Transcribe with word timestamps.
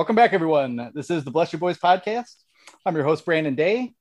Welcome 0.00 0.16
back, 0.16 0.32
everyone. 0.32 0.92
This 0.94 1.10
is 1.10 1.24
the 1.24 1.30
Bless 1.30 1.52
Your 1.52 1.60
Boys 1.60 1.76
podcast. 1.76 2.34
I'm 2.86 2.94
your 2.94 3.04
host, 3.04 3.26
Brandon 3.26 3.54
Day. 3.54 3.92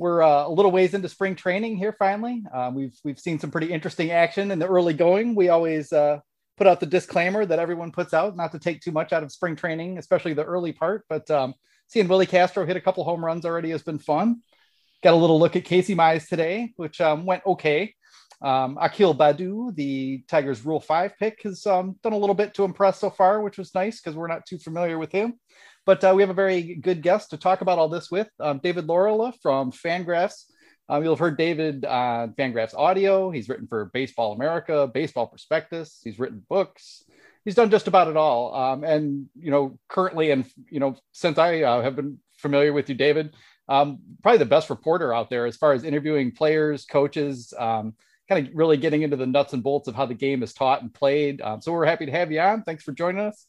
We're 0.00 0.20
uh, 0.20 0.48
a 0.48 0.50
little 0.50 0.72
ways 0.72 0.94
into 0.94 1.08
spring 1.08 1.36
training 1.36 1.76
here. 1.76 1.94
Finally, 1.96 2.42
uh, 2.52 2.72
we've 2.74 2.98
we've 3.04 3.20
seen 3.20 3.38
some 3.38 3.52
pretty 3.52 3.72
interesting 3.72 4.10
action 4.10 4.50
in 4.50 4.58
the 4.58 4.66
early 4.66 4.94
going. 4.94 5.36
We 5.36 5.50
always 5.50 5.92
uh, 5.92 6.18
put 6.56 6.66
out 6.66 6.80
the 6.80 6.86
disclaimer 6.86 7.46
that 7.46 7.60
everyone 7.60 7.92
puts 7.92 8.12
out, 8.12 8.34
not 8.34 8.50
to 8.50 8.58
take 8.58 8.80
too 8.80 8.90
much 8.90 9.12
out 9.12 9.22
of 9.22 9.30
spring 9.30 9.54
training, 9.54 9.96
especially 9.96 10.34
the 10.34 10.42
early 10.42 10.72
part. 10.72 11.04
But 11.08 11.30
um, 11.30 11.54
seeing 11.86 12.08
Willi 12.08 12.26
Castro 12.26 12.66
hit 12.66 12.76
a 12.76 12.80
couple 12.80 13.04
home 13.04 13.24
runs 13.24 13.46
already 13.46 13.70
has 13.70 13.84
been 13.84 14.00
fun. 14.00 14.40
Got 15.04 15.14
a 15.14 15.16
little 15.16 15.38
look 15.38 15.54
at 15.54 15.64
Casey 15.64 15.94
Mize 15.94 16.26
today, 16.26 16.72
which 16.74 17.00
um, 17.00 17.26
went 17.26 17.46
okay. 17.46 17.94
Um, 18.44 18.76
Akil 18.78 19.14
Baddoo, 19.14 19.74
the 19.74 20.22
Tigers 20.28 20.66
Rule 20.66 20.78
5 20.78 21.12
pick, 21.18 21.40
has 21.44 21.66
um, 21.66 21.96
done 22.02 22.12
a 22.12 22.18
little 22.18 22.34
bit 22.34 22.52
to 22.54 22.64
impress 22.64 22.98
so 22.98 23.08
far, 23.08 23.40
which 23.40 23.56
was 23.56 23.74
nice 23.74 24.00
because 24.00 24.14
we're 24.14 24.26
not 24.26 24.44
too 24.44 24.58
familiar 24.58 24.98
with 24.98 25.10
him. 25.10 25.40
But 25.86 26.04
uh, 26.04 26.12
we 26.14 26.22
have 26.22 26.30
a 26.30 26.34
very 26.34 26.74
good 26.74 27.00
guest 27.02 27.30
to 27.30 27.38
talk 27.38 27.62
about 27.62 27.78
all 27.78 27.88
this 27.88 28.10
with 28.10 28.28
um, 28.40 28.60
David 28.62 28.86
Laurila 28.86 29.32
from 29.40 29.72
Fangraphs. 29.72 30.44
Um, 30.90 31.02
you'll 31.02 31.14
have 31.14 31.20
heard 31.20 31.38
David 31.38 31.86
on 31.86 32.34
Fangraphs 32.34 32.74
Audio. 32.74 33.30
He's 33.30 33.48
written 33.48 33.66
for 33.66 33.86
Baseball 33.94 34.34
America, 34.34 34.90
Baseball 34.92 35.26
Prospectus. 35.26 36.00
He's 36.04 36.18
written 36.18 36.44
books. 36.46 37.04
He's 37.46 37.54
done 37.54 37.70
just 37.70 37.88
about 37.88 38.08
it 38.08 38.16
all. 38.16 38.54
Um, 38.54 38.84
and, 38.84 39.26
you 39.38 39.50
know, 39.50 39.78
currently, 39.88 40.30
and, 40.30 40.44
you 40.70 40.80
know, 40.80 40.96
since 41.12 41.38
I 41.38 41.62
uh, 41.62 41.80
have 41.80 41.96
been 41.96 42.18
familiar 42.36 42.74
with 42.74 42.90
you, 42.90 42.94
David, 42.94 43.34
um, 43.68 44.00
probably 44.22 44.38
the 44.38 44.44
best 44.44 44.68
reporter 44.68 45.14
out 45.14 45.30
there 45.30 45.46
as 45.46 45.56
far 45.56 45.72
as 45.72 45.84
interviewing 45.84 46.32
players, 46.32 46.84
coaches, 46.84 47.54
kind 48.28 48.46
of 48.46 48.54
really 48.54 48.76
getting 48.76 49.02
into 49.02 49.16
the 49.16 49.26
nuts 49.26 49.52
and 49.52 49.62
bolts 49.62 49.88
of 49.88 49.94
how 49.94 50.06
the 50.06 50.14
game 50.14 50.42
is 50.42 50.54
taught 50.54 50.82
and 50.82 50.92
played. 50.92 51.40
Um, 51.42 51.60
so 51.60 51.72
we're 51.72 51.84
happy 51.84 52.06
to 52.06 52.12
have 52.12 52.32
you 52.32 52.40
on. 52.40 52.62
Thanks 52.62 52.82
for 52.82 52.92
joining 52.92 53.20
us. 53.20 53.46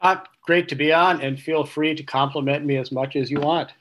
Uh, 0.00 0.16
great 0.42 0.68
to 0.68 0.74
be 0.74 0.92
on, 0.92 1.22
and 1.22 1.40
feel 1.40 1.64
free 1.64 1.94
to 1.94 2.02
compliment 2.02 2.64
me 2.64 2.76
as 2.76 2.92
much 2.92 3.16
as 3.16 3.30
you 3.30 3.40
want. 3.40 3.72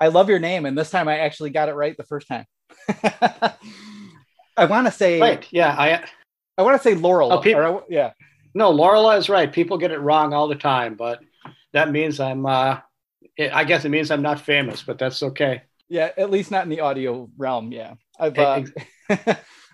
I 0.00 0.08
love 0.08 0.30
your 0.30 0.38
name, 0.38 0.64
and 0.64 0.76
this 0.76 0.90
time 0.90 1.08
I 1.08 1.18
actually 1.18 1.50
got 1.50 1.68
it 1.68 1.74
right 1.74 1.96
the 1.96 2.04
first 2.04 2.28
time. 2.28 2.46
I 4.56 4.64
want 4.66 4.86
to 4.86 4.92
say, 4.92 5.20
right? 5.20 5.46
Yeah, 5.50 5.74
I. 5.76 6.04
I 6.56 6.62
want 6.62 6.80
to 6.80 6.82
say 6.82 6.94
Laurel. 6.94 7.32
Oh, 7.32 7.40
people, 7.40 7.62
or, 7.62 7.84
yeah. 7.90 8.12
No, 8.54 8.70
Laurel 8.70 9.10
is 9.10 9.28
right. 9.28 9.52
People 9.52 9.76
get 9.76 9.90
it 9.90 9.98
wrong 9.98 10.32
all 10.32 10.48
the 10.48 10.54
time, 10.54 10.94
but 10.94 11.20
that 11.72 11.90
means 11.90 12.20
I'm. 12.20 12.46
Uh, 12.46 12.78
I 13.38 13.64
guess 13.64 13.84
it 13.84 13.90
means 13.90 14.10
I'm 14.10 14.22
not 14.22 14.40
famous, 14.40 14.82
but 14.82 14.98
that's 14.98 15.22
okay. 15.22 15.62
Yeah, 15.88 16.10
at 16.16 16.30
least 16.30 16.50
not 16.50 16.64
in 16.64 16.70
the 16.70 16.80
audio 16.80 17.28
realm. 17.36 17.72
Yeah. 17.72 17.94
I've 18.18 18.38
uh, 18.38 18.62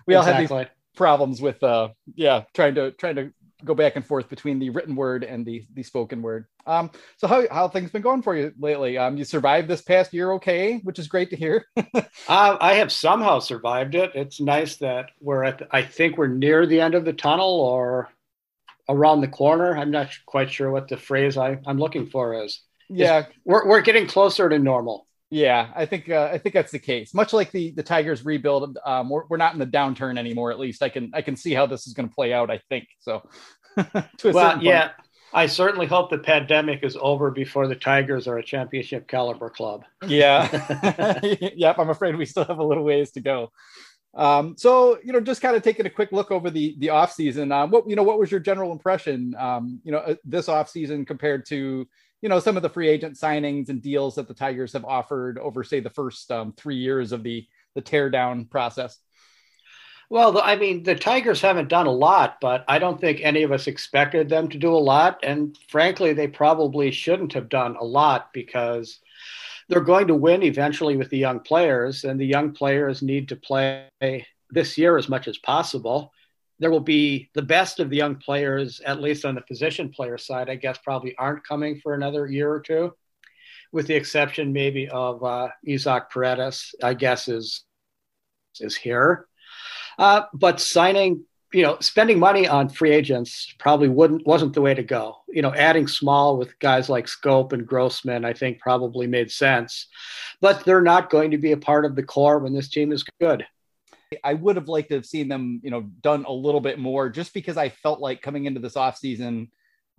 we 0.07 0.15
all 0.15 0.23
exactly. 0.23 0.23
have 0.23 0.49
these 0.49 0.67
problems 0.95 1.41
with 1.41 1.63
uh 1.63 1.87
yeah 2.15 2.43
trying 2.53 2.75
to 2.75 2.91
trying 2.91 3.15
to 3.15 3.31
go 3.63 3.73
back 3.73 3.95
and 3.95 4.05
forth 4.05 4.29
between 4.29 4.59
the 4.59 4.69
written 4.69 4.95
word 4.95 5.23
and 5.23 5.45
the 5.45 5.65
the 5.73 5.83
spoken 5.83 6.21
word. 6.21 6.45
Um, 6.65 6.91
so 7.17 7.27
how 7.27 7.45
how 7.49 7.67
things 7.67 7.91
been 7.91 8.01
going 8.01 8.21
for 8.21 8.35
you 8.35 8.53
lately? 8.59 8.97
Um, 8.97 9.17
you 9.17 9.23
survived 9.23 9.67
this 9.67 9.81
past 9.81 10.13
year, 10.13 10.33
okay, 10.33 10.77
which 10.83 10.99
is 10.99 11.07
great 11.07 11.29
to 11.31 11.35
hear. 11.35 11.65
uh, 11.77 12.01
I 12.27 12.75
have 12.75 12.91
somehow 12.91 13.39
survived 13.39 13.95
it. 13.95 14.11
It's 14.15 14.39
nice 14.39 14.77
that 14.77 15.11
we're 15.19 15.43
at. 15.43 15.59
The, 15.59 15.67
I 15.71 15.83
think 15.83 16.17
we're 16.17 16.27
near 16.27 16.65
the 16.65 16.81
end 16.81 16.95
of 16.95 17.05
the 17.05 17.13
tunnel 17.13 17.59
or 17.61 18.09
around 18.89 19.21
the 19.21 19.27
corner. 19.27 19.77
I'm 19.77 19.91
not 19.91 20.09
quite 20.25 20.51
sure 20.51 20.69
what 20.69 20.87
the 20.87 20.97
phrase 20.97 21.37
I, 21.37 21.59
I'm 21.65 21.77
looking 21.77 22.07
for 22.07 22.43
is. 22.43 22.61
Yeah, 22.89 23.19
it's, 23.19 23.29
we're 23.45 23.67
we're 23.67 23.81
getting 23.81 24.07
closer 24.07 24.49
to 24.49 24.59
normal. 24.59 25.07
Yeah, 25.33 25.71
I 25.73 25.85
think 25.85 26.09
uh, 26.09 26.29
I 26.31 26.37
think 26.37 26.53
that's 26.53 26.73
the 26.73 26.79
case. 26.79 27.13
Much 27.13 27.31
like 27.31 27.51
the 27.51 27.71
the 27.71 27.83
Tigers 27.83 28.25
rebuild, 28.25 28.77
um, 28.85 29.09
we're, 29.09 29.23
we're 29.29 29.37
not 29.37 29.53
in 29.53 29.59
the 29.59 29.65
downturn 29.65 30.19
anymore. 30.19 30.51
At 30.51 30.59
least 30.59 30.83
I 30.83 30.89
can 30.89 31.09
I 31.13 31.21
can 31.21 31.37
see 31.37 31.53
how 31.53 31.65
this 31.65 31.87
is 31.87 31.93
going 31.93 32.09
to 32.09 32.13
play 32.13 32.33
out. 32.33 32.51
I 32.51 32.59
think 32.67 32.89
so. 32.99 33.27
well, 34.25 34.61
yeah, 34.61 34.91
I 35.33 35.45
certainly 35.45 35.85
hope 35.85 36.09
the 36.09 36.17
pandemic 36.17 36.83
is 36.83 36.97
over 36.99 37.31
before 37.31 37.67
the 37.67 37.75
Tigers 37.75 38.27
are 38.27 38.37
a 38.37 38.43
championship 38.43 39.07
caliber 39.07 39.49
club. 39.49 39.85
Yeah, 40.05 41.19
yep. 41.55 41.79
I'm 41.79 41.89
afraid 41.89 42.17
we 42.17 42.25
still 42.25 42.43
have 42.43 42.59
a 42.59 42.63
little 42.63 42.83
ways 42.83 43.11
to 43.11 43.21
go. 43.21 43.53
Um, 44.13 44.55
so 44.57 44.99
you 45.01 45.13
know, 45.13 45.21
just 45.21 45.41
kind 45.41 45.55
of 45.55 45.63
taking 45.63 45.85
a 45.85 45.89
quick 45.89 46.11
look 46.11 46.31
over 46.31 46.49
the 46.49 46.75
the 46.79 46.89
off 46.89 47.13
season. 47.13 47.53
Um, 47.53 47.71
what 47.71 47.89
you 47.89 47.95
know, 47.95 48.03
what 48.03 48.19
was 48.19 48.31
your 48.31 48.41
general 48.41 48.73
impression? 48.73 49.33
Um, 49.39 49.79
you 49.85 49.93
know, 49.93 49.99
uh, 49.99 50.15
this 50.25 50.49
off 50.49 50.69
season 50.69 51.05
compared 51.05 51.45
to 51.45 51.87
you 52.21 52.29
know 52.29 52.39
some 52.39 52.55
of 52.55 52.63
the 52.63 52.69
free 52.69 52.87
agent 52.87 53.15
signings 53.15 53.69
and 53.69 53.81
deals 53.81 54.15
that 54.15 54.27
the 54.27 54.33
Tigers 54.33 54.73
have 54.73 54.85
offered 54.85 55.37
over, 55.37 55.63
say, 55.63 55.79
the 55.79 55.89
first 55.89 56.31
um, 56.31 56.53
three 56.53 56.77
years 56.77 57.11
of 57.11 57.23
the 57.23 57.47
the 57.75 57.81
teardown 57.81 58.49
process? 58.49 58.99
Well, 60.09 60.41
I 60.43 60.57
mean, 60.57 60.83
the 60.83 60.95
Tigers 60.95 61.39
haven't 61.39 61.69
done 61.69 61.87
a 61.87 61.91
lot, 61.91 62.39
but 62.41 62.65
I 62.67 62.79
don't 62.79 62.99
think 62.99 63.21
any 63.21 63.43
of 63.43 63.53
us 63.53 63.67
expected 63.67 64.27
them 64.27 64.49
to 64.49 64.57
do 64.57 64.73
a 64.73 64.77
lot. 64.77 65.19
And 65.23 65.57
frankly, 65.69 66.11
they 66.11 66.27
probably 66.27 66.91
shouldn't 66.91 67.31
have 67.31 67.47
done 67.47 67.77
a 67.79 67.85
lot 67.85 68.33
because 68.33 68.99
they're 69.69 69.79
going 69.79 70.07
to 70.07 70.15
win 70.15 70.43
eventually 70.43 70.97
with 70.97 71.09
the 71.09 71.17
young 71.17 71.39
players, 71.39 72.03
and 72.03 72.19
the 72.19 72.25
young 72.25 72.51
players 72.51 73.01
need 73.01 73.29
to 73.29 73.37
play 73.37 73.87
this 74.49 74.77
year 74.77 74.97
as 74.97 75.07
much 75.07 75.29
as 75.29 75.37
possible 75.37 76.11
there 76.61 76.69
will 76.69 76.79
be 76.79 77.29
the 77.33 77.41
best 77.41 77.79
of 77.79 77.89
the 77.89 77.97
young 77.97 78.15
players, 78.15 78.81
at 78.85 79.01
least 79.01 79.25
on 79.25 79.33
the 79.33 79.41
position 79.41 79.89
player 79.89 80.17
side, 80.17 80.47
I 80.47 80.55
guess, 80.55 80.77
probably 80.77 81.15
aren't 81.17 81.43
coming 81.43 81.79
for 81.79 81.95
another 81.95 82.27
year 82.27 82.51
or 82.51 82.59
two, 82.59 82.93
with 83.71 83.87
the 83.87 83.95
exception 83.95 84.53
maybe 84.53 84.87
of 84.87 85.23
uh, 85.23 85.49
Isaac 85.67 86.11
Paredes, 86.11 86.75
I 86.81 86.93
guess, 86.93 87.27
is 87.27 87.65
is 88.59 88.75
here. 88.75 89.27
Uh, 89.97 90.23
but 90.35 90.59
signing, 90.59 91.25
you 91.51 91.63
know, 91.63 91.77
spending 91.79 92.19
money 92.19 92.47
on 92.47 92.69
free 92.69 92.91
agents 92.91 93.51
probably 93.57 93.89
wouldn't 93.89 94.27
wasn't 94.27 94.53
the 94.53 94.61
way 94.61 94.75
to 94.75 94.83
go. 94.83 95.17
You 95.29 95.41
know, 95.41 95.55
adding 95.55 95.87
small 95.87 96.37
with 96.37 96.59
guys 96.59 96.89
like 96.89 97.07
Schoop 97.07 97.53
and 97.53 97.65
Grossman, 97.65 98.23
I 98.23 98.33
think 98.33 98.59
probably 98.59 99.07
made 99.07 99.31
sense, 99.31 99.87
but 100.41 100.63
they're 100.63 100.79
not 100.81 101.09
going 101.09 101.31
to 101.31 101.39
be 101.39 101.53
a 101.53 101.57
part 101.57 101.85
of 101.85 101.95
the 101.95 102.03
core 102.03 102.37
when 102.37 102.53
this 102.53 102.69
team 102.69 102.91
is 102.91 103.03
good. 103.19 103.47
I 104.23 104.33
would 104.33 104.55
have 104.55 104.67
liked 104.67 104.89
to 104.89 104.95
have 104.95 105.05
seen 105.05 105.27
them, 105.27 105.61
you 105.63 105.71
know, 105.71 105.81
done 106.01 106.25
a 106.27 106.33
little 106.33 106.61
bit 106.61 106.79
more 106.79 107.09
just 107.09 107.33
because 107.33 107.57
I 107.57 107.69
felt 107.69 108.01
like 108.01 108.21
coming 108.21 108.45
into 108.45 108.59
this 108.59 108.73
offseason 108.73 109.49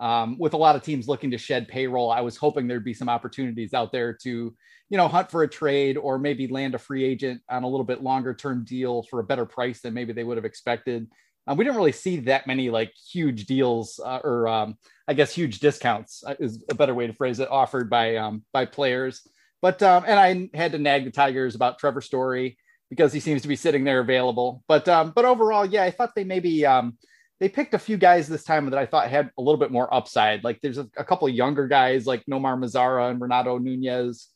um, 0.01 0.37
with 0.39 0.55
a 0.55 0.59
lot 0.59 0.77
of 0.77 0.83
teams 0.83 1.09
looking 1.09 1.31
to 1.31 1.39
shed 1.39 1.69
payroll, 1.69 2.11
I 2.11 2.21
was 2.21 2.37
hoping 2.37 2.67
there'd 2.67 2.85
be 2.85 2.95
some 2.95 3.09
opportunities 3.09 3.73
out 3.73 3.93
there 3.93 4.13
to, 4.23 4.55
you 4.91 4.97
know, 4.97 5.09
hunt 5.09 5.31
for 5.31 5.45
a 5.45 5.49
trade 5.49 5.97
or 5.97 6.19
maybe 6.19 6.49
land 6.49 6.75
a 6.75 6.79
free 6.79 7.05
agent 7.05 7.41
on 7.49 7.63
a 7.63 7.69
little 7.69 7.85
bit 7.85 8.03
longer 8.03 8.35
term 8.35 8.65
deal 8.65 9.05
for 9.05 9.21
a 9.21 9.25
better 9.25 9.47
price 9.47 9.81
than 9.81 9.95
maybe 9.95 10.13
they 10.13 10.25
would 10.25 10.37
have 10.37 10.45
expected. 10.45 11.09
Um, 11.47 11.57
we 11.57 11.65
didn't 11.65 11.77
really 11.77 11.93
see 11.93 12.19
that 12.21 12.47
many 12.47 12.71
like 12.71 12.93
huge 13.13 13.47
deals 13.47 14.01
uh, 14.05 14.21
or 14.23 14.49
um, 14.49 14.77
I 15.09 15.15
guess 15.15 15.33
huge 15.33 15.61
discounts 15.61 16.23
uh, 16.27 16.35
is 16.39 16.65
a 16.69 16.75
better 16.75 16.95
way 16.95 17.07
to 17.07 17.13
phrase 17.13 17.41
it 17.41 17.51
offered 17.51 17.89
by 17.89 18.17
um, 18.17 18.45
by 18.53 18.65
players. 18.67 19.27
But 19.61 19.83
um, 19.83 20.05
and 20.07 20.19
I 20.19 20.57
had 20.57 20.73
to 20.73 20.79
nag 20.79 21.05
the 21.05 21.11
Tigers 21.11 21.55
about 21.55 21.79
Trevor 21.79 22.01
Story 22.01 22.59
because 22.93 23.11
he 23.11 23.21
seems 23.21 23.41
to 23.41 23.49
be 23.49 23.57
sitting 23.57 23.85
there 23.85 24.01
available. 24.01 24.63
But 24.69 24.87
um, 24.87 25.13
but 25.17 25.25
overall, 25.25 25.65
yeah, 25.65 25.83
I 25.83 25.91
thought 25.91 26.15
they 26.15 26.25
maybe 26.25 26.67
um, 26.67 26.99
they 27.41 27.49
picked 27.49 27.73
a 27.73 27.79
few 27.79 27.97
guys 27.97 28.29
this 28.29 28.45
time 28.45 28.69
that 28.69 28.79
I 28.79 28.85
thought 28.85 29.09
had 29.09 29.31
a 29.39 29.43
little 29.43 29.59
bit 29.59 29.71
more 29.71 29.93
upside. 29.93 30.45
Like 30.45 30.61
there's 30.61 30.77
a, 30.77 30.87
a 30.99 31.05
couple 31.05 31.27
of 31.27 31.35
younger 31.35 31.67
guys 31.69 32.07
like 32.07 32.23
Nomar 32.27 32.59
Mazara 32.59 33.11
and 33.11 33.19
Renato 33.19 33.57
Nunez. 33.57 34.29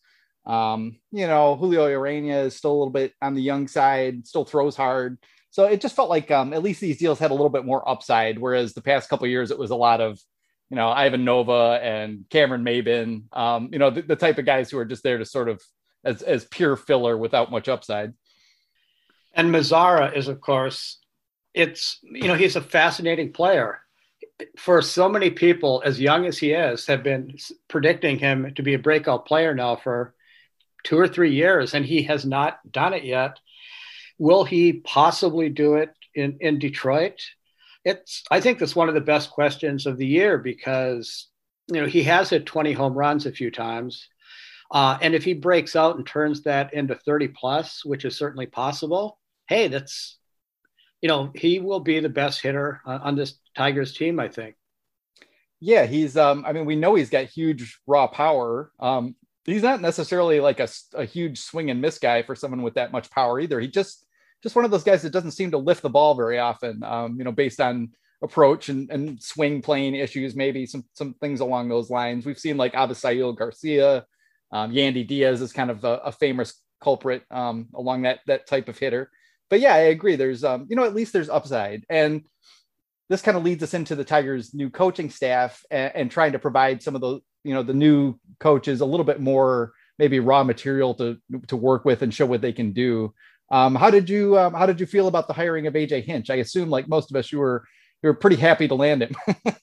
Um, 0.46 0.98
you 1.12 1.26
know, 1.26 1.56
Julio 1.56 1.86
Urena 1.86 2.46
is 2.46 2.56
still 2.56 2.70
a 2.70 2.78
little 2.78 2.92
bit 2.92 3.12
on 3.20 3.34
the 3.34 3.42
young 3.42 3.68
side, 3.68 4.26
still 4.26 4.46
throws 4.46 4.74
hard. 4.74 5.18
So 5.50 5.64
it 5.64 5.82
just 5.82 5.94
felt 5.94 6.08
like 6.08 6.30
um, 6.30 6.54
at 6.54 6.62
least 6.62 6.80
these 6.80 6.98
deals 6.98 7.18
had 7.18 7.30
a 7.32 7.34
little 7.34 7.50
bit 7.50 7.66
more 7.66 7.86
upside, 7.86 8.38
whereas 8.38 8.72
the 8.72 8.82
past 8.82 9.10
couple 9.10 9.26
years 9.26 9.50
it 9.50 9.58
was 9.58 9.70
a 9.70 9.76
lot 9.76 10.00
of, 10.00 10.18
you 10.70 10.76
know, 10.76 10.88
Ivan 10.88 11.24
Nova 11.24 11.78
and 11.82 12.24
Cameron 12.30 12.64
Maybin, 12.64 13.24
um, 13.36 13.68
you 13.72 13.78
know, 13.78 13.90
the, 13.90 14.02
the 14.02 14.16
type 14.16 14.38
of 14.38 14.46
guys 14.46 14.70
who 14.70 14.78
are 14.78 14.84
just 14.84 15.02
there 15.02 15.18
to 15.18 15.24
sort 15.24 15.48
of 15.48 15.62
as, 16.04 16.22
as 16.22 16.44
pure 16.44 16.76
filler 16.76 17.16
without 17.16 17.50
much 17.50 17.68
upside. 17.68 18.14
And 19.36 19.54
Mazara 19.54 20.16
is, 20.16 20.28
of 20.28 20.40
course, 20.40 20.98
it's, 21.52 21.98
you 22.02 22.26
know, 22.26 22.34
he's 22.34 22.56
a 22.56 22.60
fascinating 22.60 23.32
player. 23.32 23.80
For 24.56 24.80
so 24.80 25.08
many 25.10 25.30
people, 25.30 25.82
as 25.84 26.00
young 26.00 26.24
as 26.24 26.38
he 26.38 26.52
is, 26.52 26.86
have 26.86 27.02
been 27.02 27.36
predicting 27.68 28.18
him 28.18 28.54
to 28.56 28.62
be 28.62 28.74
a 28.74 28.78
breakout 28.78 29.26
player 29.26 29.54
now 29.54 29.76
for 29.76 30.14
two 30.84 30.98
or 30.98 31.06
three 31.06 31.34
years, 31.34 31.74
and 31.74 31.84
he 31.84 32.02
has 32.04 32.24
not 32.24 32.58
done 32.70 32.94
it 32.94 33.04
yet. 33.04 33.38
Will 34.18 34.44
he 34.44 34.74
possibly 34.74 35.50
do 35.50 35.74
it 35.74 35.90
in, 36.14 36.38
in 36.40 36.58
Detroit? 36.58 37.20
It's, 37.84 38.22
I 38.30 38.40
think 38.40 38.58
that's 38.58 38.76
one 38.76 38.88
of 38.88 38.94
the 38.94 39.00
best 39.02 39.30
questions 39.30 39.84
of 39.84 39.98
the 39.98 40.06
year 40.06 40.38
because, 40.38 41.28
you 41.68 41.80
know, 41.80 41.86
he 41.86 42.02
has 42.04 42.30
hit 42.30 42.46
20 42.46 42.72
home 42.72 42.94
runs 42.94 43.26
a 43.26 43.32
few 43.32 43.50
times. 43.50 44.08
Uh, 44.70 44.96
and 45.02 45.14
if 45.14 45.24
he 45.24 45.34
breaks 45.34 45.76
out 45.76 45.96
and 45.96 46.06
turns 46.06 46.42
that 46.42 46.72
into 46.72 46.94
30 46.94 47.28
plus, 47.28 47.84
which 47.84 48.04
is 48.04 48.16
certainly 48.16 48.46
possible, 48.46 49.18
hey, 49.48 49.68
that's, 49.68 50.18
you 51.00 51.08
know, 51.08 51.30
he 51.34 51.58
will 51.58 51.80
be 51.80 52.00
the 52.00 52.08
best 52.08 52.40
hitter 52.40 52.80
on 52.84 53.16
this 53.16 53.38
Tigers 53.56 53.96
team, 53.96 54.18
I 54.18 54.28
think. 54.28 54.56
Yeah, 55.60 55.86
he's, 55.86 56.16
um, 56.16 56.44
I 56.46 56.52
mean, 56.52 56.66
we 56.66 56.76
know 56.76 56.94
he's 56.94 57.10
got 57.10 57.26
huge 57.26 57.78
raw 57.86 58.06
power. 58.06 58.72
Um, 58.78 59.14
he's 59.44 59.62
not 59.62 59.80
necessarily 59.80 60.40
like 60.40 60.60
a, 60.60 60.68
a 60.94 61.04
huge 61.04 61.40
swing 61.40 61.70
and 61.70 61.80
miss 61.80 61.98
guy 61.98 62.22
for 62.22 62.34
someone 62.34 62.62
with 62.62 62.74
that 62.74 62.92
much 62.92 63.10
power 63.10 63.40
either. 63.40 63.60
He 63.60 63.68
just, 63.68 64.06
just 64.42 64.54
one 64.54 64.64
of 64.64 64.70
those 64.70 64.84
guys 64.84 65.02
that 65.02 65.12
doesn't 65.12 65.30
seem 65.32 65.50
to 65.52 65.58
lift 65.58 65.82
the 65.82 65.90
ball 65.90 66.14
very 66.14 66.38
often, 66.38 66.82
um, 66.82 67.16
you 67.18 67.24
know, 67.24 67.32
based 67.32 67.60
on 67.60 67.90
approach 68.22 68.68
and, 68.68 68.90
and 68.90 69.22
swing 69.22 69.62
plane 69.62 69.94
issues, 69.94 70.34
maybe 70.34 70.66
some 70.66 70.84
some 70.92 71.14
things 71.14 71.40
along 71.40 71.68
those 71.68 71.90
lines. 71.90 72.24
We've 72.24 72.38
seen 72.38 72.56
like 72.56 72.72
Avisail 72.72 73.36
Garcia, 73.36 74.04
um, 74.52 74.72
Yandy 74.72 75.06
Diaz 75.06 75.40
is 75.40 75.52
kind 75.52 75.70
of 75.70 75.84
a, 75.84 75.96
a 76.04 76.12
famous 76.12 76.62
culprit 76.82 77.24
um, 77.30 77.68
along 77.74 78.02
that 78.02 78.20
that 78.26 78.46
type 78.46 78.68
of 78.68 78.78
hitter. 78.78 79.10
But 79.48 79.60
yeah, 79.60 79.74
I 79.74 79.78
agree. 79.78 80.16
There's 80.16 80.44
um, 80.44 80.66
you 80.68 80.76
know, 80.76 80.84
at 80.84 80.94
least 80.94 81.12
there's 81.12 81.28
upside. 81.28 81.84
And 81.88 82.22
this 83.08 83.22
kind 83.22 83.36
of 83.36 83.44
leads 83.44 83.62
us 83.62 83.74
into 83.74 83.94
the 83.94 84.04
Tigers' 84.04 84.52
new 84.54 84.70
coaching 84.70 85.10
staff 85.10 85.62
and, 85.70 85.92
and 85.94 86.10
trying 86.10 86.32
to 86.32 86.38
provide 86.38 86.82
some 86.82 86.94
of 86.94 87.00
the, 87.00 87.20
you 87.44 87.54
know, 87.54 87.62
the 87.62 87.74
new 87.74 88.18
coaches 88.40 88.80
a 88.80 88.86
little 88.86 89.04
bit 89.04 89.20
more 89.20 89.72
maybe 89.98 90.20
raw 90.20 90.44
material 90.44 90.94
to 90.94 91.18
to 91.48 91.56
work 91.56 91.84
with 91.84 92.02
and 92.02 92.12
show 92.12 92.26
what 92.26 92.40
they 92.40 92.52
can 92.52 92.72
do. 92.72 93.14
Um, 93.50 93.74
how 93.74 93.90
did 93.90 94.10
you 94.10 94.38
um, 94.38 94.54
how 94.54 94.66
did 94.66 94.80
you 94.80 94.86
feel 94.86 95.08
about 95.08 95.28
the 95.28 95.34
hiring 95.34 95.66
of 95.66 95.74
AJ 95.74 96.04
Hinch? 96.04 96.30
I 96.30 96.36
assume, 96.36 96.68
like 96.68 96.88
most 96.88 97.10
of 97.10 97.16
us, 97.16 97.30
you 97.30 97.38
were 97.38 97.64
you 98.02 98.08
were 98.08 98.14
pretty 98.14 98.36
happy 98.36 98.68
to 98.68 98.74
land 98.74 99.02
him. 99.02 99.14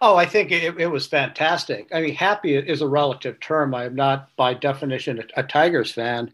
oh, 0.00 0.16
I 0.16 0.26
think 0.26 0.50
it, 0.52 0.78
it, 0.78 0.86
was 0.86 1.06
fantastic. 1.06 1.88
I 1.92 2.00
mean, 2.00 2.14
happy 2.14 2.54
is 2.54 2.82
a 2.82 2.88
relative 2.88 3.40
term. 3.40 3.74
I 3.74 3.84
am 3.84 3.94
not, 3.94 4.28
by 4.36 4.54
definition, 4.54 5.18
a, 5.18 5.40
a 5.40 5.42
Tigers 5.42 5.92
fan. 5.92 6.32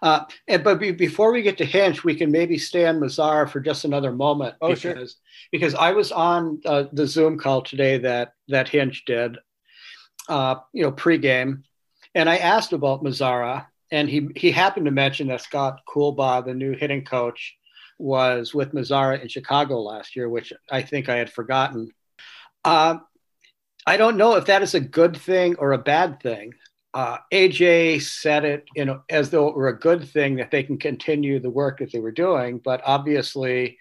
Uh, 0.00 0.24
and, 0.48 0.64
but 0.64 0.80
be, 0.80 0.92
before 0.92 1.32
we 1.32 1.42
get 1.42 1.58
to 1.58 1.64
Hinch, 1.64 2.04
we 2.04 2.14
can 2.14 2.30
maybe 2.30 2.58
stay 2.58 2.86
on 2.86 2.98
Mazara 2.98 3.48
for 3.48 3.60
just 3.60 3.84
another 3.84 4.12
moment. 4.12 4.54
Oh, 4.60 4.68
because, 4.68 4.80
sure. 4.80 5.06
Because 5.50 5.74
I 5.74 5.92
was 5.92 6.10
on 6.12 6.60
uh, 6.64 6.84
the 6.92 7.06
Zoom 7.06 7.38
call 7.38 7.62
today 7.62 7.98
that 7.98 8.34
that 8.48 8.68
Hinch 8.68 9.04
did, 9.04 9.38
uh, 10.28 10.56
you 10.72 10.82
know, 10.82 10.92
pregame, 10.92 11.62
and 12.14 12.28
I 12.28 12.38
asked 12.38 12.72
about 12.72 13.04
Mazara, 13.04 13.66
and 13.90 14.08
he 14.08 14.28
he 14.34 14.50
happened 14.50 14.86
to 14.86 14.92
mention 14.92 15.28
that 15.28 15.42
Scott 15.42 15.80
Coolbaugh, 15.88 16.44
the 16.44 16.54
new 16.54 16.72
hitting 16.72 17.04
coach, 17.04 17.56
was 17.98 18.52
with 18.52 18.72
Mazara 18.72 19.20
in 19.20 19.28
Chicago 19.28 19.80
last 19.80 20.16
year, 20.16 20.28
which 20.28 20.52
I 20.70 20.82
think 20.82 21.08
I 21.08 21.16
had 21.16 21.30
forgotten. 21.30 21.92
Uh, 22.64 22.98
I 23.86 23.96
don't 23.96 24.16
know 24.16 24.36
if 24.36 24.46
that 24.46 24.62
is 24.62 24.74
a 24.74 24.80
good 24.80 25.16
thing 25.16 25.56
or 25.58 25.72
a 25.72 25.78
bad 25.78 26.20
thing. 26.20 26.52
Uh, 26.94 27.18
AJ 27.32 28.02
said 28.02 28.44
it, 28.44 28.64
you 28.76 28.84
know, 28.84 29.02
as 29.08 29.30
though 29.30 29.48
it 29.48 29.56
were 29.56 29.68
a 29.68 29.78
good 29.78 30.08
thing 30.08 30.36
that 30.36 30.50
they 30.50 30.62
can 30.62 30.78
continue 30.78 31.40
the 31.40 31.50
work 31.50 31.78
that 31.78 31.90
they 31.90 32.00
were 32.00 32.12
doing. 32.12 32.60
But 32.62 32.82
obviously, 32.84 33.78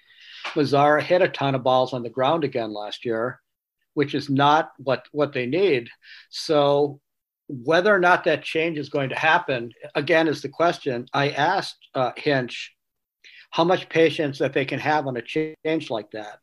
Mazara 0.56 1.02
hit 1.02 1.22
a 1.22 1.28
ton 1.28 1.56
of 1.56 1.64
balls 1.64 1.94
on 1.94 2.04
the 2.04 2.10
ground 2.10 2.44
again 2.44 2.74
last 2.74 3.06
year, 3.06 3.42
which 3.94 4.16
is 4.16 4.30
not 4.30 4.72
what 4.78 5.06
what 5.12 5.34
they 5.34 5.46
need. 5.46 5.90
So 6.30 7.02
whether 7.48 7.94
or 7.94 8.00
not 8.00 8.24
that 8.24 8.44
change 8.44 8.78
is 8.78 8.90
going 8.90 9.10
to 9.10 9.16
happen 9.16 9.72
again 9.94 10.28
is 10.28 10.42
the 10.42 10.50
question. 10.50 11.06
I 11.14 11.32
asked 11.32 11.78
uh, 11.94 12.12
Hinch 12.16 12.74
how 13.52 13.66
much 13.66 13.90
patience 13.90 14.40
that 14.40 14.54
they 14.54 14.64
can 14.64 14.80
have 14.80 15.06
on 15.06 15.18
a 15.18 15.22
change 15.22 15.90
like 15.90 16.12
that. 16.12 16.40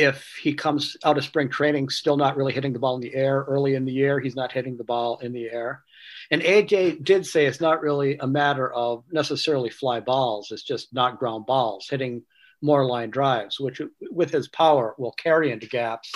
If 0.00 0.24
he 0.42 0.54
comes 0.54 0.96
out 1.04 1.18
of 1.18 1.24
spring 1.24 1.50
training 1.50 1.90
still 1.90 2.16
not 2.16 2.36
really 2.36 2.52
hitting 2.54 2.72
the 2.72 2.78
ball 2.78 2.94
in 2.94 3.02
the 3.02 3.14
air 3.14 3.44
early 3.46 3.74
in 3.74 3.84
the 3.84 3.92
year, 3.92 4.18
he's 4.18 4.34
not 4.34 4.50
hitting 4.50 4.76
the 4.76 4.84
ball 4.84 5.18
in 5.18 5.32
the 5.32 5.50
air. 5.50 5.84
And 6.30 6.42
AJ 6.42 7.04
did 7.04 7.26
say 7.26 7.46
it's 7.46 7.60
not 7.60 7.82
really 7.82 8.16
a 8.18 8.26
matter 8.26 8.72
of 8.72 9.04
necessarily 9.12 9.68
fly 9.68 10.00
balls, 10.00 10.50
it's 10.52 10.62
just 10.62 10.94
not 10.94 11.18
ground 11.18 11.44
balls, 11.46 11.88
hitting 11.88 12.22
more 12.62 12.84
line 12.84 13.10
drives, 13.10 13.60
which 13.60 13.80
with 14.10 14.30
his 14.30 14.48
power 14.48 14.94
will 14.98 15.12
carry 15.12 15.50
into 15.50 15.66
gaps. 15.66 16.12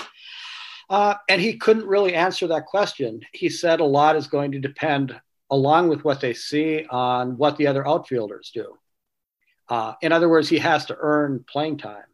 Uh, 0.88 1.14
and 1.28 1.40
he 1.40 1.56
couldn't 1.56 1.86
really 1.86 2.14
answer 2.14 2.46
that 2.46 2.66
question. 2.66 3.20
He 3.32 3.48
said 3.48 3.80
a 3.80 3.84
lot 3.84 4.16
is 4.16 4.26
going 4.26 4.52
to 4.52 4.58
depend, 4.58 5.18
along 5.50 5.88
with 5.88 6.04
what 6.04 6.20
they 6.20 6.34
see, 6.34 6.86
on 6.90 7.36
what 7.36 7.56
the 7.56 7.66
other 7.66 7.86
outfielders 7.86 8.50
do. 8.52 8.78
Uh, 9.68 9.94
in 10.02 10.12
other 10.12 10.28
words, 10.28 10.48
he 10.48 10.58
has 10.58 10.86
to 10.86 10.96
earn 10.98 11.44
playing 11.48 11.78
time. 11.78 12.04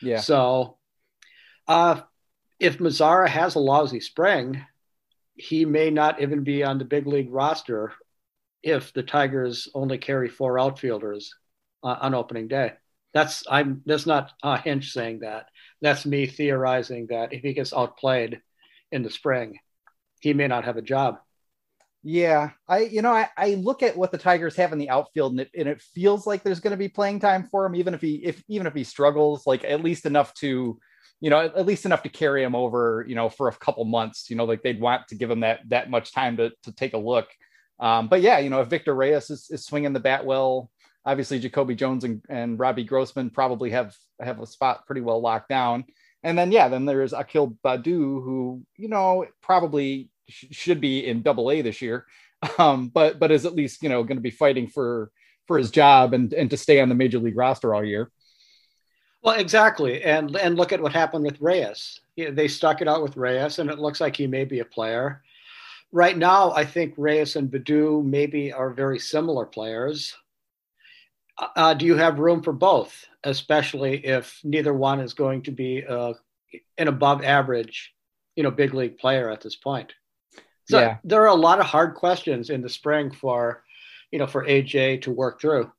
Yeah. 0.00 0.20
So 0.20 0.78
uh, 1.68 2.00
if 2.58 2.78
Mazara 2.78 3.28
has 3.28 3.54
a 3.54 3.60
lousy 3.60 4.00
spring, 4.00 4.64
he 5.34 5.64
may 5.64 5.90
not 5.90 6.20
even 6.20 6.44
be 6.44 6.62
on 6.62 6.78
the 6.78 6.84
big 6.84 7.06
league 7.06 7.32
roster 7.32 7.92
if 8.62 8.92
the 8.92 9.02
Tigers 9.02 9.68
only 9.74 9.98
carry 9.98 10.28
four 10.28 10.58
outfielders 10.58 11.34
uh, 11.82 11.96
on 12.00 12.14
opening 12.14 12.48
day. 12.48 12.72
That's 13.14 13.42
I'm 13.50 13.82
that's 13.84 14.06
not 14.06 14.32
a 14.42 14.58
Hinch 14.58 14.92
saying 14.92 15.20
that. 15.20 15.46
That's 15.80 16.06
me 16.06 16.26
theorizing 16.26 17.08
that 17.10 17.32
if 17.32 17.42
he 17.42 17.52
gets 17.52 17.72
outplayed 17.72 18.40
in 18.90 19.02
the 19.02 19.10
spring, 19.10 19.58
he 20.20 20.32
may 20.32 20.46
not 20.46 20.64
have 20.64 20.76
a 20.76 20.82
job. 20.82 21.18
Yeah, 22.04 22.50
I 22.68 22.80
you 22.80 23.02
know 23.02 23.12
I, 23.12 23.28
I 23.36 23.54
look 23.54 23.82
at 23.82 23.96
what 23.96 24.12
the 24.12 24.18
Tigers 24.18 24.56
have 24.56 24.72
in 24.72 24.78
the 24.78 24.90
outfield 24.90 25.32
and 25.32 25.40
it, 25.40 25.50
and 25.56 25.68
it 25.68 25.82
feels 25.82 26.26
like 26.26 26.42
there's 26.42 26.60
going 26.60 26.72
to 26.72 26.76
be 26.76 26.88
playing 26.88 27.20
time 27.20 27.48
for 27.50 27.66
him 27.66 27.76
even 27.76 27.94
if 27.94 28.00
he 28.00 28.14
if 28.24 28.42
even 28.48 28.66
if 28.66 28.74
he 28.74 28.84
struggles 28.84 29.46
like 29.46 29.64
at 29.64 29.84
least 29.84 30.06
enough 30.06 30.32
to 30.34 30.78
you 31.22 31.30
know 31.30 31.40
at 31.40 31.64
least 31.64 31.86
enough 31.86 32.02
to 32.02 32.08
carry 32.08 32.42
him 32.42 32.54
over 32.54 33.06
you 33.08 33.14
know 33.14 33.30
for 33.30 33.48
a 33.48 33.52
couple 33.52 33.84
months 33.84 34.28
you 34.28 34.34
know 34.36 34.44
like 34.44 34.62
they'd 34.62 34.80
want 34.80 35.06
to 35.08 35.14
give 35.14 35.30
him 35.30 35.40
that 35.40 35.60
that 35.68 35.88
much 35.88 36.12
time 36.12 36.36
to 36.36 36.50
to 36.64 36.72
take 36.72 36.92
a 36.92 36.98
look. 36.98 37.28
Um, 37.80 38.08
but 38.08 38.20
yeah, 38.20 38.38
you 38.38 38.50
know 38.50 38.60
if 38.60 38.68
Victor 38.68 38.94
Reyes 38.94 39.30
is, 39.30 39.48
is 39.50 39.64
swinging 39.64 39.92
the 39.92 40.00
bat 40.00 40.26
well, 40.26 40.70
obviously 41.06 41.38
Jacoby 41.38 41.74
Jones 41.74 42.04
and, 42.04 42.22
and 42.28 42.58
Robbie 42.58 42.84
Grossman 42.84 43.30
probably 43.30 43.70
have 43.70 43.96
have 44.20 44.40
a 44.40 44.46
spot 44.46 44.86
pretty 44.86 45.00
well 45.00 45.20
locked 45.20 45.48
down. 45.48 45.84
And 46.24 46.36
then 46.36 46.52
yeah, 46.52 46.68
then 46.68 46.84
there's 46.84 47.12
Akil 47.12 47.56
Baddoo 47.64 48.22
who 48.22 48.62
you 48.76 48.88
know 48.88 49.26
probably 49.40 50.10
sh- 50.28 50.46
should 50.50 50.80
be 50.80 51.06
in 51.06 51.22
double 51.22 51.52
A 51.52 51.62
this 51.62 51.80
year, 51.80 52.06
um, 52.58 52.88
but 52.88 53.20
but 53.20 53.30
is 53.30 53.46
at 53.46 53.54
least 53.54 53.82
you 53.82 53.88
know 53.88 54.02
going 54.02 54.18
to 54.18 54.22
be 54.22 54.30
fighting 54.30 54.66
for 54.66 55.12
for 55.46 55.56
his 55.56 55.70
job 55.70 56.14
and 56.14 56.32
and 56.32 56.50
to 56.50 56.56
stay 56.56 56.80
on 56.80 56.88
the 56.88 56.94
major 56.96 57.20
league 57.20 57.36
roster 57.36 57.74
all 57.74 57.84
year. 57.84 58.10
Well, 59.22 59.38
exactly, 59.38 60.02
and 60.02 60.34
and 60.36 60.56
look 60.56 60.72
at 60.72 60.82
what 60.82 60.92
happened 60.92 61.24
with 61.24 61.40
Reyes. 61.40 62.00
They 62.16 62.48
stuck 62.48 62.82
it 62.82 62.88
out 62.88 63.02
with 63.02 63.16
Reyes, 63.16 63.58
and 63.58 63.70
it 63.70 63.78
looks 63.78 64.00
like 64.00 64.16
he 64.16 64.26
may 64.26 64.44
be 64.44 64.58
a 64.58 64.64
player. 64.64 65.22
Right 65.92 66.16
now, 66.16 66.52
I 66.52 66.64
think 66.64 66.94
Reyes 66.96 67.36
and 67.36 67.50
Baddoo 67.50 68.04
maybe 68.04 68.52
are 68.52 68.70
very 68.70 68.98
similar 68.98 69.46
players. 69.46 70.14
Uh, 71.56 71.74
do 71.74 71.86
you 71.86 71.96
have 71.96 72.18
room 72.18 72.42
for 72.42 72.52
both, 72.52 73.06
especially 73.24 74.04
if 74.04 74.40
neither 74.42 74.74
one 74.74 75.00
is 75.00 75.14
going 75.14 75.42
to 75.42 75.50
be 75.50 75.84
uh, 75.84 76.14
an 76.78 76.88
above 76.88 77.22
average, 77.22 77.94
you 78.36 78.42
know, 78.42 78.50
big 78.50 78.74
league 78.74 78.98
player 78.98 79.30
at 79.30 79.40
this 79.40 79.56
point? 79.56 79.92
So 80.68 80.78
yeah. 80.78 80.96
there 81.04 81.22
are 81.22 81.26
a 81.26 81.34
lot 81.34 81.60
of 81.60 81.66
hard 81.66 81.94
questions 81.94 82.50
in 82.50 82.62
the 82.62 82.68
spring 82.68 83.10
for, 83.10 83.62
you 84.10 84.18
know, 84.18 84.26
for 84.26 84.46
AJ 84.46 85.02
to 85.02 85.10
work 85.10 85.40
through. 85.40 85.70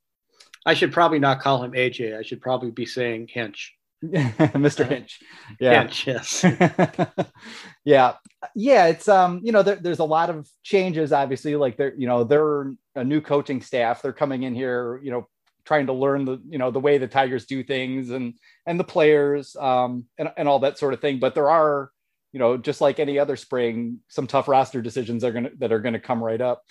I 0.66 0.74
should 0.74 0.94
probably 0.94 1.20
not 1.20 1.42
call 1.42 1.64
him 1.64 1.72
AJ. 1.72 2.18
I 2.18 2.22
should 2.22 2.42
probably 2.42 2.72
be 2.72 2.86
saying 2.86 3.30
Hinch. 3.32 3.76
Mr. 4.04 4.88
Hinch. 4.88 5.20
Yeah. 5.60 5.82
Hinch, 5.82 6.08
yes. 6.08 6.44
yeah. 7.86 8.14
Yeah. 8.54 8.88
It's, 8.88 9.08
um, 9.08 9.42
you 9.44 9.52
know, 9.52 9.64
there, 9.64 9.76
there's 9.76 10.00
a 10.00 10.06
lot 10.06 10.30
of 10.30 10.48
changes, 10.62 11.14
obviously, 11.14 11.56
like 11.56 11.78
they're, 11.78 11.96
you 11.96 12.08
know, 12.08 12.24
they're 12.24 12.74
a 12.96 13.04
new 13.04 13.22
coaching 13.22 13.62
staff. 13.62 14.02
They're 14.02 14.14
coming 14.14 14.44
in 14.44 14.56
here, 14.56 15.00
you 15.04 15.12
know, 15.12 15.28
trying 15.66 15.88
to 15.88 15.94
learn 15.94 16.26
the, 16.26 16.42
you 16.50 16.58
know, 16.58 16.72
the 16.72 16.80
way 16.80 16.98
the 16.98 17.08
Tigers 17.08 17.46
do 17.46 17.64
things 17.64 18.10
and, 18.10 18.34
and 18.66 18.78
the 18.78 18.84
players, 18.84 19.56
um, 19.56 20.06
and, 20.18 20.30
and 20.36 20.50
all 20.50 20.60
that 20.60 20.78
sort 20.78 20.94
of 20.94 21.00
thing. 21.00 21.20
But 21.20 21.36
there 21.36 21.50
are, 21.50 21.90
you 22.34 22.40
know, 22.40 22.58
just 22.58 22.82
like 22.82 23.00
any 23.00 23.20
other 23.20 23.38
spring, 23.38 24.00
some 24.10 24.28
tough 24.28 24.50
roster 24.50 24.82
decisions 24.82 25.24
are 25.24 25.32
going 25.32 25.46
to, 25.46 25.52
that 25.60 25.72
are 25.72 25.80
going 25.80 25.94
to 25.94 26.00
come 26.00 26.22
right 26.22 26.42
up. 26.42 26.64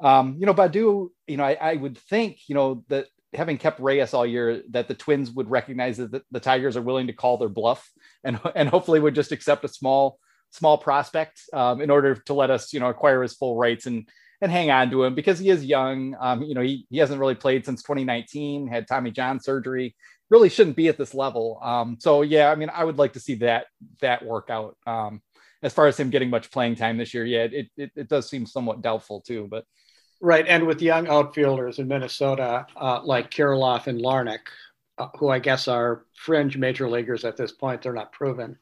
Um, 0.00 0.36
you 0.38 0.46
know, 0.46 0.54
Baddoo, 0.54 1.10
you 1.26 1.36
know, 1.36 1.44
I, 1.44 1.58
I, 1.60 1.74
would 1.74 1.98
think, 1.98 2.38
you 2.48 2.54
know, 2.54 2.84
that 2.88 3.06
having 3.34 3.58
kept 3.58 3.80
Reyes 3.80 4.14
all 4.14 4.26
year, 4.26 4.62
that 4.70 4.88
the 4.88 4.94
Twins 4.94 5.30
would 5.30 5.50
recognize 5.50 5.98
that 5.98 6.22
the, 6.30 6.40
Tigers 6.40 6.76
are 6.76 6.82
willing 6.82 7.06
to 7.06 7.12
call 7.12 7.36
their 7.36 7.48
bluff 7.48 7.88
and 8.24 8.40
and 8.54 8.68
hopefully 8.68 9.00
would 9.00 9.14
just 9.14 9.32
accept 9.32 9.64
a 9.64 9.68
small 9.68 10.18
small 10.52 10.78
prospect 10.78 11.40
um, 11.52 11.80
in 11.80 11.90
order 11.90 12.16
to 12.16 12.34
let 12.34 12.50
us, 12.50 12.72
you 12.72 12.80
know, 12.80 12.88
acquire 12.88 13.22
his 13.22 13.34
full 13.34 13.56
rights 13.56 13.86
and 13.86 14.08
and 14.42 14.50
hang 14.50 14.70
on 14.70 14.90
to 14.90 15.04
him 15.04 15.14
because 15.14 15.38
he 15.38 15.50
is 15.50 15.64
young. 15.64 16.16
Um, 16.18 16.42
you 16.42 16.54
know, 16.54 16.62
he, 16.62 16.86
he 16.88 16.96
hasn't 16.96 17.20
really 17.20 17.34
played 17.34 17.66
since 17.66 17.82
2019, 17.82 18.68
had 18.68 18.88
Tommy 18.88 19.10
John 19.10 19.38
surgery 19.38 19.94
really 20.30 20.48
shouldn't 20.48 20.76
be 20.76 20.88
at 20.88 20.96
this 20.96 21.12
level. 21.12 21.58
Um, 21.62 21.98
so 22.00 22.22
yeah, 22.22 22.50
I 22.50 22.54
mean, 22.54 22.70
I 22.72 22.84
would 22.84 22.98
like 22.98 23.14
to 23.14 23.20
see 23.20 23.34
that 23.36 23.66
that 24.00 24.24
work 24.24 24.48
out. 24.48 24.76
Um, 24.86 25.20
as 25.62 25.74
far 25.74 25.88
as 25.88 26.00
him 26.00 26.08
getting 26.08 26.30
much 26.30 26.50
playing 26.50 26.76
time 26.76 26.96
this 26.96 27.12
year, 27.12 27.26
yeah, 27.26 27.42
it, 27.42 27.68
it, 27.76 27.90
it 27.94 28.08
does 28.08 28.30
seem 28.30 28.46
somewhat 28.46 28.80
doubtful 28.80 29.20
too. 29.20 29.46
But 29.50 29.64
right, 30.20 30.46
and 30.46 30.66
with 30.66 30.82
young 30.82 31.08
outfielders 31.08 31.78
in 31.78 31.88
Minnesota 31.88 32.66
uh, 32.76 33.00
like 33.02 33.30
Kirilloff 33.30 33.86
and 33.86 34.00
Larnach, 34.00 34.40
uh, 34.98 35.08
who 35.18 35.28
I 35.28 35.38
guess 35.38 35.68
are 35.68 36.04
fringe 36.14 36.56
major 36.56 36.88
leaguers 36.88 37.24
at 37.24 37.36
this 37.36 37.52
point, 37.52 37.82
they're 37.82 37.92
not 37.92 38.12
proven. 38.12 38.58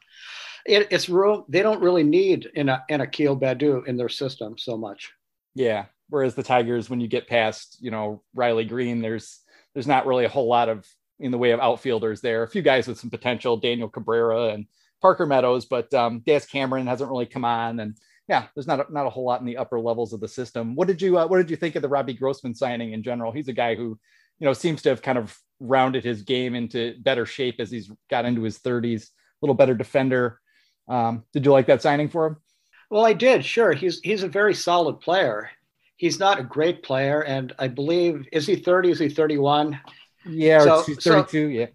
It, 0.67 0.88
it's 0.91 1.09
real. 1.09 1.47
They 1.49 1.62
don't 1.62 1.83
really 1.83 2.05
need 2.05 2.49
in 2.55 2.69
a 2.69 2.85
in 2.88 3.00
Akil 3.00 3.37
Baddoo 3.37 3.87
in 3.87 3.97
their 3.97 4.09
system 4.09 4.59
so 4.59 4.77
much. 4.77 5.12
Yeah. 5.55 5.87
Whereas 6.11 6.35
the 6.35 6.43
Tigers, 6.43 6.88
when 6.88 7.00
you 7.00 7.09
get 7.09 7.29
past, 7.29 7.77
you 7.81 7.91
know, 7.91 8.23
Riley 8.35 8.65
Greene, 8.65 9.00
there's 9.03 9.41
there's 9.75 9.87
not 9.87 10.07
really 10.07 10.25
a 10.25 10.31
whole 10.31 10.49
lot 10.49 10.69
of 10.69 10.87
in 11.19 11.31
the 11.31 11.38
way 11.38 11.50
of 11.50 11.61
outfielders 11.61 12.21
there. 12.21 12.43
A 12.43 12.49
few 12.49 12.62
guys 12.62 12.87
with 12.87 12.99
some 12.99 13.11
potential, 13.11 13.57
Daniel 13.57 13.88
Cabrera 13.88 14.49
and 14.49 14.67
Parker 15.00 15.27
Meadows, 15.27 15.65
but 15.65 15.93
um, 15.95 16.23
Cameron 16.50 16.87
hasn't 16.87 17.11
really 17.11 17.27
come 17.27 17.45
on, 17.45 17.81
and 17.81 17.97
yeah, 18.28 18.47
there's 18.54 18.66
not 18.66 18.80
a, 18.80 18.92
not 18.92 19.06
a 19.06 19.11
whole 19.11 19.25
lot 19.25 19.40
in 19.40 19.47
the 19.47 19.56
upper 19.56 19.80
levels 19.80 20.12
of 20.12 20.20
the 20.20 20.28
system. 20.28 20.75
What 20.75 20.87
did 20.87 21.00
you 21.00 21.18
uh, 21.18 21.26
what 21.26 21.38
did 21.38 21.50
you 21.50 21.56
think 21.56 21.76
of 21.76 21.82
the 21.82 21.88
Robbie 21.88 22.14
Grossman 22.14 22.54
signing 22.54 22.92
in 22.92 23.02
general? 23.02 23.32
He's 23.32 23.49
a 23.49 23.54
guy 23.54 23.75
who 23.75 23.99
you 24.38 24.44
know 24.44 24.52
seems 24.52 24.82
to 24.82 24.90
have 24.90 25.02
kind 25.02 25.18
of 25.18 25.37
rounded 25.61 26.04
his 26.04 26.23
game 26.23 26.54
into 26.54 26.94
better 27.00 27.26
shape 27.26 27.56
as 27.58 27.70
he's 27.70 27.90
got 28.11 28.25
into 28.25 28.42
his 28.42 28.58
30s. 28.58 29.04
A 29.04 29.08
little 29.40 29.54
better 29.54 29.75
defender. 29.75 30.40
Um, 30.88 31.25
did 31.32 31.44
you 31.44 31.52
like 31.52 31.66
that 31.66 31.82
signing 31.82 32.08
for 32.08 32.26
him? 32.26 32.37
Well, 32.90 33.04
I 33.04 33.12
did. 33.12 33.44
Sure, 33.44 33.73
he's 33.73 34.00
he's 34.00 34.23
a 34.23 34.28
very 34.28 34.54
solid 34.54 35.00
player. 35.00 35.50
He's 35.97 36.18
not 36.18 36.38
a 36.38 36.44
great 36.44 36.82
player, 36.82 37.25
and 37.25 37.54
I 37.58 37.68
believe 37.68 38.28
is 38.30 38.47
he 38.47 38.56
thirty? 38.56 38.90
Is 38.90 38.99
he 38.99 39.08
thirty 39.08 39.38
one? 39.38 39.80
Yeah, 40.26 40.61
so, 40.61 40.82
he's 40.82 41.02
thirty 41.02 41.30
two. 41.30 41.47
So, 41.47 41.58
yeah. 41.61 41.66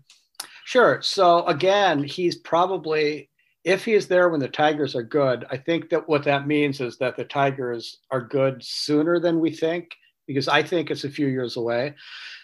Sure. 0.65 1.01
So 1.01 1.45
again, 1.45 2.03
he's 2.03 2.37
probably 2.37 3.29
if 3.63 3.85
he 3.85 3.93
is 3.93 4.07
there 4.07 4.29
when 4.29 4.39
the 4.39 4.47
Tigers 4.49 4.95
are 4.95 5.03
good, 5.03 5.45
I 5.49 5.57
think 5.57 5.89
that 5.89 6.07
what 6.07 6.23
that 6.25 6.47
means 6.47 6.81
is 6.81 6.97
that 6.97 7.15
the 7.15 7.23
Tigers 7.23 7.99
are 8.11 8.21
good 8.21 8.61
sooner 8.63 9.19
than 9.19 9.39
we 9.39 9.51
think, 9.51 9.91
because 10.27 10.47
I 10.47 10.63
think 10.63 10.91
it's 10.91 11.05
a 11.05 11.09
few 11.09 11.27
years 11.27 11.55
away. 11.55 11.95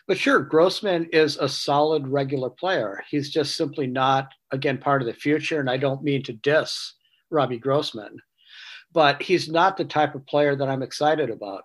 But 0.07 0.17
sure, 0.17 0.39
Grossman 0.39 1.09
is 1.11 1.38
a 1.38 1.49
solid 1.49 2.07
regular 2.07 2.49
player. 2.49 3.03
He's 3.09 3.29
just 3.29 3.55
simply 3.55 3.85
not, 3.85 4.31
again, 4.51 4.77
part 4.77 5.01
of 5.01 5.07
the 5.07 5.13
future. 5.13 5.59
And 5.59 5.69
I 5.69 5.77
don't 5.77 6.03
mean 6.03 6.23
to 6.23 6.33
diss 6.33 6.93
Robbie 7.29 7.59
Grossman, 7.59 8.17
but 8.91 9.21
he's 9.21 9.49
not 9.49 9.77
the 9.77 9.85
type 9.85 10.15
of 10.15 10.25
player 10.25 10.55
that 10.55 10.69
I'm 10.69 10.83
excited 10.83 11.29
about. 11.29 11.63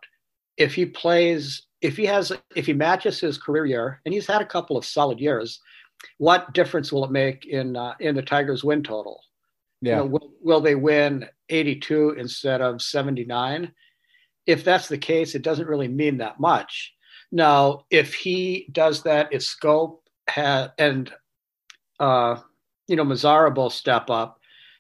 If 0.56 0.74
he 0.74 0.86
plays, 0.86 1.62
if 1.80 1.96
he 1.96 2.06
has, 2.06 2.32
if 2.54 2.66
he 2.66 2.72
matches 2.72 3.20
his 3.20 3.38
career 3.38 3.66
year, 3.66 4.00
and 4.04 4.12
he's 4.12 4.26
had 4.26 4.42
a 4.42 4.46
couple 4.46 4.76
of 4.76 4.84
solid 4.84 5.20
years, 5.20 5.60
what 6.18 6.52
difference 6.52 6.92
will 6.92 7.04
it 7.04 7.10
make 7.10 7.46
in 7.46 7.76
uh, 7.76 7.94
in 7.98 8.14
the 8.14 8.22
Tigers' 8.22 8.62
win 8.62 8.82
total? 8.82 9.20
Yeah. 9.84 9.90
You 9.90 9.96
know, 9.96 10.06
will, 10.06 10.32
will 10.40 10.60
they 10.60 10.74
win 10.74 11.26
82 11.50 12.12
instead 12.12 12.60
of 12.62 12.80
79? 12.80 13.70
If 14.46 14.64
that's 14.64 14.88
the 14.88 14.98
case, 14.98 15.34
it 15.34 15.42
doesn't 15.42 15.68
really 15.68 15.88
mean 15.88 16.18
that 16.18 16.40
much. 16.40 16.94
Now, 17.30 17.84
if 17.90 18.14
he 18.14 18.68
does 18.72 19.02
that, 19.02 19.28
if 19.32 19.42
Schoop 19.42 19.98
ha- 20.28 20.72
and 20.78 21.12
uh, 22.00 22.36
you 22.86 22.96
know 22.96 23.04
Mazara 23.04 23.54
both 23.54 23.72
step 23.72 24.08
up 24.10 24.38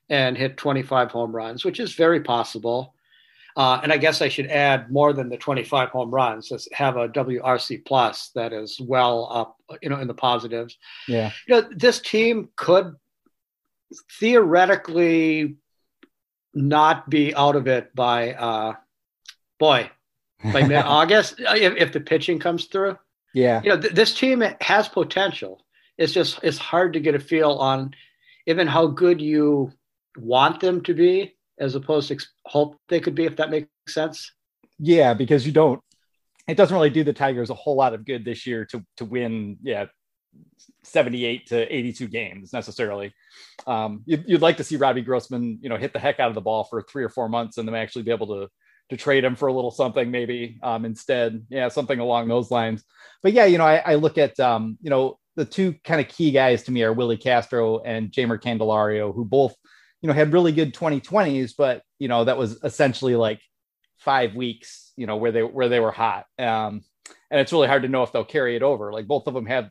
and 0.08 0.36
hit 0.36 0.56
25 0.56 1.10
home 1.10 1.34
runs, 1.34 1.64
which 1.64 1.80
is 1.80 1.94
very 1.94 2.20
possible. 2.20 2.94
Uh, 3.56 3.78
and 3.82 3.92
I 3.92 3.98
guess 3.98 4.20
I 4.20 4.28
should 4.28 4.48
add 4.48 4.90
more 4.90 5.12
than 5.12 5.28
the 5.28 5.36
25 5.36 5.90
home 5.90 6.10
runs. 6.10 6.50
Have 6.72 6.96
a 6.96 7.08
WRC 7.08 7.84
plus 7.84 8.30
that 8.34 8.52
is 8.52 8.80
well 8.80 9.28
up, 9.30 9.56
you 9.80 9.88
know, 9.88 10.00
in 10.00 10.08
the 10.08 10.14
positives. 10.14 10.76
Yeah. 11.06 11.30
You 11.46 11.54
know, 11.54 11.68
this 11.76 12.00
team 12.00 12.48
could 12.56 12.96
theoretically 14.18 15.56
not 16.54 17.08
be 17.10 17.34
out 17.34 17.56
of 17.56 17.66
it 17.66 17.94
by 17.94 18.32
uh, 18.32 18.74
boy 19.58 19.90
by 20.52 20.62
mid 20.66 20.76
August 20.76 21.34
if, 21.38 21.74
if, 21.76 21.92
the 21.92 22.00
pitching 22.00 22.38
comes 22.38 22.66
through. 22.66 22.96
Yeah, 23.32 23.60
you 23.62 23.70
know 23.70 23.80
th- 23.80 23.94
this 23.94 24.14
team 24.14 24.42
has 24.60 24.88
potential. 24.88 25.64
It's 25.98 26.12
just 26.12 26.40
it's 26.42 26.58
hard 26.58 26.92
to 26.94 27.00
get 27.00 27.14
a 27.14 27.20
feel 27.20 27.52
on 27.52 27.94
even 28.46 28.66
how 28.66 28.86
good 28.86 29.20
you 29.20 29.72
want 30.16 30.60
them 30.60 30.82
to 30.82 30.94
be 30.94 31.34
as 31.58 31.74
opposed 31.74 32.08
to 32.08 32.18
hope 32.46 32.76
they 32.88 33.00
could 33.00 33.14
be. 33.14 33.24
If 33.24 33.36
that 33.36 33.50
makes 33.50 33.68
sense. 33.88 34.32
Yeah, 34.78 35.14
because 35.14 35.46
you 35.46 35.52
don't. 35.52 35.80
It 36.46 36.56
doesn't 36.56 36.74
really 36.74 36.90
do 36.90 37.04
the 37.04 37.12
Tigers 37.12 37.50
a 37.50 37.54
whole 37.54 37.76
lot 37.76 37.94
of 37.94 38.04
good 38.04 38.24
this 38.24 38.46
year 38.46 38.64
to 38.66 38.84
to 38.98 39.04
win. 39.04 39.58
Yeah, 39.62 39.86
78 40.82 41.46
to 41.48 41.74
82 41.74 42.08
games 42.08 42.52
necessarily. 42.52 43.12
Um, 43.66 44.02
you'd, 44.06 44.24
you'd, 44.26 44.42
like 44.42 44.58
to 44.58 44.64
see 44.64 44.76
Robbie 44.76 45.02
Grossman, 45.02 45.58
you 45.62 45.68
know, 45.68 45.76
hit 45.76 45.92
the 45.92 45.98
heck 45.98 46.20
out 46.20 46.28
of 46.28 46.34
the 46.34 46.40
ball 46.40 46.64
for 46.64 46.82
three 46.82 47.04
or 47.04 47.08
four 47.08 47.28
months 47.28 47.58
and 47.58 47.66
then 47.66 47.74
actually 47.74 48.02
be 48.02 48.10
able 48.10 48.28
to 48.28 48.48
to 48.90 48.96
trade 48.98 49.24
him 49.24 49.34
for 49.34 49.48
a 49.48 49.52
little 49.52 49.70
something 49.70 50.10
maybe 50.10 50.58
um, 50.62 50.84
instead. 50.84 51.46
Yeah, 51.48 51.68
something 51.68 51.98
along 51.98 52.28
those 52.28 52.50
lines. 52.50 52.84
But 53.22 53.32
yeah, 53.32 53.46
you 53.46 53.58
know, 53.58 53.64
I, 53.64 53.76
I 53.76 53.94
look 53.94 54.18
at 54.18 54.38
um, 54.38 54.78
you 54.82 54.90
know 54.90 55.18
the 55.36 55.44
two 55.44 55.74
kind 55.84 56.00
of 56.00 56.08
key 56.08 56.30
guys 56.30 56.64
to 56.64 56.72
me 56.72 56.82
are 56.82 56.92
Willi 56.92 57.16
Castro 57.16 57.80
and 57.80 58.10
Jeimer 58.10 58.40
Candelario, 58.40 59.14
who 59.14 59.24
both 59.24 59.54
you 60.02 60.08
know 60.08 60.12
had 60.12 60.32
really 60.32 60.52
good 60.52 60.74
2020s, 60.74 61.52
but 61.56 61.82
you 61.98 62.08
know 62.08 62.24
that 62.24 62.36
was 62.36 62.62
essentially 62.62 63.16
like 63.16 63.40
five 63.98 64.34
weeks, 64.34 64.92
you 64.96 65.06
know, 65.06 65.16
where 65.16 65.32
they 65.32 65.42
where 65.42 65.68
they 65.68 65.80
were 65.80 65.92
hot. 65.92 66.26
Um, 66.38 66.82
and 67.30 67.40
it's 67.40 67.52
really 67.52 67.68
hard 67.68 67.82
to 67.82 67.88
know 67.88 68.02
if 68.02 68.12
they'll 68.12 68.24
carry 68.24 68.54
it 68.54 68.62
over. 68.62 68.92
Like 68.92 69.06
both 69.06 69.26
of 69.26 69.34
them 69.34 69.46
have 69.46 69.70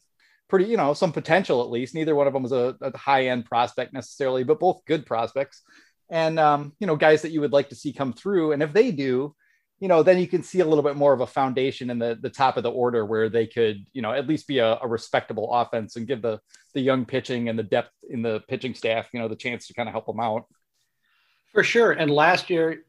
pretty, 0.54 0.70
you 0.70 0.78
know, 0.78 0.94
some 0.94 1.12
potential 1.12 1.64
at 1.64 1.72
least. 1.72 1.96
Neither 1.96 2.14
one 2.14 2.28
of 2.28 2.34
them 2.34 2.44
was 2.44 2.52
a, 2.52 2.78
a 2.80 2.96
high 2.96 3.30
end 3.30 3.46
prospect 3.46 3.92
necessarily, 3.92 4.44
but 4.44 4.60
both 4.60 4.86
good 4.86 5.04
prospects. 5.04 5.64
And, 6.12 6.38
um, 6.38 6.74
you 6.80 6.86
know, 6.86 6.96
guys 6.96 7.24
that 7.24 7.32
you 7.32 7.42
would 7.42 7.54
like 7.54 7.70
to 7.70 7.76
see 7.76 7.92
come 7.92 8.14
through. 8.14 8.52
And 8.52 8.62
if 8.62 8.72
they 8.72 8.92
do, 8.92 9.36
you 9.80 9.88
know, 9.88 10.04
then 10.04 10.20
you 10.20 10.28
can 10.28 10.44
see 10.44 10.60
a 10.60 10.66
little 10.66 10.84
bit 10.84 10.96
more 10.96 11.12
of 11.12 11.22
a 11.22 11.26
foundation 11.26 11.90
in 11.90 11.98
the, 11.98 12.20
the 12.22 12.30
top 12.30 12.56
of 12.56 12.62
the 12.62 12.70
order 12.70 13.04
where 13.04 13.30
they 13.30 13.48
could, 13.48 13.84
you 13.94 14.04
know, 14.04 14.14
at 14.14 14.28
least 14.28 14.48
be 14.48 14.60
a, 14.60 14.78
a 14.80 14.88
respectable 14.88 15.52
offense 15.52 15.96
and 15.96 16.06
give 16.06 16.22
the, 16.22 16.40
the 16.76 16.82
young 16.82 17.04
pitching 17.04 17.50
and 17.50 17.58
the 17.58 17.64
depth 17.64 17.90
in 18.08 18.22
the 18.22 18.44
pitching 18.48 18.76
staff, 18.76 19.10
you 19.12 19.20
know, 19.20 19.28
the 19.28 19.36
chance 19.36 19.66
to 19.66 19.74
kind 19.74 19.90
of 19.90 19.94
help 19.94 20.06
them 20.06 20.20
out. 20.20 20.46
For 21.52 21.64
sure. 21.64 21.94
And 21.94 22.12
last 22.12 22.52
year, 22.52 22.84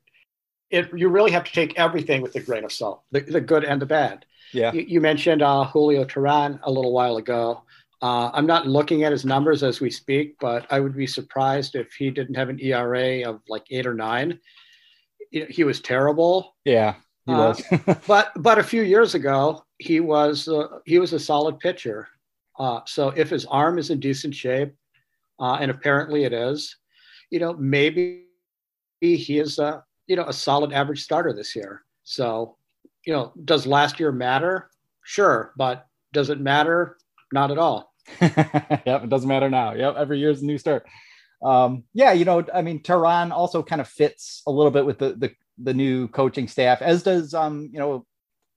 it, 0.68 0.90
you 0.94 1.09
really 1.09 1.30
have 1.30 1.44
to 1.44 1.52
take 1.52 1.78
everything 1.78 2.21
with 2.21 2.37
a 2.37 2.40
grain 2.40 2.64
of 2.64 2.73
salt, 2.73 3.04
the, 3.11 3.21
the 3.21 3.40
good 3.40 3.64
and 3.64 3.80
the 3.80 3.87
bad. 3.87 4.26
Yeah. 4.54 4.73
You, 4.73 4.82
you 4.82 5.00
mentioned 5.00 5.42
uh, 5.42 5.64
Julio 5.64 6.04
Teheran 6.04 6.61
a 6.62 6.70
little 6.70 6.92
while 6.92 7.16
ago. 7.16 7.62
Uh, 8.02 8.30
I'm 8.34 8.46
not 8.46 8.66
looking 8.66 9.02
at 9.04 9.12
his 9.12 9.25
numbers 9.25 9.62
as 9.62 9.80
we 9.80 9.90
speak, 9.90 10.37
but 10.38 10.66
I 10.70 10.78
would 10.78 10.96
be 10.96 11.06
surprised 11.06 11.75
if 11.75 11.92
he 11.94 12.11
didn't 12.11 12.34
have 12.34 12.50
an 12.50 12.61
ERA 12.61 13.28
of 13.28 13.40
like 13.49 13.64
eight 13.70 13.87
or 13.87 13.94
nine. 13.94 14.38
He 15.30 15.64
was 15.64 15.80
terrible. 15.80 16.54
Yeah, 16.64 16.94
he 17.26 17.32
uh, 17.32 17.54
was. 17.54 17.62
but 18.06 18.30
but 18.37 18.58
a 18.58 18.62
few 18.62 18.82
years 18.82 19.14
ago, 19.14 19.64
he 19.78 20.00
was 20.00 20.46
uh, 20.49 20.80
he 20.84 20.99
was 20.99 21.12
a 21.12 21.18
solid 21.18 21.58
pitcher. 21.58 22.08
Uh, 22.58 22.80
so 22.87 23.08
if 23.08 23.30
his 23.30 23.46
arm 23.46 23.78
is 23.78 23.90
in 23.90 24.00
decent 24.00 24.34
shape, 24.34 24.75
uh, 25.40 25.56
and 25.61 25.70
apparently 25.70 26.25
it 26.25 26.32
is, 26.32 26.76
you 27.30 27.40
know, 27.40 27.54
maybe 27.54 28.26
he 29.00 29.38
is 29.38 29.58
a 29.58 29.82
you 30.06 30.14
know 30.14 30.26
a 30.26 30.32
solid 30.32 30.73
average 30.73 31.02
starter 31.02 31.32
this 31.32 31.56
year. 31.56 31.82
So 32.04 32.56
you 33.06 33.12
know, 33.12 33.32
does 33.44 33.66
last 33.66 34.00
year 34.00 34.12
matter? 34.12 34.70
Sure, 35.02 35.52
but 35.56 35.87
does 36.12 36.30
it 36.30 36.40
matter? 36.40 36.96
Not 37.32 37.50
at 37.50 37.58
all. 37.58 37.92
yep, 38.20 39.04
it 39.04 39.08
doesn't 39.08 39.28
matter 39.28 39.50
now. 39.50 39.75
Yep, 39.75 39.96
every 39.96 40.18
year's 40.18 40.42
a 40.42 40.46
new 40.46 40.58
start. 40.58 40.87
Um, 41.42 41.84
yeah, 41.92 42.12
you 42.12 42.25
know, 42.25 42.44
I 42.54 42.62
mean, 42.62 42.82
Teheran 42.82 43.30
also 43.30 43.62
kind 43.62 43.80
of 43.80 43.88
fits 43.88 44.42
a 44.46 44.50
little 44.50 44.70
bit 44.70 44.87
with 44.87 44.99
the 44.99 45.14
the, 45.14 45.32
the 45.58 45.75
new 45.75 46.08
coaching 46.08 46.49
staff, 46.49 46.82
as 46.82 47.02
does 47.02 47.34
um, 47.34 47.70
you 47.73 47.78
know, 47.78 48.06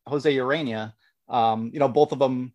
Jose 0.05 0.33
Urena. 0.33 0.93
Um, 1.29 1.71
you 1.73 1.79
know, 1.79 1.89
both 1.89 2.13
of 2.13 2.19
them 2.19 2.53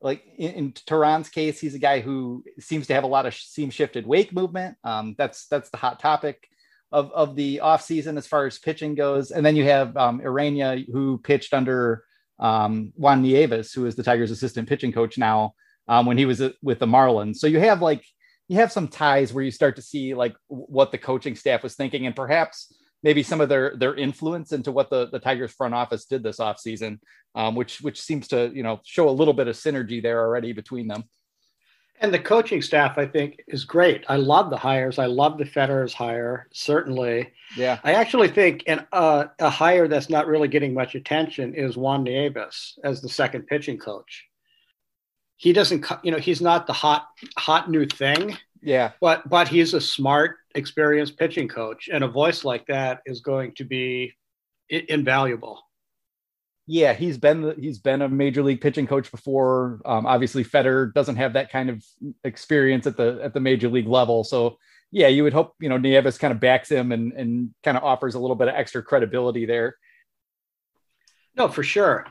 like 0.00 0.24
in, 0.36 0.50
in 0.52 0.72
Teheran's 0.72 1.28
case, 1.28 1.60
he's 1.60 1.74
a 1.74 1.78
guy 1.78 2.00
who 2.00 2.44
seems 2.58 2.86
to 2.88 2.94
have 2.94 3.04
a 3.04 3.08
lot 3.08 3.26
of 3.26 3.34
seam 3.34 3.70
shifted 3.70 4.06
wake 4.06 4.32
movement. 4.32 4.76
Um, 4.84 5.14
that's 5.16 5.46
that's 5.46 5.70
the 5.70 5.76
hot 5.76 6.00
topic 6.00 6.48
of, 6.92 7.10
of 7.12 7.34
the 7.36 7.60
offseason 7.62 8.16
as 8.16 8.26
far 8.26 8.46
as 8.46 8.58
pitching 8.58 8.94
goes. 8.94 9.30
And 9.30 9.44
then 9.44 9.56
you 9.56 9.64
have 9.64 9.96
um, 9.96 10.20
Urena, 10.20 10.84
who 10.92 11.18
pitched 11.18 11.54
under 11.54 12.04
um, 12.38 12.92
Juan 12.96 13.22
Nieves, 13.22 13.72
who 13.72 13.86
is 13.86 13.94
the 13.94 14.02
Tigers' 14.02 14.30
assistant 14.30 14.68
pitching 14.68 14.92
coach 14.92 15.18
now 15.18 15.54
um, 15.88 16.06
when 16.06 16.18
he 16.18 16.26
was 16.26 16.42
with 16.62 16.78
the 16.78 16.86
Marlins. 16.86 17.36
So 17.36 17.46
you 17.46 17.60
have 17.60 17.80
like, 17.82 18.04
you 18.48 18.56
have 18.56 18.72
some 18.72 18.88
ties 18.88 19.32
where 19.32 19.44
you 19.44 19.50
start 19.50 19.76
to 19.76 19.82
see 19.82 20.14
like 20.14 20.34
what 20.48 20.92
the 20.92 20.98
coaching 20.98 21.34
staff 21.34 21.62
was 21.62 21.74
thinking 21.74 22.06
and 22.06 22.14
perhaps 22.14 22.74
maybe 23.02 23.22
some 23.22 23.40
of 23.40 23.48
their 23.48 23.76
their 23.76 23.94
influence 23.94 24.52
into 24.52 24.72
what 24.72 24.90
the, 24.90 25.08
the 25.10 25.18
Tigers 25.18 25.52
front 25.52 25.74
office 25.74 26.04
did 26.04 26.22
this 26.22 26.38
offseason, 26.38 26.98
um, 27.34 27.54
which 27.54 27.80
which 27.80 28.00
seems 28.00 28.28
to 28.28 28.50
you 28.54 28.62
know 28.62 28.80
show 28.84 29.08
a 29.08 29.10
little 29.10 29.34
bit 29.34 29.48
of 29.48 29.56
synergy 29.56 30.02
there 30.02 30.20
already 30.20 30.52
between 30.52 30.88
them. 30.88 31.04
And 32.02 32.12
the 32.12 32.18
coaching 32.18 32.60
staff, 32.60 32.98
I 32.98 33.06
think, 33.06 33.44
is 33.46 33.64
great. 33.64 34.04
I 34.08 34.16
love 34.16 34.50
the 34.50 34.56
hires. 34.56 34.98
I 34.98 35.06
love 35.06 35.38
the 35.38 35.46
Fetter's 35.46 35.94
hire, 35.94 36.48
certainly. 36.52 37.32
Yeah. 37.56 37.78
I 37.84 37.92
actually 37.92 38.26
think 38.26 38.64
an, 38.66 38.84
uh, 38.92 39.26
a 39.38 39.48
hire 39.48 39.86
that's 39.86 40.10
not 40.10 40.26
really 40.26 40.48
getting 40.48 40.74
much 40.74 40.96
attention 40.96 41.54
is 41.54 41.76
Juan 41.76 42.02
Nieves 42.02 42.76
as 42.82 43.00
the 43.00 43.08
second 43.08 43.46
pitching 43.46 43.78
coach. 43.78 44.26
He 45.36 45.52
doesn't, 45.52 45.86
you 46.02 46.10
know, 46.10 46.18
he's 46.18 46.40
not 46.40 46.66
the 46.66 46.72
hot, 46.72 47.06
hot 47.38 47.70
new 47.70 47.86
thing. 47.86 48.36
Yeah. 48.60 48.92
But 49.00 49.28
but 49.28 49.46
he's 49.46 49.72
a 49.72 49.80
smart, 49.80 50.38
experienced 50.56 51.16
pitching 51.16 51.48
coach, 51.48 51.88
and 51.92 52.02
a 52.02 52.08
voice 52.08 52.44
like 52.44 52.66
that 52.66 53.00
is 53.06 53.20
going 53.20 53.54
to 53.56 53.64
be 53.64 54.12
invaluable 54.68 55.62
yeah, 56.66 56.92
he's 56.92 57.18
been 57.18 57.54
he's 57.60 57.78
been 57.78 58.02
a 58.02 58.08
major 58.08 58.42
league 58.42 58.60
pitching 58.60 58.86
coach 58.86 59.10
before. 59.10 59.80
Um, 59.84 60.06
obviously, 60.06 60.44
Fetter 60.44 60.86
doesn't 60.94 61.16
have 61.16 61.32
that 61.32 61.50
kind 61.50 61.70
of 61.70 61.84
experience 62.24 62.86
at 62.86 62.96
the 62.96 63.20
at 63.22 63.34
the 63.34 63.40
major 63.40 63.68
league 63.68 63.88
level. 63.88 64.22
So 64.22 64.58
yeah, 64.90 65.08
you 65.08 65.24
would 65.24 65.32
hope 65.32 65.54
you 65.60 65.68
know 65.68 65.78
Nieves 65.78 66.18
kind 66.18 66.32
of 66.32 66.40
backs 66.40 66.70
him 66.70 66.92
and 66.92 67.12
and 67.12 67.54
kind 67.64 67.76
of 67.76 67.82
offers 67.82 68.14
a 68.14 68.20
little 68.20 68.36
bit 68.36 68.48
of 68.48 68.54
extra 68.54 68.82
credibility 68.82 69.44
there. 69.44 69.76
No, 71.36 71.48
for 71.48 71.62
sure. 71.62 72.06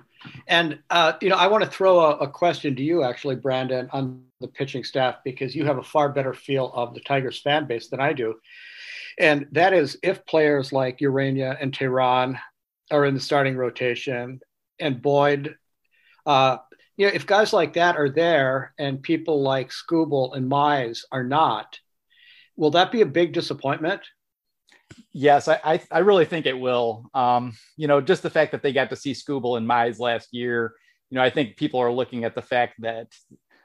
And 0.47 0.79
uh, 0.89 1.13
you 1.21 1.29
know, 1.29 1.37
I 1.37 1.47
want 1.47 1.63
to 1.63 1.69
throw 1.69 1.99
a, 1.99 2.17
a, 2.17 2.27
question 2.27 2.75
to 2.75 2.83
you, 2.83 3.03
actually, 3.03 3.35
Brandon, 3.35 3.89
on 3.91 4.23
the 4.39 4.47
pitching 4.47 4.83
staff 4.83 5.15
because 5.23 5.55
you 5.55 5.65
have 5.65 5.77
a 5.77 5.83
far 5.83 6.09
better 6.09 6.33
feel 6.33 6.71
of 6.73 6.93
the 6.93 6.99
Tigers 6.99 7.39
fan 7.41 7.65
base 7.65 7.89
than 7.89 7.99
I 7.99 8.13
do. 8.13 8.35
And 9.19 9.47
that 9.51 9.73
is, 9.73 9.97
if 10.03 10.25
players 10.25 10.71
like 10.71 10.99
Urena 10.99 11.57
and 11.59 11.71
Teheran 11.71 12.39
are 12.91 13.05
in 13.05 13.13
the 13.13 13.19
starting 13.19 13.55
rotation, 13.55 14.39
and 14.79 15.01
Boyd. 15.01 15.55
Uh, 16.25 16.57
you 16.97 17.07
know, 17.07 17.13
if 17.13 17.25
guys 17.25 17.51
like 17.51 17.73
that 17.73 17.97
are 17.97 18.09
there 18.09 18.73
and 18.77 19.01
people 19.01 19.41
like 19.41 19.71
Skubal 19.71 20.35
and 20.35 20.51
Mize 20.51 20.99
are 21.11 21.23
not, 21.23 21.79
will 22.55 22.71
that 22.71 22.91
be 22.91 23.01
a 23.01 23.07
big 23.07 23.33
disappointment? 23.33 24.01
Yes, 25.11 25.47
I, 25.47 25.59
I, 25.63 25.81
I 25.89 25.99
really 25.99 26.25
think 26.25 26.45
it 26.45 26.59
will. 26.59 27.09
Um, 27.13 27.53
you 27.77 27.87
know, 27.87 28.01
just 28.01 28.23
the 28.23 28.29
fact 28.29 28.51
that 28.51 28.61
they 28.61 28.73
got 28.73 28.89
to 28.89 28.95
see 28.95 29.13
Skubal 29.13 29.57
and 29.57 29.67
Mize 29.67 29.99
last 29.99 30.29
year, 30.31 30.73
you 31.09 31.15
know, 31.15 31.23
I 31.23 31.29
think 31.29 31.57
people 31.57 31.79
are 31.79 31.91
looking 31.91 32.23
at 32.23 32.35
the 32.35 32.41
fact 32.41 32.75
that 32.81 33.07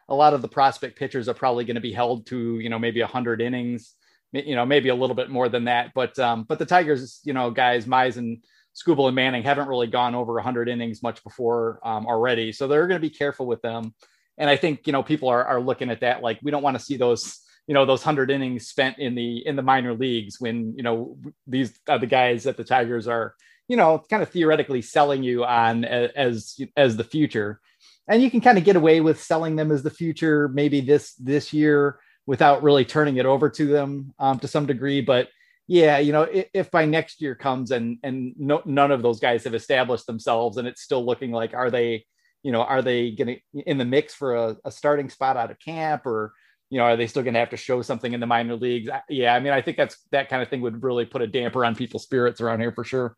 a 0.09 0.15
lot 0.15 0.35
of 0.35 0.43
the 0.43 0.49
prospect 0.49 0.99
pitchers 0.99 1.29
are 1.29 1.35
probably 1.35 1.65
going 1.65 1.75
to 1.75 1.81
be 1.81 1.93
held 1.93 2.27
to, 2.27 2.59
you 2.59 2.69
know, 2.69 2.79
maybe 2.79 3.01
100 3.01 3.41
innings, 3.41 3.95
you 4.33 4.55
know, 4.55 4.65
maybe 4.67 4.89
a 4.89 4.95
little 4.95 5.17
bit 5.17 5.31
more 5.31 5.49
than 5.49 5.65
that. 5.65 5.93
But 5.95 6.19
um, 6.19 6.45
but 6.45 6.59
the 6.59 6.67
Tigers, 6.67 7.21
you 7.25 7.33
know, 7.33 7.51
guys, 7.51 7.87
Mize 7.87 8.17
and 8.17 8.43
Skubal 8.77 9.07
and 9.07 9.15
Manning 9.17 9.43
haven't 9.43 9.69
really 9.69 9.87
gone 9.87 10.15
over 10.15 10.35
100 10.35 10.69
innings 10.69 11.03
much 11.03 11.25
before 11.25 11.81
um, 11.83 12.07
already, 12.07 12.53
so 12.53 12.69
they're 12.69 12.87
going 12.87 13.01
to 13.01 13.09
be 13.09 13.15
careful 13.15 13.47
with 13.47 13.63
them. 13.63 13.95
And 14.39 14.51
I 14.51 14.57
think 14.57 14.87
you 14.87 14.93
know 14.93 15.03
people 15.03 15.29
are 15.29 15.45
are 15.45 15.61
looking 15.61 15.91
at 15.91 16.01
that 16.01 16.23
like 16.23 16.39
we 16.43 16.51
don't 16.51 16.63
want 16.63 16.79
to 16.79 16.85
see 16.85 16.97
those 16.97 17.41
you 17.67 17.75
know 17.75 17.87
those 17.87 18.05
100 18.05 18.31
innings 18.31 18.67
spent 18.67 18.99
in 18.99 19.15
the 19.15 19.47
in 19.47 19.57
the 19.57 19.63
minor 19.63 19.95
leagues 19.95 20.41
when 20.41 20.75
you 20.77 20.83
know 20.83 21.17
these 21.47 21.79
are 21.89 21.99
the 21.99 22.07
guys 22.07 22.45
that 22.45 22.57
the 22.57 22.65
Tigers 22.65 23.09
are 23.09 23.35
you 23.69 23.77
know 23.77 24.03
kind 24.11 24.23
of 24.23 24.29
theoretically 24.29 24.83
selling 24.83 25.23
you 25.23 25.45
on 25.45 25.85
as 25.85 26.59
as 26.77 26.97
the 26.97 27.05
future 27.05 27.61
and 28.09 28.23
you 28.23 28.31
can 28.31 28.41
kind 28.41 28.59
of 28.59 28.65
get 28.65 28.77
away 28.77 29.01
with 29.01 29.21
selling 29.23 29.57
them 29.57 29.73
as 29.73 29.83
the 29.83 29.91
future 29.91 30.49
maybe 30.49 30.81
this 30.81 31.15
this 31.15 31.53
year 31.53 31.99
without 32.27 32.63
really 32.63 32.85
turning 32.85 33.17
it 33.17 33.27
over 33.27 33.49
to 33.49 33.67
them 33.67 34.13
um, 34.19 34.39
to 34.39 34.49
some 34.49 34.67
degree 34.67 35.01
but 35.01 35.29
yeah 35.67 35.99
you 35.99 36.13
know 36.13 36.23
if, 36.23 36.47
if 36.55 36.71
by 36.71 36.85
next 36.85 37.21
year 37.21 37.35
comes 37.35 37.71
and 37.71 37.99
and 38.03 38.35
no, 38.39 38.63
none 38.65 38.91
of 38.91 39.03
those 39.03 39.21
guys 39.21 39.45
have 39.45 39.55
established 39.55 40.07
themselves 40.07 40.57
and 40.57 40.69
it's 40.69 40.83
still 40.83 41.05
looking 41.05 41.33
like 41.33 41.55
are 41.55 41.71
they 41.71 42.05
you 42.43 42.53
know 42.53 42.63
are 42.63 42.83
they 42.83 43.11
going 43.11 43.37
to 43.55 43.63
in 43.63 43.79
the 43.79 43.85
mix 43.85 44.15
for 44.15 44.37
a, 44.37 44.57
a 44.65 44.71
starting 44.71 45.11
spot 45.11 45.37
out 45.37 45.51
of 45.51 45.59
camp 45.59 46.07
or 46.07 46.33
you 46.71 46.79
know 46.79 46.85
are 46.85 46.97
they 46.97 47.07
still 47.07 47.23
going 47.23 47.35
to 47.35 47.41
have 47.41 47.51
to 47.51 47.57
show 47.57 47.83
something 47.83 48.13
in 48.13 48.21
the 48.21 48.27
minor 48.27 48.57
leagues 48.57 48.89
yeah 49.09 49.35
i 49.35 49.41
mean 49.41 49.53
i 49.53 49.61
think 49.61 49.77
that's 49.77 49.99
that 50.13 50.29
kind 50.29 50.43
of 50.43 50.49
thing 50.49 50.61
would 50.61 50.83
really 50.83 51.05
put 51.05 51.23
a 51.23 51.27
damper 51.27 51.65
on 51.65 51.75
people's 51.75 52.05
spirits 52.05 52.41
around 52.41 52.61
here 52.61 52.73
for 52.73 52.85
sure 52.85 53.17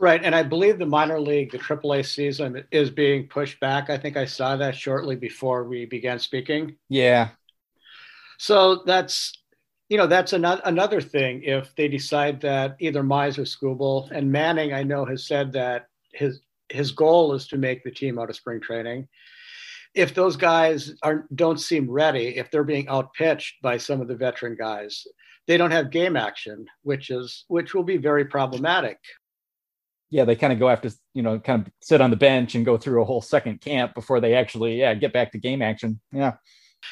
Right. 0.00 0.24
And 0.24 0.34
I 0.34 0.42
believe 0.42 0.78
the 0.78 0.86
minor 0.86 1.20
league, 1.20 1.52
the 1.52 1.58
AAA 1.58 2.06
season 2.06 2.64
is 2.70 2.88
being 2.88 3.28
pushed 3.28 3.60
back. 3.60 3.90
I 3.90 3.98
think 3.98 4.16
I 4.16 4.24
saw 4.24 4.56
that 4.56 4.74
shortly 4.74 5.14
before 5.14 5.64
we 5.64 5.84
began 5.84 6.18
speaking. 6.18 6.76
Yeah. 6.88 7.28
So 8.38 8.76
that's, 8.86 9.34
you 9.90 9.98
know, 9.98 10.06
that's 10.06 10.32
another, 10.32 10.62
another 10.64 11.00
thing. 11.02 11.42
If 11.42 11.74
they 11.74 11.88
decide 11.88 12.40
that 12.40 12.76
either 12.80 13.02
Mize 13.02 13.36
or 13.36 13.42
Skubal 13.42 14.10
and 14.10 14.32
Manning, 14.32 14.72
I 14.72 14.82
know, 14.82 15.04
has 15.04 15.26
said 15.26 15.52
that 15.52 15.88
his, 16.12 16.40
his 16.70 16.92
goal 16.92 17.34
is 17.34 17.46
to 17.48 17.58
make 17.58 17.84
the 17.84 17.90
team 17.90 18.18
out 18.18 18.30
of 18.30 18.36
spring 18.36 18.60
training. 18.60 19.08
If 19.94 20.14
those 20.14 20.36
guys 20.36 20.94
are 21.02 21.26
don't 21.34 21.60
seem 21.60 21.90
ready, 21.90 22.38
if 22.38 22.50
they're 22.50 22.64
being 22.64 22.88
outpitched 22.88 23.60
by 23.60 23.76
some 23.76 24.00
of 24.00 24.08
the 24.08 24.14
veteran 24.14 24.56
guys, 24.56 25.04
they 25.48 25.56
don't 25.56 25.72
have 25.72 25.90
game 25.90 26.16
action, 26.16 26.66
which 26.82 27.10
is 27.10 27.44
which 27.48 27.74
will 27.74 27.82
be 27.82 27.96
very 27.96 28.24
problematic 28.24 28.98
yeah, 30.10 30.24
they 30.24 30.34
kind 30.34 30.52
of 30.52 30.58
go 30.58 30.68
after, 30.68 30.90
you 31.14 31.22
know, 31.22 31.38
kind 31.38 31.66
of 31.66 31.72
sit 31.80 32.00
on 32.00 32.10
the 32.10 32.16
bench 32.16 32.56
and 32.56 32.64
go 32.64 32.76
through 32.76 33.00
a 33.00 33.04
whole 33.04 33.22
second 33.22 33.60
camp 33.60 33.94
before 33.94 34.20
they 34.20 34.34
actually, 34.34 34.80
yeah, 34.80 34.92
get 34.94 35.12
back 35.12 35.30
to 35.32 35.38
game 35.38 35.62
action. 35.62 36.00
Yeah. 36.12 36.34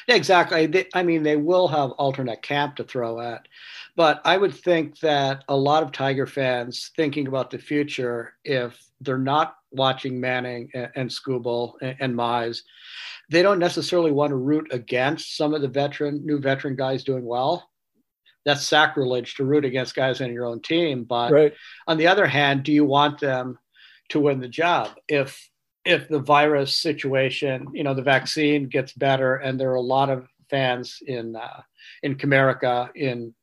Yeah, 0.07 0.15
exactly. 0.15 0.65
They, 0.65 0.87
I 0.93 1.03
mean, 1.03 1.23
they 1.23 1.35
will 1.35 1.67
have 1.67 1.91
alternate 1.91 2.41
camp 2.41 2.75
to 2.77 2.83
throw 2.83 3.19
at, 3.19 3.47
but 3.95 4.21
I 4.25 4.37
would 4.37 4.53
think 4.53 4.99
that 4.99 5.43
a 5.47 5.55
lot 5.55 5.83
of 5.83 5.91
Tiger 5.91 6.27
fans 6.27 6.91
thinking 6.95 7.27
about 7.27 7.49
the 7.49 7.57
future, 7.57 8.33
if 8.43 8.81
they're 9.01 9.17
not 9.17 9.55
watching 9.71 10.19
Manning 10.19 10.69
and, 10.73 10.89
and 10.95 11.09
Skubal 11.09 11.73
and, 11.81 11.95
and 11.99 12.15
Mize, 12.15 12.61
they 13.29 13.41
don't 13.41 13.59
necessarily 13.59 14.11
want 14.11 14.31
to 14.31 14.35
root 14.35 14.67
against 14.71 15.37
some 15.37 15.53
of 15.53 15.61
the 15.61 15.67
veteran, 15.67 16.25
new 16.25 16.39
veteran 16.39 16.75
guys 16.75 17.03
doing 17.03 17.25
well 17.25 17.69
that's 18.45 18.65
sacrilege 18.65 19.35
to 19.35 19.45
root 19.45 19.65
against 19.65 19.95
guys 19.95 20.21
on 20.21 20.33
your 20.33 20.45
own 20.45 20.61
team. 20.61 21.03
But 21.03 21.31
right. 21.31 21.53
on 21.87 21.97
the 21.97 22.07
other 22.07 22.25
hand, 22.25 22.63
do 22.63 22.71
you 22.71 22.85
want 22.85 23.19
them 23.19 23.59
to 24.09 24.19
win 24.19 24.39
the 24.39 24.47
job? 24.47 24.89
If 25.07 25.49
if 25.85 26.07
the 26.07 26.19
virus 26.19 26.75
situation, 26.75 27.67
you 27.73 27.83
know, 27.83 27.93
the 27.93 28.01
vaccine 28.01 28.67
gets 28.67 28.93
better, 28.93 29.35
and 29.35 29.59
there 29.59 29.71
are 29.71 29.75
a 29.75 29.81
lot 29.81 30.09
of 30.09 30.27
fans 30.49 30.99
in 31.05 31.35
uh, 31.35 31.61
in 32.03 32.15
Comerica 32.15 32.89
in 32.95 33.33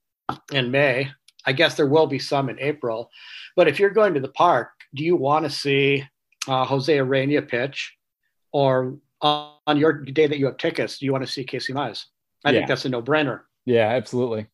in 0.52 0.70
May. 0.70 1.10
I 1.44 1.52
guess 1.52 1.76
there 1.76 1.86
will 1.86 2.06
be 2.06 2.18
some 2.18 2.48
in 2.48 2.58
April. 2.58 3.10
But 3.54 3.68
if 3.68 3.78
you're 3.78 3.90
going 3.90 4.14
to 4.14 4.20
the 4.20 4.28
park, 4.28 4.70
do 4.94 5.04
you 5.04 5.16
want 5.16 5.44
to 5.44 5.50
see 5.50 6.04
uh, 6.48 6.64
Jose 6.64 6.96
Urena 6.96 7.48
pitch, 7.48 7.96
or 8.52 8.98
uh, 9.22 9.52
on 9.66 9.76
your 9.76 9.92
day 9.92 10.26
that 10.26 10.38
you 10.38 10.46
have 10.46 10.56
tickets, 10.56 10.98
do 10.98 11.06
you 11.06 11.12
want 11.12 11.24
to 11.24 11.32
see 11.32 11.44
Casey 11.44 11.72
Mize? 11.72 12.04
I 12.44 12.50
yeah. 12.50 12.58
think 12.58 12.68
that's 12.68 12.84
a 12.84 12.88
no-brainer. 12.88 13.42
Yeah, 13.64 13.88
absolutely. 13.88 14.46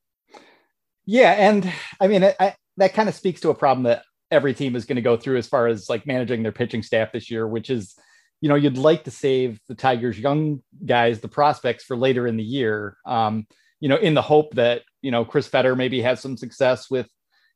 Yeah, 1.04 1.32
and 1.32 1.70
I 2.00 2.06
mean, 2.06 2.24
I, 2.24 2.34
I, 2.38 2.54
that 2.76 2.94
kind 2.94 3.08
of 3.08 3.14
speaks 3.14 3.40
to 3.40 3.50
a 3.50 3.54
problem 3.54 3.84
that 3.84 4.04
every 4.32 4.54
team 4.54 4.74
is 4.74 4.84
going 4.84 4.96
to 4.96 5.02
go 5.02 5.16
through 5.16 5.36
as 5.36 5.46
far 5.46 5.66
as 5.66 5.88
like 5.88 6.06
managing 6.06 6.42
their 6.42 6.52
pitching 6.52 6.82
staff 6.82 7.12
this 7.12 7.30
year, 7.30 7.46
which 7.46 7.70
is, 7.70 7.94
you 8.40 8.48
know, 8.48 8.54
you'd 8.54 8.78
like 8.78 9.04
to 9.04 9.10
save 9.10 9.60
the 9.68 9.74
Tigers' 9.74 10.18
young 10.18 10.62
guys, 10.84 11.20
the 11.20 11.28
prospects, 11.28 11.84
for 11.84 11.96
later 11.96 12.26
in 12.26 12.36
the 12.36 12.42
year. 12.42 12.96
Um, 13.06 13.46
you 13.80 13.88
know, 13.88 13.96
in 13.96 14.14
the 14.14 14.22
hope 14.22 14.54
that 14.54 14.82
you 15.00 15.10
know 15.10 15.24
Chris 15.24 15.48
Fetter 15.48 15.76
maybe 15.76 16.02
has 16.02 16.20
some 16.20 16.36
success 16.36 16.90
with, 16.90 17.08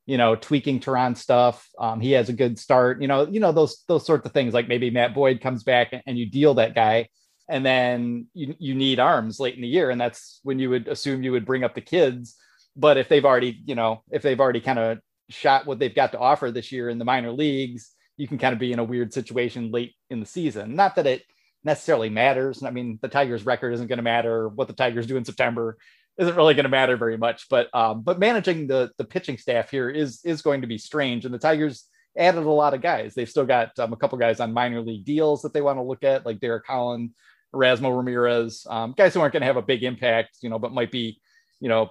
you 0.07 0.19
know, 0.19 0.35
tweaking 0.35 0.81
Teheran 0.81 1.17
stuff. 1.17 1.69
Um, 1.79 2.01
he 2.01 2.12
has 2.12 2.29
a 2.29 2.33
good 2.33 2.59
start. 2.59 3.01
You 3.01 3.09
know, 3.09 3.27
you 3.27 3.41
know 3.41 3.53
those 3.53 3.85
those 3.89 4.05
sorts 4.05 4.27
of 4.27 4.33
things. 4.33 4.55
Like 4.55 4.69
maybe 4.69 4.91
Matt 4.91 5.15
Boyd 5.15 5.41
comes 5.41 5.62
back 5.62 5.93
and 6.07 6.19
you 6.19 6.27
deal 6.27 6.55
that 6.55 6.75
guy, 6.75 7.09
and 7.49 7.65
then 7.65 8.27
you 8.35 8.55
you 8.59 8.75
need 8.75 9.01
arms 9.01 9.41
late 9.41 9.55
in 9.55 9.62
the 9.62 9.69
year, 9.69 9.91
and 9.91 10.01
that's 10.01 10.41
when 10.43 10.59
you 10.59 10.71
would 10.71 10.89
assume 10.89 11.23
you 11.23 11.33
would 11.33 11.47
bring 11.47 11.65
up 11.65 11.75
the 11.75 11.81
kids 11.81 12.37
but 12.77 12.99
if 12.99 13.09
they've 13.09 13.25
already, 13.25 13.61
you 13.65 13.75
know, 13.75 14.03
if 14.11 14.23
they've 14.23 14.39
already 14.39 14.61
kind 14.61 14.79
of 14.79 14.99
shot 15.29 15.67
what 15.67 15.79
they've 15.79 15.95
got 15.95 16.12
to 16.12 16.19
offer 16.19 16.51
this 16.51 16.73
year 16.73 16.89
in 16.89 16.99
the 16.99 17.05
minor 17.05 17.33
leagues, 17.33 17.91
you 18.17 18.29
can 18.29 18.39
kind 18.39 18.53
of 18.53 18.59
be 18.59 18.73
in 18.73 18.79
a 18.79 18.85
weird 18.85 19.12
situation 19.12 19.71
late 19.71 19.95
in 20.11 20.21
the 20.21 20.27
season. 20.27 20.75
Not 20.75 20.97
that 20.97 21.07
it 21.07 21.23
necessarily 21.65 22.09
matters. 22.09 22.62
I 22.62 22.71
mean, 22.71 22.99
the 23.03 23.09
Tigers' 23.09 23.45
record 23.45 23.73
isn't 23.75 23.89
going 23.89 23.99
to 23.99 24.03
matter. 24.03 24.49
What 24.49 24.69
the 24.69 24.75
Tigers 24.75 25.07
do 25.07 25.17
in 25.17 25.25
September 25.25 25.77
isn't 26.19 26.37
really 26.37 26.55
going 26.55 26.65
to 26.65 26.71
matter 26.71 26.97
very 26.97 27.19
much. 27.19 27.49
But 27.49 27.75
um, 27.75 28.03
but 28.03 28.19
managing 28.19 28.67
the 28.67 28.91
the 28.99 29.05
pitching 29.05 29.37
staff 29.37 29.71
here 29.71 29.91
is 29.91 30.21
is 30.25 30.43
going 30.43 30.62
to 30.62 30.67
be 30.67 30.79
strange. 30.79 31.25
And 31.25 31.35
the 31.35 31.39
Tigers 31.39 31.85
added 32.17 32.45
a 32.45 32.51
lot 32.51 32.73
of 32.73 32.81
guys. 32.81 33.15
They've 33.15 33.29
still 33.29 33.45
got 33.45 33.79
um, 33.79 33.93
a 33.93 33.97
couple 33.97 34.17
guys 34.19 34.41
on 34.41 34.55
minor 34.55 34.81
league 34.81 35.05
deals 35.05 35.43
that 35.43 35.53
they 35.53 35.61
want 35.61 35.79
to 35.79 35.83
look 35.83 36.05
at, 36.05 36.25
like 36.25 36.41
Derek 36.41 36.67
Holland, 36.67 37.11
Erasmo 37.55 37.95
Ramirez, 37.95 38.67
um, 38.71 38.95
guys 38.97 39.12
who 39.12 39.21
aren't 39.21 39.33
going 39.33 39.43
to 39.43 39.47
have 39.47 39.59
a 39.59 39.62
big 39.62 39.83
impact, 39.83 40.39
you 40.41 40.49
know, 40.49 40.59
but 40.59 40.73
might 40.73 40.91
be, 40.91 41.21
you 41.61 41.69
know, 41.69 41.91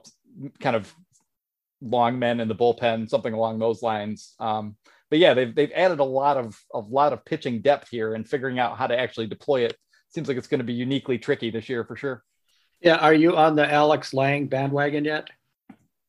kind 0.60 0.76
of 0.76 0.91
long 1.81 2.19
men 2.19 2.39
in 2.39 2.47
the 2.47 2.55
bullpen, 2.55 3.09
something 3.09 3.33
along 3.33 3.59
those 3.59 3.81
lines. 3.81 4.33
Um, 4.39 4.75
but 5.09 5.19
yeah, 5.19 5.33
they've 5.33 5.53
they've 5.53 5.71
added 5.73 5.99
a 5.99 6.05
lot 6.05 6.38
of 6.38 6.59
a 6.73 6.79
lot 6.79 7.13
of 7.13 7.25
pitching 7.25 7.61
depth 7.61 7.89
here, 7.89 8.13
and 8.13 8.27
figuring 8.27 8.59
out 8.59 8.77
how 8.77 8.88
to 8.88 8.99
actually 8.99 9.27
deploy 9.27 9.65
it 9.65 9.77
seems 10.15 10.27
like 10.27 10.38
it's 10.38 10.47
going 10.47 10.59
to 10.59 10.65
be 10.65 10.73
uniquely 10.73 11.17
tricky 11.17 11.51
this 11.51 11.69
year 11.69 11.83
for 11.83 11.95
sure. 11.95 12.23
Yeah, 12.81 12.95
are 12.95 13.13
you 13.13 13.35
on 13.35 13.55
the 13.55 13.71
Alex 13.71 14.13
Lang 14.13 14.47
bandwagon 14.47 15.05
yet? 15.05 15.29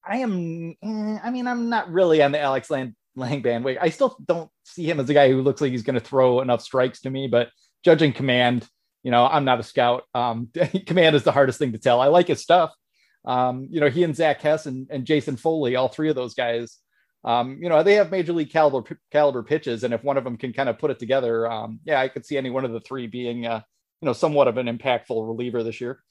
I 0.05 0.19
am. 0.19 0.77
Eh, 0.83 1.19
I 1.23 1.31
mean, 1.31 1.47
I'm 1.47 1.69
not 1.69 1.91
really 1.91 2.23
on 2.23 2.33
the 2.33 2.41
Alex 2.41 2.71
Lang, 2.71 2.95
Lange 3.17 3.43
bandwagon. 3.43 3.83
I 3.83 3.91
still 3.91 4.17
don't 4.25 4.51
see 4.65 4.89
him 4.89 5.01
as 5.01 5.11
a 5.11 5.15
guy 5.15 5.31
who 5.31 5.43
looks 5.43 5.61
like 5.61 5.73
he's 5.73 5.83
going 5.83 5.99
to 5.99 6.05
throw 6.05 6.41
enough 6.41 6.63
strikes 6.63 7.01
to 7.03 7.11
me. 7.11 7.27
But 7.29 7.51
judging 7.85 8.13
command, 8.13 8.67
you 9.03 9.11
know, 9.11 9.27
I'm 9.27 9.45
not 9.45 9.61
a 9.61 9.65
scout. 9.65 10.05
Um, 10.15 10.51
command 10.87 11.17
is 11.17 11.25
the 11.25 11.33
hardest 11.33 11.59
thing 11.59 11.73
to 11.73 11.79
tell. 11.79 12.01
I 12.01 12.07
like 12.07 12.29
his 12.29 12.43
stuff. 12.43 12.73
Um, 13.27 13.67
you 13.71 13.81
know, 13.81 13.89
he 13.89 14.05
and 14.05 14.15
Zach 14.15 14.41
Hess 14.41 14.67
and, 14.67 14.87
and 14.91 15.05
Jason 15.05 15.37
Foley, 15.37 15.77
all 15.77 15.89
three 15.89 16.09
of 16.09 16.15
those 16.17 16.35
guys, 16.35 16.79
um, 17.25 17.59
you 17.61 17.69
know, 17.69 17.83
they 17.83 17.95
have 17.95 18.13
major 18.13 18.33
league 18.33 18.53
caliber 18.53 18.85
caliber 19.11 19.43
pitches, 19.43 19.83
and 19.83 19.93
if 19.93 20.05
one 20.05 20.17
of 20.17 20.23
them 20.23 20.37
can 20.37 20.53
kind 20.53 20.69
of 20.69 20.79
put 20.79 20.93
it 20.93 21.01
together, 21.01 21.51
um, 21.51 21.81
yeah, 21.85 22.01
I 22.01 22.07
could 22.07 22.25
see 22.25 22.37
any 22.37 22.51
one 22.51 22.65
of 22.65 22.73
the 22.73 22.81
three 22.81 23.09
being, 23.09 23.47
uh, 23.47 23.63
you 24.01 24.07
know, 24.07 24.13
somewhat 24.13 24.47
of 24.47 24.59
an 24.59 24.67
impactful 24.67 25.27
reliever 25.27 25.65
this 25.65 25.81
year. 25.81 26.03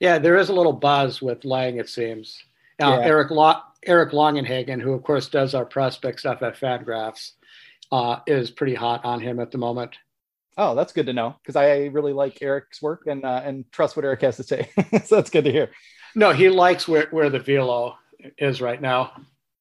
Yeah, 0.00 0.18
there 0.18 0.36
is 0.36 0.48
a 0.48 0.52
little 0.52 0.72
buzz 0.72 1.22
with 1.22 1.44
Lang, 1.44 1.78
it 1.78 1.88
seems. 1.88 2.42
Uh, 2.82 2.98
yeah. 3.00 3.06
Eric 3.06 3.30
Lo- 3.30 3.60
Eric 3.86 4.12
Longenhagen, 4.12 4.82
who 4.82 4.92
of 4.94 5.04
course 5.04 5.28
does 5.28 5.54
our 5.54 5.64
prospect 5.64 6.20
stuff 6.20 6.42
at 6.42 6.58
Fangraphs, 6.58 7.32
uh, 7.92 8.18
is 8.26 8.50
pretty 8.50 8.74
hot 8.74 9.04
on 9.04 9.20
him 9.20 9.38
at 9.38 9.52
the 9.52 9.58
moment. 9.58 9.96
Oh, 10.56 10.74
that's 10.74 10.92
good 10.92 11.06
to 11.06 11.12
know 11.12 11.36
because 11.40 11.54
I 11.54 11.86
really 11.86 12.12
like 12.12 12.42
Eric's 12.42 12.82
work 12.82 13.02
and 13.06 13.24
uh, 13.24 13.42
and 13.44 13.64
trust 13.70 13.94
what 13.94 14.04
Eric 14.04 14.22
has 14.22 14.36
to 14.38 14.42
say. 14.42 14.68
so 15.04 15.14
that's 15.14 15.30
good 15.30 15.44
to 15.44 15.52
hear. 15.52 15.70
No, 16.18 16.32
he 16.32 16.48
likes 16.48 16.88
where, 16.88 17.06
where 17.12 17.30
the 17.30 17.38
velo 17.38 17.96
is 18.38 18.60
right 18.60 18.82
now. 18.82 19.12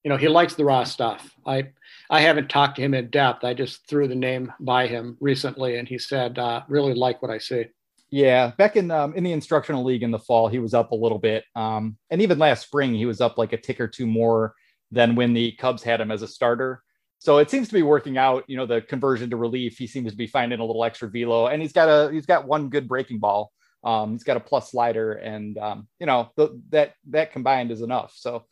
You 0.04 0.10
know, 0.10 0.17
he 0.17 0.28
likes 0.28 0.56
the 0.56 0.65
raw 0.65 0.86
stuff. 0.86 1.32
I 1.46 1.70
I 2.10 2.20
haven't 2.22 2.50
talked 2.50 2.78
to 2.78 2.82
him 2.82 2.96
in 2.96 3.12
depth. 3.12 3.43
I 3.43 3.54
just 3.54 3.88
threw 3.88 4.08
the 4.08 4.15
name 4.15 4.52
by 4.60 4.88
him 4.88 5.17
recently, 5.20 5.78
and 5.78 5.88
he 5.88 6.00
said, 6.00 6.39
uh, 6.39 6.63
"Really 6.67 6.96
like 6.96 7.22
what 7.22 7.30
I 7.30 7.38
see." 7.38 7.65
Yeah, 8.10 8.54
back 8.58 8.76
in 8.76 8.89
um, 8.89 9.13
in 9.13 9.24
the 9.24 9.34
instructional 9.34 9.84
league 9.84 10.02
in 10.02 10.10
the 10.10 10.17
fall, 10.17 10.48
he 10.48 10.58
was 10.58 10.74
up 10.74 10.93
a 10.93 10.96
little 10.96 11.20
bit, 11.20 11.43
um, 11.56 11.96
and 12.10 12.24
even 12.24 12.39
last 12.39 12.65
spring, 12.65 12.96
he 12.96 13.06
was 13.06 13.22
up 13.22 13.38
like 13.38 13.54
a 13.54 13.58
tick 13.58 13.80
or 13.80 13.88
two 13.88 14.08
more 14.08 14.56
than 14.89 15.13
when 15.13 15.34
the 15.34 15.52
Cubs 15.60 15.84
had 15.84 16.02
him 16.02 16.10
as 16.10 16.24
a 16.24 16.28
starter. 16.28 16.82
So 17.20 17.38
it 17.38 17.52
seems 17.52 17.67
to 17.67 17.76
be 17.76 17.84
working 17.84 18.17
out. 18.17 18.46
You 18.48 18.58
know, 18.58 18.65
the 18.65 18.82
conversion 18.82 19.30
to 19.30 19.38
relief, 19.38 19.78
he 19.78 19.86
seems 19.86 20.10
to 20.10 20.17
be 20.17 20.26
finding 20.26 20.60
a 20.60 20.65
little 20.65 20.84
extra 20.84 21.08
velo, 21.08 21.50
and 21.50 21.62
he's 21.62 21.74
got 21.74 21.88
a 21.88 22.12
he's 22.12 22.26
got 22.26 22.48
one 22.48 22.70
good 22.70 22.88
breaking 22.88 23.20
ball 23.20 23.52
Um, 23.88 24.12
he's 24.12 24.26
got 24.26 24.36
a 24.36 24.41
plus 24.41 24.71
slider, 24.71 25.13
and 25.13 25.58
um, 25.58 25.88
you 25.97 26.06
know 26.06 26.30
the, 26.36 26.62
that 26.71 26.95
that 27.10 27.32
combined 27.32 27.71
is 27.71 27.82
enough. 27.82 28.13
So, 28.17 28.43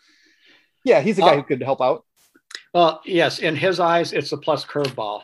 yeah, 0.85 1.01
he's 1.01 1.17
a 1.17 1.21
guy 1.21 1.33
uh, 1.33 1.35
who 1.35 1.43
could 1.43 1.61
help 1.61 1.81
out. 1.81 2.05
Well, 2.73 3.01
yes, 3.03 3.39
in 3.39 3.57
his 3.57 3.81
eyes, 3.81 4.13
it's 4.13 4.31
a 4.31 4.37
plus 4.37 4.63
curveball. 4.63 5.23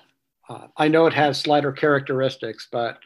Uh, 0.50 0.68
I 0.76 0.90
know 0.90 1.06
it 1.06 1.14
has 1.14 1.40
slider 1.40 1.72
characteristics, 1.72 2.68
but 2.70 3.00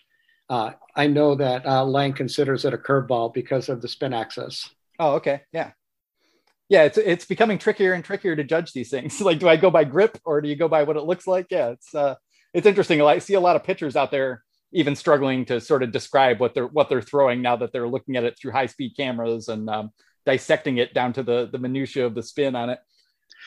uh, 0.50 0.72
I 0.96 1.06
know 1.06 1.36
that 1.36 1.64
uh, 1.68 1.86
Lang 1.86 2.14
considers 2.14 2.66
it 2.66 2.74
a 2.74 2.78
curveball 2.78 3.36
because 3.36 3.70
of 3.70 3.84
the 3.84 3.88
spin 3.88 4.12
axis. 4.12 4.68
Oh, 4.98 5.14
okay, 5.18 5.42
yeah, 5.54 5.74
yeah. 6.70 6.86
It's 6.86 6.98
it's 6.98 7.26
becoming 7.26 7.60
trickier 7.60 7.94
and 7.94 8.04
trickier 8.04 8.36
to 8.36 8.44
judge 8.44 8.74
these 8.74 8.90
things. 8.90 9.22
like, 9.22 9.38
do 9.38 9.48
I 9.48 9.58
go 9.58 9.70
by 9.70 9.84
grip 9.84 10.18
or 10.26 10.42
do 10.42 10.50
you 10.50 10.56
go 10.56 10.68
by 10.68 10.82
what 10.82 10.98
it 10.98 11.04
looks 11.04 11.28
like? 11.28 11.46
Yeah, 11.52 11.70
it's 11.70 11.94
uh, 11.94 12.16
it's 12.52 12.66
interesting. 12.66 13.00
I 13.04 13.20
see 13.20 13.36
a 13.36 13.40
lot 13.40 13.56
of 13.56 13.64
pitchers 13.64 13.96
out 13.96 14.10
there 14.10 14.45
even 14.76 14.96
struggling 14.96 15.46
to 15.46 15.62
sort 15.62 15.84
of 15.84 15.92
describe 15.92 16.40
what 16.40 16.54
they're 16.54 16.68
what 16.68 16.90
they're 16.90 17.02
throwing 17.02 17.42
now 17.42 17.56
that 17.56 17.72
they're 17.72 17.88
looking 17.88 18.18
at 18.18 18.26
it 18.26 18.38
through 18.38 18.52
high 18.52 18.66
speed 18.66 18.94
cameras 18.96 19.48
and 19.48 19.70
um, 19.70 19.90
dissecting 20.26 20.78
it 20.78 20.94
down 20.94 21.14
to 21.14 21.24
the 21.24 21.50
the 21.52 21.58
minutia 21.58 22.06
of 22.06 22.14
the 22.14 22.22
spin 22.22 22.56
on 22.56 22.70
it. 22.70 22.80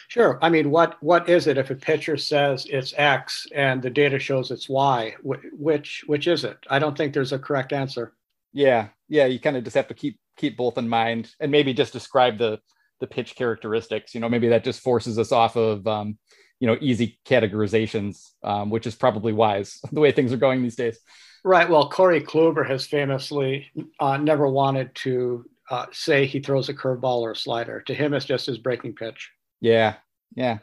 Sure. 0.09 0.39
I 0.41 0.49
mean, 0.49 0.71
what 0.71 0.97
what 1.03 1.29
is 1.29 1.47
it 1.47 1.59
if 1.59 1.71
a 1.71 1.75
pitcher 1.75 2.17
says 2.17 2.67
it's 2.71 2.95
X 2.97 3.47
and 3.55 3.83
the 3.83 3.91
data 3.91 4.19
shows 4.19 4.51
it's 4.51 4.71
Y? 4.71 5.15
Which 5.23 6.03
which 6.07 6.27
is 6.27 6.45
it? 6.45 6.57
I 6.71 6.79
don't 6.79 6.97
think 6.97 7.13
there's 7.13 7.33
a 7.33 7.39
correct 7.39 7.75
answer. 7.75 8.15
Yeah, 8.55 8.89
yeah. 9.09 9.27
You 9.27 9.39
kind 9.39 9.57
of 9.57 9.65
just 9.65 9.77
have 9.77 9.89
to 9.89 9.95
keep 9.95 10.19
keep 10.39 10.57
both 10.57 10.79
in 10.79 10.89
mind, 10.89 11.31
and 11.41 11.53
maybe 11.53 11.75
just 11.75 11.93
describe 11.93 12.39
the 12.39 12.59
the 13.01 13.07
pitch 13.07 13.37
characteristics. 13.37 14.15
You 14.15 14.21
know, 14.23 14.31
maybe 14.31 14.49
that 14.49 14.65
just 14.65 14.81
forces 14.81 15.19
us 15.19 15.31
off 15.31 15.57
of 15.57 15.87
um, 15.87 16.17
you 16.61 16.67
know 16.67 16.77
easy 16.81 17.19
categorizations, 17.27 18.33
um, 18.43 18.71
which 18.71 18.87
is 18.87 18.95
probably 18.95 19.33
wise 19.33 19.81
the 19.93 20.01
way 20.01 20.13
things 20.13 20.33
are 20.33 20.39
going 20.39 20.63
these 20.63 20.77
days. 20.77 20.99
Right. 21.45 21.69
Well, 21.69 21.89
Corey 21.89 22.21
Kluber 22.21 22.67
has 22.67 22.87
famously 22.87 23.71
uh, 24.01 24.17
never 24.17 24.49
wanted 24.49 24.95
to 24.97 25.45
uh, 25.71 25.87
say 25.93 26.27
he 26.27 26.41
throws 26.41 26.69
a 26.69 26.75
curveball 26.75 27.21
or 27.21 27.33
a 27.33 27.37
slider. 27.37 27.81
To 27.83 27.95
him, 27.95 28.13
it's 28.13 28.25
just 28.25 28.47
his 28.47 28.59
breaking 28.59 28.95
pitch. 28.95 29.31
Yeah, 29.61 29.97
yeah. 30.35 30.59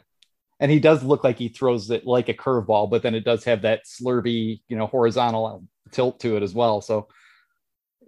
And 0.58 0.70
he 0.70 0.80
does 0.80 1.02
look 1.02 1.22
like 1.22 1.38
he 1.38 1.48
throws 1.48 1.90
it 1.90 2.06
like 2.06 2.28
a 2.28 2.34
curveball, 2.34 2.90
but 2.90 3.02
then 3.02 3.14
it 3.14 3.24
does 3.24 3.44
have 3.44 3.62
that 3.62 3.84
slurvy, 3.84 4.62
you 4.68 4.76
know, 4.76 4.86
horizontal 4.86 5.64
tilt 5.92 6.20
to 6.20 6.36
it 6.36 6.42
as 6.42 6.54
well. 6.54 6.80
So 6.80 7.08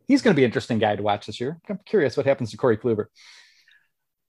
he's 0.07 0.23
going 0.23 0.35
to 0.35 0.37
be 0.37 0.45
an 0.45 0.49
interesting 0.49 0.79
guy 0.79 0.97
to 0.97 1.03
watch 1.03 1.27
this 1.27 1.41
year. 1.41 1.61
I'm 1.69 1.79
curious 1.85 2.17
what 2.17 2.27
happens 2.27 2.51
to 2.51 2.57
Corey 2.57 2.79
Kluber. 2.79 3.07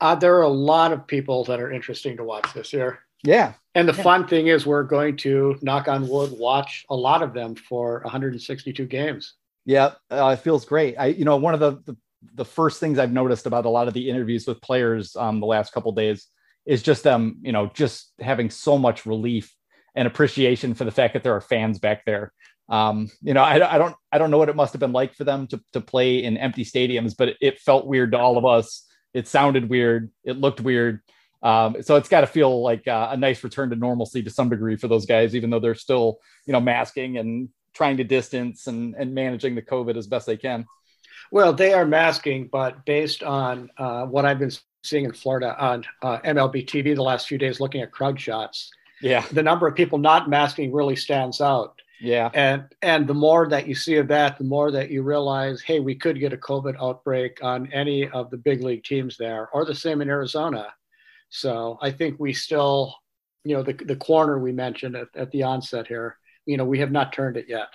Uh, 0.01 0.15
there 0.15 0.35
are 0.37 0.43
a 0.43 0.49
lot 0.49 0.93
of 0.93 1.07
people 1.07 1.45
that 1.45 1.59
are 1.59 1.71
interesting 1.71 2.17
to 2.17 2.23
watch 2.23 2.53
this 2.53 2.73
year. 2.73 2.99
Yeah. 3.23 3.53
And 3.75 3.87
the 3.87 3.93
yeah. 3.93 4.03
fun 4.03 4.27
thing 4.27 4.47
is, 4.47 4.65
we're 4.65 4.83
going 4.83 5.17
to 5.17 5.57
knock 5.61 5.87
on 5.87 6.07
wood, 6.07 6.31
watch 6.31 6.85
a 6.89 6.95
lot 6.95 7.21
of 7.21 7.33
them 7.33 7.55
for 7.55 8.01
162 8.03 8.85
games. 8.85 9.35
Yeah, 9.65 9.91
uh, 10.09 10.35
it 10.37 10.39
feels 10.39 10.65
great. 10.65 10.95
I, 10.97 11.07
you 11.07 11.25
know, 11.25 11.37
one 11.37 11.53
of 11.53 11.59
the, 11.59 11.71
the, 11.85 11.97
the 12.35 12.45
first 12.45 12.79
things 12.79 12.97
I've 12.97 13.11
noticed 13.11 13.45
about 13.45 13.65
a 13.65 13.69
lot 13.69 13.87
of 13.87 13.93
the 13.93 14.09
interviews 14.09 14.47
with 14.47 14.61
players 14.61 15.15
um, 15.15 15.39
the 15.39 15.45
last 15.45 15.73
couple 15.73 15.91
days 15.91 16.27
is 16.65 16.81
just 16.81 17.03
them, 17.03 17.37
you 17.41 17.51
know, 17.51 17.67
just 17.73 18.11
having 18.19 18.49
so 18.49 18.77
much 18.77 19.05
relief 19.05 19.53
and 19.95 20.07
appreciation 20.07 20.73
for 20.73 20.85
the 20.85 20.91
fact 20.91 21.13
that 21.13 21.23
there 21.23 21.35
are 21.35 21.41
fans 21.41 21.79
back 21.79 22.05
there. 22.05 22.33
Um, 22.69 23.09
you 23.21 23.33
know, 23.33 23.41
I, 23.41 23.75
I, 23.75 23.77
don't, 23.77 23.95
I 24.11 24.17
don't 24.17 24.31
know 24.31 24.37
what 24.37 24.49
it 24.49 24.55
must 24.55 24.73
have 24.73 24.79
been 24.79 24.91
like 24.91 25.15
for 25.15 25.23
them 25.23 25.47
to, 25.47 25.61
to 25.73 25.81
play 25.81 26.23
in 26.23 26.37
empty 26.37 26.63
stadiums, 26.63 27.15
but 27.17 27.35
it 27.41 27.59
felt 27.59 27.87
weird 27.87 28.11
to 28.11 28.19
all 28.19 28.37
of 28.37 28.45
us. 28.45 28.85
It 29.13 29.27
sounded 29.27 29.69
weird. 29.69 30.11
It 30.23 30.37
looked 30.37 30.61
weird. 30.61 31.01
Um, 31.41 31.77
so 31.81 31.95
it's 31.95 32.09
got 32.09 32.21
to 32.21 32.27
feel 32.27 32.61
like 32.61 32.87
uh, 32.87 33.09
a 33.11 33.17
nice 33.17 33.43
return 33.43 33.69
to 33.69 33.75
normalcy 33.75 34.21
to 34.23 34.29
some 34.29 34.49
degree 34.49 34.75
for 34.75 34.87
those 34.87 35.05
guys, 35.05 35.35
even 35.35 35.49
though 35.49 35.59
they're 35.59 35.75
still, 35.75 36.19
you 36.45 36.53
know, 36.53 36.59
masking 36.59 37.17
and 37.17 37.49
trying 37.73 37.97
to 37.97 38.03
distance 38.03 38.67
and, 38.67 38.95
and 38.95 39.13
managing 39.13 39.55
the 39.55 39.61
COVID 39.61 39.95
as 39.95 40.07
best 40.07 40.25
they 40.25 40.37
can. 40.37 40.65
Well, 41.31 41.53
they 41.53 41.73
are 41.73 41.85
masking, 41.85 42.49
but 42.51 42.85
based 42.85 43.23
on 43.23 43.69
uh, 43.77 44.05
what 44.05 44.25
I've 44.25 44.39
been 44.39 44.51
seeing 44.83 45.05
in 45.05 45.13
Florida 45.13 45.55
on 45.59 45.85
uh, 46.01 46.19
MLB 46.19 46.65
TV 46.65 46.95
the 46.95 47.03
last 47.03 47.27
few 47.27 47.37
days, 47.37 47.59
looking 47.59 47.81
at 47.81 47.91
crowd 47.91 48.19
shots. 48.19 48.71
Yeah, 49.01 49.25
the 49.31 49.43
number 49.43 49.67
of 49.67 49.75
people 49.75 49.97
not 49.97 50.29
masking 50.29 50.73
really 50.73 50.95
stands 50.95 51.39
out. 51.39 51.79
Yeah, 52.01 52.29
and 52.33 52.63
and 52.81 53.07
the 53.07 53.13
more 53.13 53.47
that 53.47 53.67
you 53.67 53.75
see 53.75 53.95
of 53.95 54.07
that, 54.07 54.37
the 54.37 54.43
more 54.43 54.71
that 54.71 54.89
you 54.89 55.03
realize, 55.03 55.61
hey, 55.61 55.79
we 55.79 55.95
could 55.95 56.19
get 56.19 56.33
a 56.33 56.37
COVID 56.37 56.75
outbreak 56.81 57.39
on 57.41 57.71
any 57.71 58.09
of 58.09 58.29
the 58.29 58.37
big 58.37 58.61
league 58.61 58.83
teams 58.83 59.17
there, 59.17 59.49
or 59.53 59.65
the 59.65 59.75
same 59.75 60.01
in 60.01 60.09
Arizona. 60.09 60.73
So 61.29 61.77
I 61.81 61.91
think 61.91 62.19
we 62.19 62.33
still, 62.33 62.95
you 63.43 63.55
know, 63.55 63.63
the 63.63 63.73
the 63.73 63.95
corner 63.95 64.39
we 64.39 64.51
mentioned 64.51 64.95
at, 64.95 65.07
at 65.15 65.31
the 65.31 65.43
onset 65.43 65.87
here, 65.87 66.17
you 66.45 66.57
know, 66.57 66.65
we 66.65 66.79
have 66.79 66.91
not 66.91 67.13
turned 67.13 67.37
it 67.37 67.45
yet. 67.47 67.67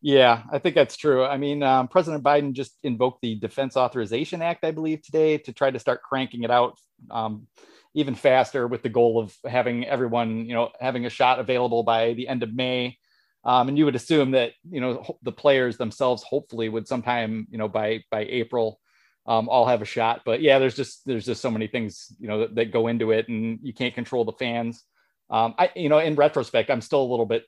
Yeah, 0.00 0.42
I 0.52 0.58
think 0.58 0.74
that's 0.74 0.96
true. 0.96 1.24
I 1.24 1.38
mean, 1.38 1.62
um, 1.62 1.88
President 1.88 2.22
Biden 2.22 2.52
just 2.52 2.76
invoked 2.82 3.22
the 3.22 3.36
Defense 3.36 3.74
Authorization 3.74 4.42
Act, 4.42 4.62
I 4.62 4.70
believe, 4.70 5.00
today 5.02 5.38
to 5.38 5.52
try 5.52 5.70
to 5.70 5.78
start 5.78 6.02
cranking 6.02 6.42
it 6.42 6.50
out 6.50 6.78
um, 7.10 7.46
even 7.94 8.14
faster 8.14 8.66
with 8.66 8.82
the 8.82 8.90
goal 8.90 9.18
of 9.18 9.34
having 9.46 9.86
everyone, 9.86 10.44
you 10.44 10.52
know, 10.52 10.70
having 10.78 11.06
a 11.06 11.10
shot 11.10 11.38
available 11.38 11.84
by 11.84 12.12
the 12.14 12.28
end 12.28 12.42
of 12.42 12.54
May. 12.54 12.98
Um, 13.44 13.68
and 13.68 13.78
you 13.78 13.84
would 13.86 13.94
assume 13.94 14.32
that, 14.32 14.52
you 14.68 14.80
know, 14.80 15.18
the 15.22 15.32
players 15.32 15.76
themselves 15.76 16.22
hopefully 16.22 16.68
would 16.68 16.88
sometime, 16.88 17.46
you 17.50 17.56
know, 17.56 17.68
by 17.68 18.04
by 18.10 18.26
April, 18.28 18.80
um, 19.26 19.48
all 19.48 19.66
have 19.66 19.82
a 19.82 19.86
shot. 19.86 20.22
But 20.24 20.42
yeah, 20.42 20.58
there's 20.58 20.76
just 20.76 21.04
there's 21.06 21.26
just 21.26 21.40
so 21.40 21.50
many 21.50 21.66
things, 21.66 22.14
you 22.18 22.28
know, 22.28 22.40
that, 22.40 22.54
that 22.54 22.72
go 22.72 22.86
into 22.88 23.10
it, 23.10 23.28
and 23.28 23.58
you 23.62 23.72
can't 23.72 23.94
control 23.94 24.24
the 24.24 24.32
fans. 24.32 24.82
Um, 25.30 25.54
I, 25.58 25.70
you 25.74 25.88
know, 25.88 25.98
in 25.98 26.14
retrospect, 26.14 26.70
I'm 26.70 26.80
still 26.80 27.02
a 27.02 27.10
little 27.10 27.26
bit 27.26 27.44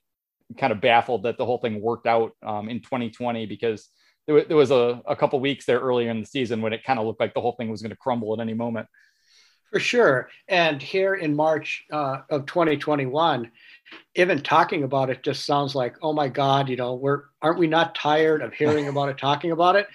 kind 0.59 0.73
of 0.73 0.81
baffled 0.81 1.25
that 1.25 1.39
the 1.39 1.45
whole 1.45 1.59
thing 1.59 1.81
worked 1.81 2.07
out 2.07 2.33
um, 2.45 2.69
in 2.69 2.81
2020 2.81 3.47
because 3.47 3.89
there, 4.27 4.45
there 4.45 4.57
was 4.57 4.71
a, 4.71 5.03
a 5.07 5.17
couple 5.17 5.39
weeks 5.41 5.67
there 5.67 5.81
earlier 5.81 6.11
in 6.11 6.21
the 6.21 6.27
season 6.27 6.62
when 6.62 6.73
it 6.73 6.85
kind 6.85 6.99
of 6.99 7.07
looked 7.07 7.21
like 7.21 7.35
the 7.35 7.41
whole 7.41 7.53
thing 7.53 7.69
was 7.69 7.83
going 7.83 7.91
to 7.91 7.97
crumble 7.97 8.33
at 8.35 8.41
any 8.41 8.55
moment. 8.55 8.87
For 9.73 9.81
sure. 9.81 10.29
And 10.49 10.81
here 10.81 11.15
in 11.15 11.35
March 11.35 11.85
uh, 11.93 12.19
of 12.31 12.47
2021, 12.47 13.51
even 14.14 14.42
talking 14.42 14.83
about 14.83 15.11
it 15.11 15.22
just 15.22 15.44
sounds 15.44 15.75
like, 15.75 15.96
oh 16.03 16.12
my 16.12 16.29
God, 16.29 16.68
you 16.68 16.77
know, 16.77 16.94
we're 16.94 17.25
aren't 17.42 17.59
we 17.59 17.66
not 17.66 17.94
tired 17.94 18.42
of 18.42 18.53
hearing 18.53 18.88
about 18.88 19.09
it, 19.09 19.18
talking 19.18 19.51
about 19.51 19.77
it? 19.77 19.88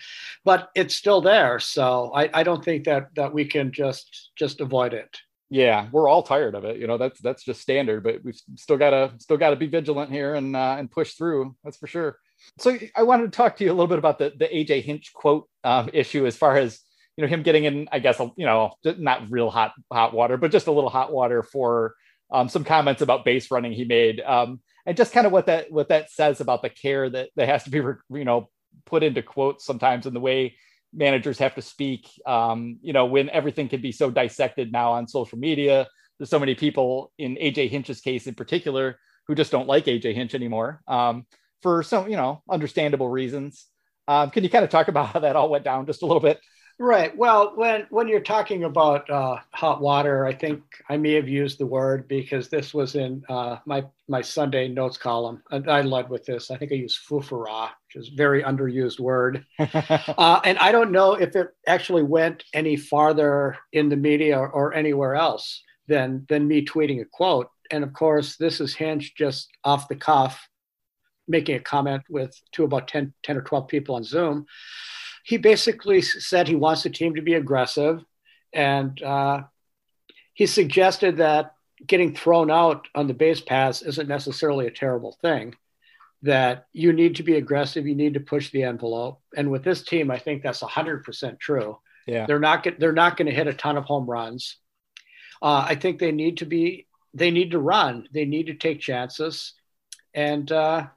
But 0.44 0.70
it's 0.76 0.96
still 0.96 1.22
there. 1.22 1.60
So 1.60 2.12
I, 2.14 2.30
I 2.34 2.44
don't 2.44 2.64
think 2.64 2.86
that 2.86 3.14
that 3.16 3.34
we 3.34 3.46
can 3.46 3.72
just 3.72 4.32
just 4.36 4.62
avoid 4.62 4.94
it 4.94 5.18
yeah, 5.52 5.90
we're 5.92 6.08
all 6.08 6.24
tired 6.24 6.56
of 6.56 6.64
it. 6.64 6.78
You 6.78 6.88
know, 6.88 6.98
that's 6.98 7.20
that's 7.20 7.44
just 7.44 7.60
standard, 7.60 8.04
but 8.04 8.24
we've 8.24 8.40
still 8.56 8.78
got 8.78 8.92
to 8.92 9.12
still 9.20 9.36
got 9.36 9.50
to 9.50 9.58
be 9.58 9.68
vigilant 9.68 10.10
here 10.10 10.36
and 10.36 10.56
uh, 10.56 10.78
and 10.80 10.90
push 10.90 11.16
through. 11.16 11.58
That's 11.66 11.76
for 11.76 11.88
sure. 11.88 12.18
So 12.58 12.80
I 12.96 13.04
wanted 13.04 13.26
to 13.26 13.36
talk 13.36 13.58
to 13.58 13.66
you 13.66 13.70
a 13.70 13.74
little 13.74 13.88
bit 13.88 14.00
about 14.00 14.18
the 14.18 14.32
the 14.40 14.48
AJ 14.48 14.84
Hinch 14.84 15.12
quote 15.14 15.50
um, 15.66 15.90
issue, 15.92 16.26
as 16.26 16.38
far 16.38 16.56
as 16.56 16.80
you 17.18 17.22
know 17.22 17.28
him 17.28 17.44
getting 17.44 17.66
in. 17.66 17.90
I 17.92 18.00
guess 18.00 18.18
you 18.20 18.46
know 18.46 18.72
not 18.86 19.30
real 19.30 19.50
hot 19.50 19.74
hot 19.92 20.14
water, 20.14 20.38
but 20.38 20.52
just 20.52 20.68
a 20.68 20.72
little 20.72 20.90
hot 20.90 21.12
water 21.12 21.44
for 21.44 21.96
um, 22.32 22.50
some 22.50 22.64
comments 22.64 23.02
about 23.02 23.26
base 23.26 23.52
running 23.52 23.74
he 23.74 23.86
made, 23.86 24.22
um, 24.22 24.60
and 24.86 24.98
just 24.98 25.14
kind 25.14 25.28
of 25.28 25.34
what 25.34 25.48
that 25.48 25.72
what 25.72 25.90
that 25.90 26.12
says 26.12 26.42
about 26.42 26.62
the 26.62 26.70
care 26.70 27.10
that 27.10 27.30
that 27.36 27.48
has 27.48 27.64
to 27.64 27.70
be 27.70 27.78
you 27.78 28.26
know 28.26 28.50
put 28.86 29.04
into 29.04 29.22
quotes 29.22 29.66
sometimes 29.66 30.06
in 30.06 30.14
the 30.14 30.20
way 30.20 30.56
managers 30.94 31.40
have 31.40 31.56
to 31.56 31.62
speak. 31.62 32.10
Um, 32.26 32.80
you 32.82 32.94
know 32.94 33.06
when 33.06 33.30
everything 33.30 33.70
can 33.70 33.82
be 33.82 33.92
so 33.92 34.10
dissected 34.10 34.72
now 34.72 34.94
on 34.94 35.08
social 35.08 35.38
media 35.38 35.88
there's 36.18 36.30
so 36.30 36.40
many 36.40 36.54
people 36.54 37.12
in 37.18 37.36
aj 37.36 37.68
hinch's 37.70 38.00
case 38.00 38.28
in 38.28 38.36
particular 38.36 39.00
who 39.28 39.34
just 39.34 39.52
don't 39.52 39.68
like 39.68 39.86
aj 39.86 40.14
hinch 40.14 40.36
anymore 40.36 40.82
um, 40.88 41.26
for 41.62 41.84
some 41.84 42.10
you 42.10 42.18
know 42.18 42.44
understandable 42.50 43.10
reasons. 43.10 43.66
Um, 44.08 44.30
can 44.30 44.44
you 44.44 44.50
kind 44.50 44.64
of 44.64 44.72
talk 44.72 44.88
about 44.88 45.10
how 45.10 45.20
that 45.20 45.36
all 45.36 45.50
went 45.50 45.64
down 45.64 45.86
just 45.86 46.02
a 46.02 46.06
little 46.06 46.22
bit 46.22 46.40
Right. 46.82 47.16
Well, 47.16 47.54
when 47.54 47.86
when 47.92 48.08
you're 48.08 48.22
talking 48.22 48.64
about 48.64 49.08
uh, 49.08 49.38
hot 49.54 49.82
water, 49.82 50.26
I 50.26 50.34
think 50.34 50.64
I 50.90 50.98
may 50.98 51.14
have 51.14 51.30
used 51.30 51.60
the 51.60 51.66
word 51.68 52.08
because 52.08 52.50
this 52.50 52.74
was 52.74 52.96
in 52.96 53.24
uh, 53.30 53.58
my 53.68 53.86
my 54.08 54.22
Sunday 54.22 54.68
notes 54.68 54.98
column, 54.98 55.44
and 55.52 55.70
I 55.70 55.82
led 55.82 56.10
with 56.10 56.26
this. 56.26 56.50
I 56.50 56.58
think 56.58 56.72
I 56.72 56.76
used 56.76 57.08
foofaraw, 57.08 57.70
which 57.86 58.04
is 58.04 58.12
a 58.12 58.16
very 58.16 58.42
underused 58.42 59.00
word, 59.00 59.46
uh, 59.60 60.42
and 60.44 60.58
I 60.58 60.72
don't 60.72 60.92
know 60.92 61.14
if 61.14 61.36
it 61.36 61.50
actually 61.68 62.02
went 62.02 62.46
any 62.52 62.78
farther 62.78 63.58
in 63.72 63.90
the 63.90 63.96
media 63.96 64.40
or, 64.40 64.50
or 64.50 64.74
anywhere 64.74 65.14
else 65.14 65.62
than 65.88 66.26
than 66.30 66.48
me 66.48 66.66
tweeting 66.66 67.00
a 67.00 67.06
quote. 67.06 67.52
And 67.70 67.84
of 67.84 67.94
course, 67.94 68.38
this 68.38 68.60
is 68.60 68.74
Hinch 68.74 69.14
just 69.14 69.50
off 69.64 69.88
the 69.88 69.96
cuff, 69.96 70.50
making 71.28 71.58
a 71.58 71.60
comment 71.60 72.02
with 72.10 72.36
to 72.54 72.64
about 72.64 72.88
10, 72.88 73.14
10 73.22 73.38
or 73.38 73.44
12 73.44 73.68
people 73.68 73.94
on 73.94 74.04
Zoom 74.04 74.48
he 75.24 75.38
basically 75.38 76.02
said 76.02 76.48
he 76.48 76.56
wants 76.56 76.84
the 76.84 76.90
team 76.90 77.16
to 77.16 77.22
be 77.22 77.36
aggressive, 77.36 78.04
and 78.54 79.02
uh, 79.02 79.44
he 80.34 80.46
suggested 80.46 81.18
that 81.18 81.56
getting 81.86 82.16
thrown 82.16 82.52
out 82.52 82.88
on 82.96 83.08
the 83.08 83.14
base 83.14 83.42
paths 83.42 83.82
isn't 83.82 84.08
necessarily 84.08 84.68
a 84.68 84.72
terrible 84.72 85.18
thing. 85.22 85.56
That 86.24 86.68
you 86.72 86.94
need 86.94 87.16
to 87.16 87.24
be 87.24 87.38
aggressive, 87.38 87.88
you 87.88 87.96
need 87.96 88.14
to 88.14 88.20
push 88.20 88.52
the 88.52 88.64
envelope, 88.64 89.22
and 89.36 89.50
with 89.50 89.64
this 89.64 89.84
team, 89.84 90.12
I 90.12 90.20
think 90.20 90.44
that's 90.44 90.62
hundred 90.62 91.04
percent 91.04 91.40
true. 91.40 91.80
Yeah, 92.06 92.28
they're 92.28 92.40
not 92.40 92.68
they're 92.78 92.94
not 92.94 93.18
going 93.18 93.26
to 93.28 93.34
hit 93.34 93.48
a 93.48 93.54
ton 93.54 93.76
of 93.76 93.86
home 93.86 94.08
runs. 94.08 94.58
Uh, 95.42 95.66
I 95.68 95.74
think 95.74 95.98
they 95.98 96.12
need 96.12 96.38
to 96.38 96.46
be 96.46 96.86
they 97.16 97.32
need 97.32 97.52
to 97.52 97.60
run, 97.60 98.08
they 98.14 98.26
need 98.26 98.48
to 98.48 98.54
take 98.54 98.80
chances, 98.80 99.54
and 100.14 100.52
uh, 100.52 100.88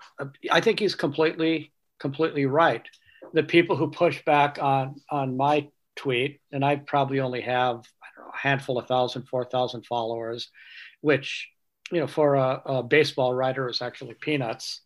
I 0.50 0.60
think 0.60 0.78
he's 0.78 0.94
completely 0.94 1.72
completely 1.98 2.44
right 2.44 2.86
the 3.34 3.42
people 3.42 3.76
who 3.76 3.90
push 3.90 4.24
back 4.24 4.58
on 4.62 4.96
on 5.10 5.36
my 5.36 5.68
tweet, 5.96 6.40
and 6.52 6.64
I 6.64 6.76
probably 6.76 7.20
only 7.20 7.42
have 7.42 7.84
know, 8.16 8.30
a 8.32 8.36
handful 8.36 8.78
of 8.78 8.86
thousand, 8.86 9.24
four 9.28 9.44
thousand 9.44 9.84
followers, 9.86 10.50
which 11.00 11.50
you 11.92 12.00
know 12.00 12.06
for 12.06 12.36
a, 12.36 12.62
a 12.64 12.82
baseball 12.82 13.34
writer 13.34 13.68
is 13.68 13.82
actually 13.82 14.14
peanuts. 14.14 14.80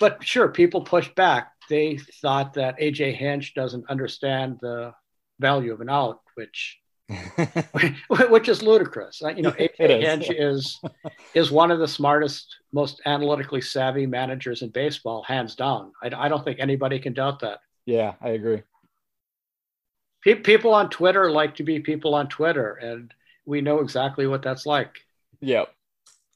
But 0.00 0.24
sure, 0.24 0.48
people 0.48 0.82
pushed 0.82 1.14
back. 1.14 1.52
They 1.68 1.98
thought 2.20 2.54
that 2.54 2.80
AJ 2.80 3.14
Hinch 3.14 3.54
doesn't 3.54 3.88
understand 3.88 4.58
the 4.60 4.94
value 5.38 5.72
of 5.72 5.80
an 5.80 5.90
out, 5.90 6.20
which 6.34 6.78
which 8.08 8.48
is 8.48 8.62
ludicrous. 8.62 9.20
You 9.20 9.42
know, 9.42 9.52
AJ. 9.52 10.00
Hinch 10.00 10.30
is 10.30 10.80
is 11.34 11.50
one 11.50 11.70
of 11.70 11.78
the 11.78 11.88
smartest, 11.88 12.56
most 12.72 13.02
analytically 13.04 13.60
savvy 13.60 14.06
managers 14.06 14.62
in 14.62 14.70
baseball, 14.70 15.22
hands 15.22 15.54
down. 15.54 15.92
I, 16.02 16.10
I 16.16 16.28
don't 16.28 16.44
think 16.44 16.58
anybody 16.58 16.98
can 16.98 17.12
doubt 17.12 17.40
that. 17.40 17.60
Yeah, 17.86 18.14
I 18.20 18.30
agree. 18.30 18.62
People 20.22 20.72
on 20.72 20.88
Twitter 20.88 21.30
like 21.30 21.56
to 21.56 21.64
be 21.64 21.80
people 21.80 22.14
on 22.14 22.28
Twitter, 22.28 22.74
and 22.74 23.12
we 23.44 23.60
know 23.60 23.80
exactly 23.80 24.26
what 24.26 24.42
that's 24.42 24.66
like. 24.66 24.98
Yeah, 25.40 25.64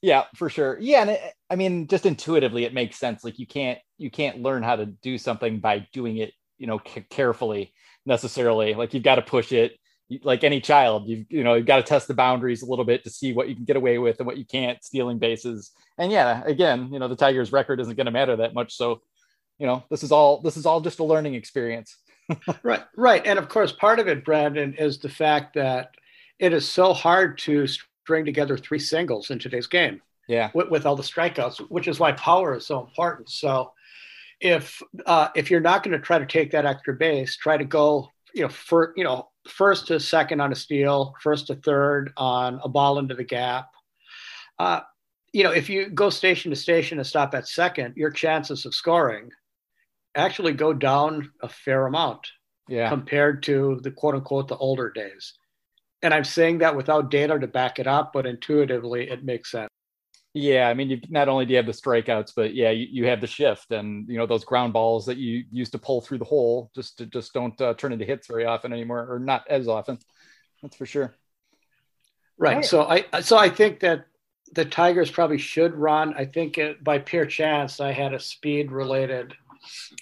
yeah, 0.02 0.24
for 0.36 0.50
sure. 0.50 0.76
Yeah, 0.80 1.02
and 1.02 1.10
it, 1.10 1.20
I 1.50 1.56
mean, 1.56 1.86
just 1.86 2.06
intuitively, 2.06 2.64
it 2.64 2.74
makes 2.74 2.98
sense. 2.98 3.24
Like 3.24 3.38
you 3.38 3.46
can't 3.46 3.78
you 3.98 4.10
can't 4.10 4.42
learn 4.42 4.62
how 4.62 4.76
to 4.76 4.86
do 4.86 5.18
something 5.18 5.60
by 5.60 5.86
doing 5.92 6.18
it, 6.18 6.32
you 6.58 6.66
know, 6.66 6.80
c- 6.86 7.06
carefully 7.10 7.72
necessarily. 8.04 8.74
Like 8.74 8.94
you've 8.94 9.02
got 9.04 9.16
to 9.16 9.22
push 9.22 9.52
it. 9.52 9.78
Like 10.22 10.44
any 10.44 10.60
child, 10.60 11.08
you've 11.08 11.26
you 11.30 11.44
know 11.44 11.54
you've 11.54 11.66
got 11.66 11.78
to 11.78 11.82
test 11.82 12.08
the 12.08 12.14
boundaries 12.14 12.62
a 12.62 12.66
little 12.66 12.84
bit 12.84 13.04
to 13.04 13.10
see 13.10 13.32
what 13.32 13.48
you 13.48 13.56
can 13.56 13.64
get 13.64 13.76
away 13.76 13.98
with 13.98 14.18
and 14.18 14.26
what 14.26 14.36
you 14.38 14.44
can't, 14.44 14.82
stealing 14.84 15.18
bases. 15.18 15.72
And 15.98 16.12
yeah, 16.12 16.42
again, 16.44 16.90
you 16.92 16.98
know, 17.00 17.08
the 17.08 17.16
Tigers' 17.16 17.52
record 17.52 17.80
isn't 17.80 17.96
going 17.96 18.06
to 18.06 18.12
matter 18.12 18.36
that 18.36 18.54
much. 18.54 18.76
So, 18.76 19.02
you 19.58 19.66
know, 19.66 19.84
this 19.90 20.02
is 20.02 20.12
all 20.12 20.40
this 20.40 20.56
is 20.56 20.66
all 20.66 20.80
just 20.80 20.98
a 20.98 21.04
learning 21.04 21.34
experience 21.34 21.96
right, 22.62 22.84
right. 22.96 23.26
And 23.26 23.38
of 23.38 23.48
course, 23.48 23.72
part 23.72 23.98
of 23.98 24.08
it, 24.08 24.24
Brandon, 24.24 24.74
is 24.74 24.98
the 24.98 25.08
fact 25.08 25.54
that 25.54 25.94
it 26.38 26.52
is 26.52 26.68
so 26.68 26.92
hard 26.92 27.38
to 27.38 27.66
string 27.66 28.24
together 28.24 28.56
three 28.56 28.78
singles 28.78 29.30
in 29.30 29.38
today's 29.38 29.66
game. 29.66 30.00
Yeah. 30.28 30.50
With, 30.54 30.70
with 30.70 30.86
all 30.86 30.96
the 30.96 31.04
strikeouts, 31.04 31.58
which 31.70 31.86
is 31.86 32.00
why 32.00 32.12
power 32.12 32.56
is 32.56 32.66
so 32.66 32.80
important. 32.80 33.30
So 33.30 33.72
if 34.40 34.82
uh, 35.06 35.28
if 35.36 35.50
you're 35.50 35.60
not 35.60 35.82
going 35.82 35.96
to 35.96 36.04
try 36.04 36.18
to 36.18 36.26
take 36.26 36.50
that 36.50 36.66
extra 36.66 36.94
base, 36.94 37.36
try 37.36 37.56
to 37.56 37.64
go, 37.64 38.10
you 38.34 38.42
know, 38.42 38.48
for 38.48 38.92
you 38.96 39.04
know, 39.04 39.28
first 39.48 39.86
to 39.86 40.00
second 40.00 40.40
on 40.40 40.52
a 40.52 40.56
steal, 40.56 41.14
first 41.22 41.46
to 41.46 41.54
third 41.54 42.12
on 42.16 42.60
a 42.64 42.68
ball 42.68 42.98
into 42.98 43.14
the 43.14 43.24
gap. 43.24 43.70
Uh, 44.58 44.80
you 45.32 45.44
know, 45.44 45.52
if 45.52 45.68
you 45.70 45.88
go 45.90 46.10
station 46.10 46.50
to 46.50 46.56
station 46.56 46.98
and 46.98 47.06
stop 47.06 47.34
at 47.34 47.46
second, 47.46 47.94
your 47.96 48.10
chances 48.10 48.66
of 48.66 48.74
scoring 48.74 49.30
actually 50.16 50.52
go 50.52 50.72
down 50.72 51.30
a 51.42 51.48
fair 51.48 51.86
amount 51.86 52.26
yeah. 52.68 52.88
compared 52.88 53.42
to 53.44 53.80
the 53.82 53.90
quote 53.90 54.14
unquote 54.14 54.48
the 54.48 54.56
older 54.56 54.90
days. 54.90 55.34
And 56.02 56.12
I'm 56.12 56.24
saying 56.24 56.58
that 56.58 56.76
without 56.76 57.10
data 57.10 57.38
to 57.38 57.46
back 57.46 57.78
it 57.78 57.86
up, 57.86 58.12
but 58.12 58.26
intuitively 58.26 59.10
it 59.10 59.24
makes 59.24 59.50
sense. 59.50 59.68
Yeah, 60.34 60.68
I 60.68 60.74
mean, 60.74 60.90
you 60.90 61.00
not 61.08 61.28
only 61.28 61.46
do 61.46 61.52
you 61.52 61.56
have 61.56 61.64
the 61.64 61.72
strikeouts, 61.72 62.32
but 62.36 62.54
yeah, 62.54 62.70
you, 62.70 62.86
you 62.90 63.06
have 63.06 63.22
the 63.22 63.26
shift, 63.26 63.70
and 63.70 64.06
you 64.06 64.18
know 64.18 64.26
those 64.26 64.44
ground 64.44 64.74
balls 64.74 65.06
that 65.06 65.16
you 65.16 65.44
used 65.50 65.72
to 65.72 65.78
pull 65.78 66.02
through 66.02 66.18
the 66.18 66.26
hole 66.26 66.70
just 66.74 66.98
to, 66.98 67.06
just 67.06 67.32
don't 67.32 67.58
uh, 67.58 67.72
turn 67.72 67.94
into 67.94 68.04
hits 68.04 68.26
very 68.26 68.44
often 68.44 68.70
anymore, 68.70 69.06
or 69.10 69.18
not 69.18 69.48
as 69.48 69.66
often. 69.66 69.98
That's 70.60 70.76
for 70.76 70.84
sure. 70.84 71.14
Right. 72.36 72.56
right. 72.56 72.64
So 72.66 72.82
I 72.82 73.20
so 73.22 73.38
I 73.38 73.48
think 73.48 73.80
that 73.80 74.04
the 74.52 74.66
Tigers 74.66 75.10
probably 75.10 75.38
should 75.38 75.74
run. 75.74 76.12
I 76.12 76.26
think 76.26 76.58
it, 76.58 76.84
by 76.84 76.98
pure 76.98 77.24
chance, 77.24 77.80
I 77.80 77.92
had 77.92 78.12
a 78.12 78.20
speed 78.20 78.70
related 78.70 79.34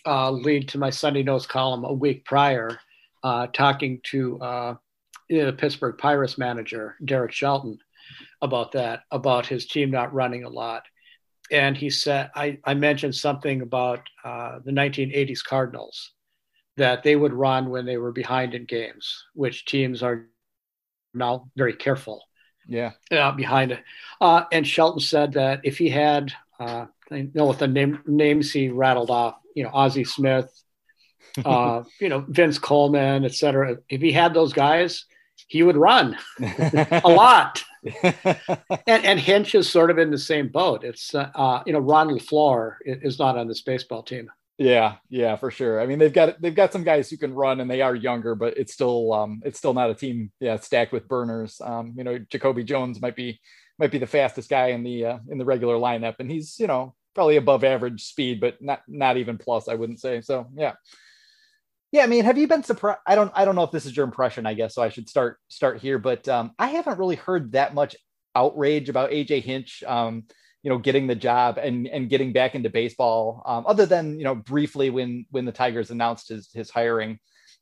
uh, 0.07 0.31
lead 0.31 0.69
to 0.71 0.79
my 0.79 0.91
Sunday 0.91 1.23
Notes 1.23 1.47
column 1.47 1.85
a 1.85 1.93
week 1.93 2.25
prior, 2.25 2.79
uh, 3.23 3.47
talking 3.49 4.01
to 4.05 4.41
uh, 4.41 4.75
the 5.29 5.55
Pittsburgh 5.57 5.99
Pirates 5.99 6.39
manager, 6.39 6.97
Derek 7.05 7.33
Shelton, 7.33 7.79
about 8.43 8.73
that, 8.73 9.01
about 9.11 9.47
his 9.47 9.67
team 9.67 9.91
not 9.91 10.13
running 10.13 10.45
a 10.45 10.49
lot. 10.49 10.85
And 11.51 11.77
he 11.77 11.91
said, 11.91 12.31
I, 12.35 12.59
I 12.65 12.75
mentioned 12.75 13.15
something 13.15 13.61
about 13.61 14.01
uh, 14.25 14.61
the 14.65 14.73
1980s 14.73 15.45
Cardinals, 15.45 16.13
that 16.77 17.03
they 17.03 17.17
would 17.17 17.33
run 17.33 17.71
when 17.71 17.87
they 17.87 17.99
were 17.99 18.13
behind 18.13 18.55
in 18.55 18.65
games, 18.65 19.25
which 19.35 19.65
teams 19.65 20.03
are 20.03 20.27
now 21.13 21.51
very 21.57 21.75
careful. 21.75 22.23
Yeah. 22.67 22.93
Uh, 23.11 23.33
behind 23.33 23.73
it. 23.73 23.83
Uh, 24.21 24.45
and 24.51 24.67
Shelton 24.67 25.01
said 25.01 25.35
that 25.35 25.61
if 25.65 25.79
he 25.79 25.91
had, 25.91 26.33
uh, 26.59 26.87
I 27.11 27.29
know 27.35 27.45
what 27.45 27.59
the 27.59 27.69
name, 27.69 28.01
names 28.07 28.53
he 28.53 28.71
rattled 28.71 29.11
off, 29.11 29.37
you 29.55 29.65
know, 29.65 29.71
Ozzie 29.73 30.05
Smith, 30.05 30.51
uh, 31.45 31.83
you 32.01 32.09
know, 32.09 32.25
Vince 32.29 32.59
Coleman, 32.59 33.25
et 33.25 33.35
cetera. 33.35 33.79
If 33.89 34.01
he 34.01 34.13
had 34.13 34.35
those 34.35 34.53
guys, 34.53 35.07
he 35.49 35.63
would 35.63 35.77
run 35.77 36.17
a 36.41 37.03
lot. 37.05 37.63
and, 38.03 39.05
and 39.05 39.21
Hinch 39.21 39.55
is 39.55 39.69
sort 39.69 39.91
of 39.91 39.99
in 39.99 40.11
the 40.11 40.19
same 40.19 40.49
boat. 40.49 40.85
It's, 40.85 41.15
uh, 41.15 41.31
uh, 41.35 41.63
you 41.67 41.73
know, 41.73 41.81
Ron 41.81 42.09
LeFlore 42.09 42.77
is 42.85 43.19
not 43.19 43.37
on 43.37 43.49
this 43.49 43.63
baseball 43.63 44.03
team. 44.03 44.31
Yeah, 44.57 44.97
yeah, 45.09 45.37
for 45.37 45.51
sure. 45.51 45.81
I 45.81 45.87
mean, 45.87 45.99
they've 45.99 46.13
got 46.13 46.41
they've 46.41 46.55
got 46.55 46.73
some 46.73 46.85
guys 46.85 47.11
who 47.11 47.17
can 47.17 47.35
run, 47.35 47.59
and 47.59 47.69
they 47.69 47.81
are 47.81 47.95
younger, 47.95 48.37
but 48.37 48.57
it's 48.57 48.73
still 48.73 49.13
um, 49.13 49.43
it's 49.45 49.59
still 49.59 49.75
not 49.75 49.91
a 49.91 49.95
team, 49.95 50.31
yeah, 50.39 50.61
stacked 50.61 50.93
with 50.93 51.09
burners. 51.09 51.61
Um, 51.61 51.95
you 51.97 52.05
know, 52.05 52.19
Jacoby 52.19 52.63
Jones 52.63 53.03
might 53.03 53.17
be 53.17 53.41
might 53.81 53.91
be 53.91 53.99
the 53.99 54.07
fastest 54.07 54.49
guy 54.49 54.69
in 54.69 54.85
the 54.85 55.07
uh, 55.07 55.19
in 55.29 55.39
the 55.39 55.45
regular 55.45 55.75
lineup, 55.75 56.17
and 56.21 56.31
he's 56.31 56.57
you 56.61 56.69
know 56.69 56.95
probably 57.15 57.37
above 57.37 57.65
average 57.65 58.05
speed, 58.05 58.41
but 58.41 58.61
not 58.61 58.83
not 58.89 59.17
even 59.17 59.39
plus, 59.39 59.69
I 59.69 59.75
wouldn't 59.75 60.01
say. 60.01 60.21
So 60.21 60.47
yeah. 60.57 60.73
Yeah, 61.93 62.03
I 62.03 62.07
mean, 62.09 62.25
have 62.25 62.39
you 62.39 62.49
been 62.49 62.65
surprised? 62.65 62.99
I 63.07 63.15
don't 63.15 63.31
I 63.35 63.45
don't 63.45 63.55
know 63.55 63.63
if 63.63 63.71
this 63.71 63.87
is 63.87 63.97
your 63.97 64.05
impression, 64.05 64.47
I 64.47 64.55
guess, 64.55 64.75
so 64.75 64.83
I 64.83 64.89
should 64.89 65.09
start 65.09 65.39
start 65.49 65.81
here, 65.81 65.99
but 65.99 66.29
um, 66.29 66.53
I 66.59 66.69
haven't 66.69 66.99
really 66.99 67.17
heard 67.17 67.53
that 67.53 67.73
much 67.75 67.95
outrage 68.35 68.89
about 68.89 69.11
AJ 69.11 69.43
Hinch 69.43 69.85
um, 69.87 70.25
you 70.65 70.71
know, 70.71 70.79
getting 70.79 71.07
the 71.07 71.15
job 71.15 71.59
and 71.59 71.87
and 71.87 72.09
getting 72.09 72.33
back 72.33 72.55
into 72.55 72.71
baseball, 72.71 73.43
um, 73.45 73.65
other 73.67 73.85
than, 73.85 74.19
you 74.19 74.25
know, 74.25 74.35
briefly 74.35 74.89
when 74.89 75.27
when 75.31 75.45
the 75.45 75.53
Tigers 75.53 75.91
announced 75.91 76.31
his 76.31 76.51
his 76.53 76.71
hiring. 76.71 77.19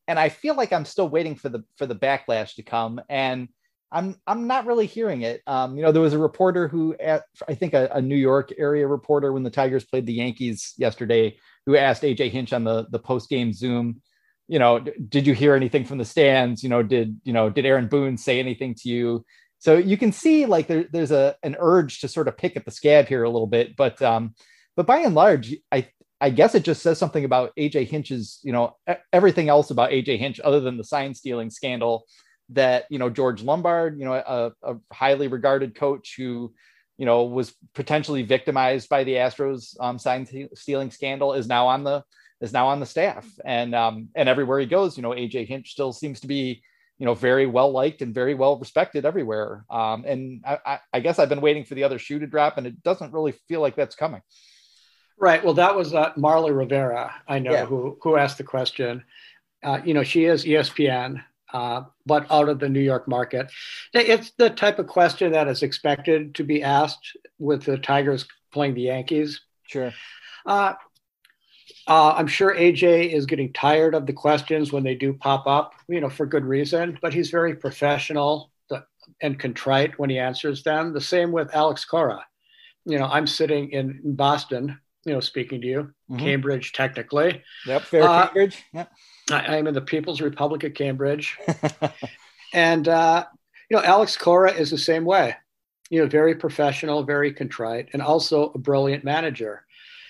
And 0.07 0.21
I 0.21 0.29
feel 0.29 0.55
like 0.55 0.73
I'm 0.73 0.85
still 0.85 1.09
waiting 1.09 1.35
for 1.35 1.49
the 1.49 1.65
for 1.77 1.85
the 1.85 1.97
backlash 1.97 2.55
to 2.55 2.63
come. 2.63 3.01
And 3.09 3.49
I'm 3.93 4.17
I'm 4.27 4.47
not 4.47 4.67
really 4.67 4.87
hearing 4.87 5.23
it. 5.23 5.43
Um, 5.47 5.77
you 5.77 5.83
know, 5.83 5.93
there 5.93 6.03
was 6.03 6.15
a 6.15 6.19
reporter 6.19 6.67
who, 6.67 6.97
at, 6.99 7.25
I 7.47 7.55
think 7.55 7.75
a, 7.75 7.89
a, 7.93 8.01
New 8.01 8.17
York 8.17 8.51
area 8.59 8.87
reporter, 8.87 9.33
when 9.33 9.43
the 9.43 9.51
Tigers 9.51 9.85
played 9.85 10.07
the 10.07 10.15
Yankees 10.15 10.73
yesterday, 10.79 11.37
who 11.67 11.77
asked 11.77 12.03
AJ 12.03 12.31
Hinch 12.31 12.53
on 12.53 12.65
the 12.65 12.87
the 12.91 12.99
post 12.99 13.29
game 13.29 13.53
Zoom, 13.53 14.01
you 14.49 14.59
know, 14.59 14.79
did 14.81 15.27
you 15.27 15.35
hear 15.35 15.55
anything 15.55 15.85
from 15.85 15.99
the 15.99 16.05
stands? 16.05 16.63
You 16.63 16.71
know, 16.71 16.83
did 16.83 17.21
you 17.25 17.35
know 17.35 17.51
did 17.51 17.67
Aaron 17.67 17.89
Boone 17.89 18.17
say 18.17 18.39
anything 18.39 18.75
to 18.77 18.89
you? 18.89 19.25
So 19.59 19.77
you 19.77 19.97
can 19.97 20.11
see 20.11 20.47
like 20.47 20.67
there, 20.67 20.87
there's 20.91 21.13
a 21.13 21.37
an 21.43 21.57
urge 21.59 22.01
to 22.01 22.09
sort 22.09 22.29
of 22.29 22.37
pick 22.37 22.57
at 22.57 22.65
the 22.65 22.71
scab 22.71 23.07
here 23.07 23.25
a 23.25 23.31
little 23.31 23.47
bit, 23.47 23.77
but 23.77 24.01
um, 24.01 24.35
but 24.75 24.87
by 24.87 25.01
and 25.01 25.15
large, 25.15 25.55
I 25.71 25.89
I 26.19 26.31
guess 26.31 26.55
it 26.55 26.65
just 26.65 26.83
says 26.83 26.99
something 26.99 27.25
about 27.25 27.53
AJ 27.59 27.89
Hinch's, 27.89 28.41
you 28.43 28.53
know, 28.53 28.77
everything 29.13 29.49
else 29.49 29.71
about 29.71 29.91
AJ 29.91 30.19
Hinch 30.19 30.41
other 30.43 30.61
than 30.61 30.79
the 30.79 30.85
sign 30.85 31.15
stealing 31.15 31.51
scandal 31.51 32.07
that 32.55 32.87
you 32.91 32.99
know 32.99 33.11
George 33.11 33.43
Lombard, 33.43 33.99
you 33.99 34.05
know, 34.05 34.15
a, 34.15 34.53
a, 34.63 34.77
highly 34.93 35.29
regarded 35.29 35.75
coach 35.75 36.15
who 36.17 36.53
you 36.99 37.07
know 37.07 37.25
was 37.25 37.55
potentially 37.75 38.23
victimized 38.23 38.89
by 38.89 39.05
the 39.05 39.15
Astros 39.15 39.77
um, 39.81 39.99
sign 39.99 40.27
stealing 40.55 40.91
scandal, 40.91 41.35
is 41.35 41.47
now 41.47 41.67
on 41.67 41.85
the 41.85 42.05
is 42.41 42.53
now 42.53 42.69
on 42.69 42.81
the 42.81 42.87
staff, 42.87 43.27
and 43.45 43.75
um, 43.75 44.09
and 44.15 44.29
everywhere 44.29 44.59
he 44.59 44.67
goes, 44.67 44.97
you 44.97 45.03
know, 45.03 45.11
AJ 45.11 45.47
Hinch 45.47 45.71
still 45.71 45.93
seems 45.93 46.21
to 46.21 46.27
be 46.27 46.63
you 46.99 47.07
know 47.07 47.15
very 47.15 47.47
well 47.47 47.73
liked 47.73 48.03
and 48.03 48.15
very 48.15 48.35
well 48.35 48.59
respected 48.59 49.05
everywhere. 49.05 49.65
Um, 49.71 50.05
and 50.07 50.45
I, 50.47 50.59
I, 50.65 50.79
I 50.93 51.01
guess 51.01 51.19
I've 51.19 51.29
been 51.29 51.41
waiting 51.41 51.65
for 51.65 51.75
the 51.75 51.85
other 51.85 51.99
shoe 51.99 52.19
to 52.19 52.27
drop, 52.27 52.59
and 52.59 52.67
it 52.67 52.83
doesn't 52.83 53.13
really 53.13 53.33
feel 53.49 53.61
like 53.61 53.77
that's 53.77 53.97
coming. 53.97 54.23
Right. 55.19 55.45
Well, 55.45 55.55
that 55.55 55.77
was 55.77 55.95
uh, 55.95 56.13
Marly 56.17 56.51
Rivera, 56.51 57.15
I 57.29 57.39
know, 57.39 57.53
yeah. 57.53 57.65
who 57.65 57.97
who 58.03 58.17
asked 58.17 58.39
the 58.39 58.45
question. 58.45 59.05
Uh, 59.63 59.81
you 59.85 59.95
know, 59.95 60.03
she 60.03 60.25
is 60.25 60.45
ESPN, 60.45 61.23
uh, 61.53 61.83
but 62.07 62.31
out 62.31 62.49
of 62.49 62.59
the 62.59 62.69
New 62.69 62.81
York 62.81 63.07
market. 63.09 63.51
It's 63.93 64.33
the 64.39 64.51
type 64.51 64.79
of 64.79 64.87
question 64.87 65.33
that 65.33 65.49
is 65.49 65.63
expected 65.63 66.35
to 66.37 66.45
be 66.45 66.63
asked 66.63 67.17
with 67.39 67.65
the 67.65 67.79
Tigers 67.79 68.27
playing 68.53 68.75
the 68.75 68.83
Yankees. 68.83 69.41
Sure. 69.67 69.93
Uh, 70.47 70.75
uh, 71.87 72.13
I'm 72.13 72.27
sure 72.27 72.55
AJ 72.55 73.13
is 73.13 73.27
getting 73.27 73.53
tired 73.53 73.95
of 73.95 74.07
the 74.07 74.13
questions 74.13 74.73
when 74.73 74.85
they 74.85 74.95
do 74.95 75.15
pop 75.15 75.47
up, 75.47 75.75
you 75.89 76.01
know, 76.01 76.11
for 76.11 76.27
good 76.27 76.45
reason, 76.45 76.99
but 77.03 77.13
he's 77.13 77.31
very 77.31 77.57
professional 77.57 78.53
and 79.21 79.39
contrite 79.39 79.99
when 79.99 80.11
he 80.11 80.19
answers 80.19 80.63
them. 80.63 80.93
The 80.93 81.01
same 81.01 81.33
with 81.33 81.55
Alex 81.55 81.85
Cora. 81.85 82.25
You 82.85 82.99
know, 82.99 83.07
I'm 83.07 83.27
sitting 83.27 83.71
in 83.71 84.01
Boston, 84.05 84.79
you 85.05 85.13
know, 85.13 85.21
speaking 85.21 85.61
to 85.61 85.67
you, 85.67 85.83
mm-hmm. 86.11 86.19
Cambridge, 86.19 86.73
technically. 86.73 87.43
Yep, 87.67 87.83
fair 87.83 88.03
uh, 88.03 88.27
Cambridge. 88.27 88.63
Yep. 88.73 88.91
I, 89.33 89.57
am 89.57 89.67
in 89.67 89.75
the 89.75 89.81
People's 89.81 90.21
Republic 90.21 90.65
of 90.65 90.75
Cambridge. 90.75 91.39
and, 92.53 92.87
uh, 92.89 93.25
you 93.71 93.77
know, 93.77 93.83
Alex 93.83 94.17
Cora 94.17 94.53
is 94.53 94.71
the 94.71 94.79
same 94.79 95.05
way, 95.05 95.35
you 95.91 96.01
know, 96.01 96.07
very 96.07 96.35
professional, 96.35 97.05
very 97.05 97.33
contrite, 97.33 97.89
and 97.93 98.03
also 98.03 98.51
a 98.51 98.59
brilliant 98.59 99.05
manager. 99.05 99.65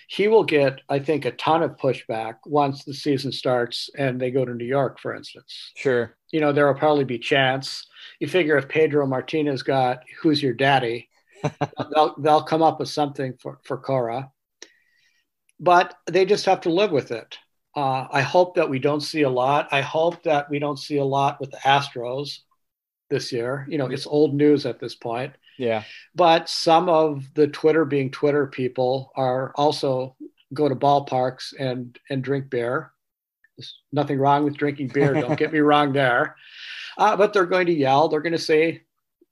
he 0.07 0.27
will 0.27 0.43
get, 0.43 0.81
I 0.89 0.99
think, 0.99 1.25
a 1.25 1.31
ton 1.31 1.63
of 1.63 1.77
pushback 1.77 2.35
once 2.45 2.83
the 2.83 2.93
season 2.93 3.31
starts 3.31 3.89
and 3.97 4.19
they 4.19 4.31
go 4.31 4.45
to 4.45 4.53
New 4.53 4.65
York, 4.65 4.99
for 4.99 5.15
instance. 5.15 5.71
Sure. 5.75 6.15
You 6.31 6.39
know, 6.41 6.51
there 6.51 6.67
will 6.67 6.79
probably 6.79 7.05
be 7.05 7.19
chants. 7.19 7.87
You 8.19 8.27
figure 8.27 8.57
if 8.57 8.67
Pedro 8.67 9.07
Martinez 9.07 9.63
got 9.63 10.03
"Who's 10.21 10.41
Your 10.43 10.53
Daddy," 10.53 11.09
they'll 11.93 12.15
they'll 12.19 12.43
come 12.43 12.61
up 12.61 12.79
with 12.79 12.89
something 12.89 13.35
for 13.39 13.59
for 13.63 13.77
Cora. 13.77 14.31
But 15.59 15.95
they 16.07 16.25
just 16.25 16.45
have 16.45 16.61
to 16.61 16.69
live 16.69 16.91
with 16.91 17.11
it. 17.11 17.37
Uh, 17.75 18.07
I 18.11 18.21
hope 18.21 18.55
that 18.55 18.69
we 18.69 18.79
don't 18.79 19.01
see 19.01 19.23
a 19.23 19.29
lot. 19.29 19.67
I 19.71 19.81
hope 19.81 20.23
that 20.23 20.49
we 20.49 20.59
don't 20.59 20.77
see 20.77 20.97
a 20.97 21.05
lot 21.05 21.39
with 21.39 21.51
the 21.51 21.57
Astros 21.57 22.39
this 23.09 23.31
year. 23.31 23.65
You 23.69 23.77
know, 23.77 23.87
it's 23.87 24.07
old 24.07 24.35
news 24.35 24.65
at 24.65 24.79
this 24.79 24.95
point. 24.95 25.33
Yeah. 25.57 25.83
But 26.15 26.49
some 26.49 26.89
of 26.89 27.25
the 27.33 27.47
Twitter 27.47 27.85
being 27.85 28.11
Twitter 28.11 28.47
people 28.47 29.11
are 29.15 29.51
also 29.55 30.15
go 30.53 30.69
to 30.69 30.75
ballparks 30.75 31.53
and 31.59 31.97
and 32.09 32.23
drink 32.23 32.49
beer. 32.49 32.91
There's 33.57 33.75
nothing 33.91 34.19
wrong 34.19 34.43
with 34.43 34.57
drinking 34.57 34.89
beer. 34.89 35.13
Don't 35.21 35.37
get 35.37 35.53
me 35.53 35.59
wrong 35.59 35.93
there. 35.93 36.35
Uh, 36.97 37.15
but 37.15 37.33
they're 37.33 37.45
going 37.45 37.67
to 37.67 37.73
yell. 37.73 38.07
They're 38.07 38.21
going 38.21 38.33
to 38.33 38.39
say 38.39 38.83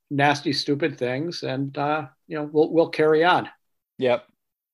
nasty, 0.10 0.54
stupid 0.54 0.98
things, 0.98 1.44
and 1.44 1.76
uh, 1.78 2.08
you 2.28 2.38
know 2.38 2.50
we'll 2.52 2.72
we'll 2.72 2.90
carry 2.90 3.24
on. 3.24 3.50
Yep. 3.98 4.26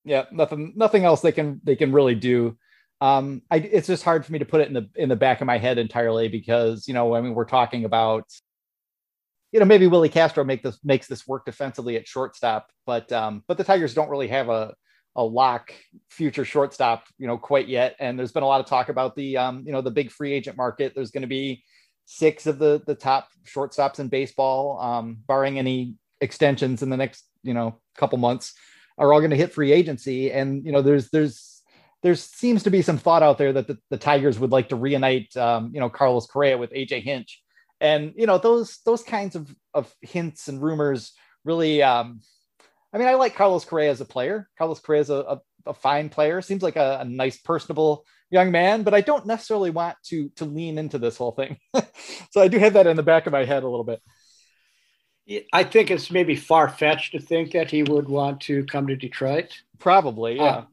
Yep. 0.06 0.32
Nothing. 0.32 0.74
Nothing 0.76 1.06
else 1.06 1.22
they 1.22 1.32
can 1.32 1.62
they 1.64 1.76
can 1.76 1.92
really 1.92 2.16
do. 2.16 2.58
Um, 3.00 3.44
I, 3.52 3.58
it's 3.58 3.88
just 3.88 4.04
hard 4.04 4.26
for 4.26 4.32
me 4.32 4.40
to 4.40 4.46
put 4.46 4.62
it 4.62 4.68
in 4.68 4.74
the 4.74 4.90
in 4.96 5.10
the 5.10 5.16
back 5.16 5.42
of 5.42 5.48
my 5.48 5.58
head 5.58 5.78
entirely 5.78 6.30
because 6.30 6.88
you 6.88 6.94
know 6.94 7.14
I 7.14 7.22
mean 7.22 7.36
we're 7.36 7.46
talking 7.46 7.86
about 7.86 8.26
you 9.52 9.60
know 9.60 9.66
maybe 9.66 9.88
Willi 9.88 10.10
Castro 10.10 10.44
make 10.44 10.64
this 10.64 10.80
makes 10.84 11.08
this 11.08 11.28
work 11.28 11.46
defensively 11.46 11.96
at 11.96 12.08
shortstop, 12.08 12.72
but 12.86 13.12
um, 13.12 13.44
but 13.48 13.58
the 13.58 13.64
Tigers 13.64 13.94
don't 13.94 14.10
really 14.10 14.28
have 14.30 14.50
a 14.50 14.74
a 15.16 15.24
lock 15.24 15.74
future 16.10 16.46
shortstop 16.46 17.06
you 17.18 17.28
know 17.28 17.38
quite 17.38 17.68
yet, 17.68 17.96
and 18.00 18.18
there's 18.18 18.32
been 18.32 18.44
a 18.44 18.48
lot 18.48 18.62
of 18.62 18.66
talk 18.66 18.90
about 18.90 19.16
the 19.16 19.38
um, 19.38 19.64
you 19.66 19.72
know 19.72 19.82
the 19.82 19.92
big 19.92 20.12
free 20.12 20.34
agent 20.34 20.58
market. 20.58 20.94
There's 20.96 21.12
going 21.12 21.22
to 21.22 21.28
be 21.28 21.64
six 22.06 22.48
of 22.48 22.58
the 22.58 22.82
the 22.88 22.96
top 22.96 23.30
shortstops 23.46 24.00
in 24.00 24.08
baseball, 24.08 24.80
um, 24.80 25.18
barring 25.28 25.60
any 25.60 25.96
extensions 26.20 26.82
in 26.82 26.90
the 26.90 26.98
next 26.98 27.28
you 27.44 27.54
know 27.54 27.80
couple 27.96 28.18
months, 28.18 28.54
are 28.98 29.14
all 29.14 29.20
going 29.20 29.32
to 29.32 29.38
hit 29.38 29.54
free 29.54 29.72
agency, 29.72 30.32
and 30.32 30.66
you 30.66 30.72
know 30.72 30.82
there's 30.82 31.10
there's 31.10 31.57
there 32.04 32.16
seems 32.16 32.64
to 32.64 32.70
be 32.70 32.82
some 32.82 32.98
thought 32.98 33.24
out 33.24 33.38
there 33.38 33.54
that 33.54 33.68
the, 33.68 33.78
the 33.90 33.98
Tigers 33.98 34.40
would 34.40 34.52
like 34.52 34.70
to 34.70 34.76
reunite, 34.76 35.36
um, 35.36 35.72
you 35.74 35.80
know, 35.80 35.90
Carlos 35.90 36.28
Correa 36.28 36.58
with 36.58 36.72
AJ 36.72 37.04
Hinch. 37.04 37.42
And 37.80 38.14
you 38.16 38.26
know 38.26 38.38
those 38.38 38.80
those 38.86 39.04
kinds 39.04 39.36
of 39.36 39.54
of 39.74 39.94
hints 40.02 40.48
and 40.48 40.62
rumors 40.62 41.14
really 41.44 41.84
um 41.84 42.22
i 42.92 42.98
mean 42.98 43.08
i 43.08 43.14
like 43.14 43.36
carlos 43.36 43.66
correa 43.66 43.92
as 43.92 44.02
a 44.02 44.06
player. 44.06 44.50
Carlos 44.58 44.80
correa 44.80 45.02
is 45.02 45.10
a, 45.10 45.16
a, 45.16 45.42
a 45.68 45.74
fine 45.74 46.10
player 46.10 46.42
seems 46.42 46.64
like 46.64 46.76
a, 46.76 47.00
a, 47.02 47.06
nice 47.06 47.38
personable 47.38 48.06
young 48.32 48.52
man 48.52 48.84
but 48.84 48.94
i 48.94 49.02
don't 49.02 49.28
necessarily 49.28 49.70
want 49.70 49.96
to 50.06 50.30
to 50.30 50.46
lean 50.46 50.78
into 50.78 50.98
this 50.98 51.18
whole 51.18 51.32
thing. 51.32 51.58
So 52.32 52.42
i 52.42 52.48
do 52.48 52.58
have 52.58 52.74
that 52.74 52.88
in 52.88 52.98
the 52.98 53.04
back 53.04 53.28
of 53.28 53.32
my 53.32 53.46
head 53.46 53.64
a 53.64 53.70
little 53.70 53.86
bit. 53.86 54.02
I 55.52 55.64
think 55.64 55.92
it's 55.92 56.10
maybe 56.10 56.36
far-fetched 56.36 57.12
to 57.12 57.20
think 57.20 57.52
that 57.52 57.70
he 57.70 57.84
would 57.84 58.08
want 58.08 58.42
to 58.42 58.64
come 58.66 58.88
to 58.88 58.96
detroit. 58.96 59.62
Probably 59.78 60.38
yeah. 60.38 60.44
Uh, 60.44 60.66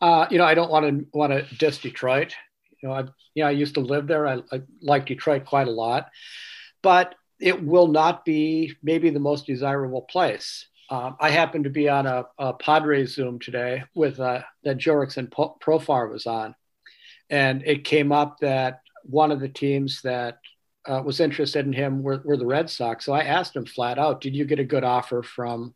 uh, 0.00 0.26
you 0.30 0.38
know 0.38 0.44
i 0.44 0.54
don't 0.54 0.70
want 0.70 0.86
to 0.86 1.06
want 1.12 1.32
to 1.32 1.54
diss 1.56 1.78
detroit 1.78 2.34
you 2.82 2.88
know 2.88 2.94
i 2.94 3.02
know 3.36 3.46
i 3.46 3.50
used 3.50 3.74
to 3.74 3.80
live 3.80 4.06
there 4.06 4.26
i, 4.26 4.42
I 4.52 4.62
like 4.82 5.06
detroit 5.06 5.44
quite 5.44 5.68
a 5.68 5.72
lot 5.72 6.08
but 6.82 7.14
it 7.40 7.62
will 7.62 7.88
not 7.88 8.24
be 8.24 8.74
maybe 8.82 9.10
the 9.10 9.20
most 9.20 9.46
desirable 9.46 10.02
place. 10.02 10.66
Um, 10.90 11.16
I 11.20 11.30
happened 11.30 11.64
to 11.64 11.70
be 11.70 11.88
on 11.88 12.06
a, 12.06 12.24
a 12.38 12.54
Padres 12.54 13.14
Zoom 13.14 13.38
today 13.38 13.84
with 13.94 14.18
uh, 14.18 14.42
that 14.64 14.78
Jurickson 14.78 15.28
Profar 15.28 16.10
was 16.10 16.26
on, 16.26 16.54
and 17.28 17.62
it 17.66 17.84
came 17.84 18.10
up 18.10 18.38
that 18.40 18.80
one 19.04 19.30
of 19.30 19.40
the 19.40 19.48
teams 19.48 20.00
that 20.02 20.38
uh, 20.86 21.02
was 21.04 21.20
interested 21.20 21.66
in 21.66 21.72
him 21.72 22.02
were, 22.02 22.22
were 22.24 22.38
the 22.38 22.46
Red 22.46 22.70
Sox. 22.70 23.04
So 23.04 23.12
I 23.12 23.24
asked 23.24 23.54
him 23.54 23.66
flat 23.66 23.98
out, 23.98 24.22
"Did 24.22 24.34
you 24.34 24.46
get 24.46 24.58
a 24.58 24.64
good 24.64 24.84
offer 24.84 25.22
from 25.22 25.74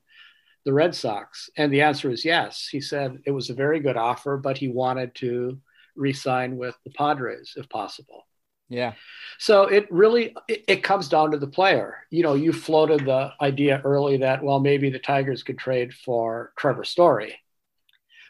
the 0.64 0.72
Red 0.72 0.94
Sox?" 0.94 1.50
And 1.56 1.72
the 1.72 1.82
answer 1.82 2.10
is 2.10 2.24
yes. 2.24 2.68
He 2.70 2.80
said 2.80 3.22
it 3.26 3.30
was 3.30 3.50
a 3.50 3.54
very 3.54 3.80
good 3.80 3.96
offer, 3.96 4.36
but 4.36 4.58
he 4.58 4.68
wanted 4.68 5.14
to 5.16 5.58
re-sign 5.94 6.56
with 6.56 6.76
the 6.84 6.90
Padres 6.90 7.54
if 7.56 7.68
possible. 7.68 8.26
Yeah. 8.68 8.94
So 9.38 9.64
it 9.64 9.86
really 9.90 10.34
it, 10.48 10.64
it, 10.66 10.82
comes 10.82 11.08
down 11.08 11.32
to 11.32 11.38
the 11.38 11.46
player. 11.46 11.98
You 12.10 12.22
know, 12.22 12.34
you 12.34 12.54
floated 12.54 13.04
the 13.04 13.32
idea 13.40 13.82
early 13.84 14.18
that 14.18 14.42
well 14.42 14.60
maybe 14.60 14.88
the 14.88 14.98
Tigers 14.98 15.42
could 15.42 15.58
trade 15.58 15.92
for 15.92 16.52
Trevor 16.56 16.84
Story, 16.84 17.38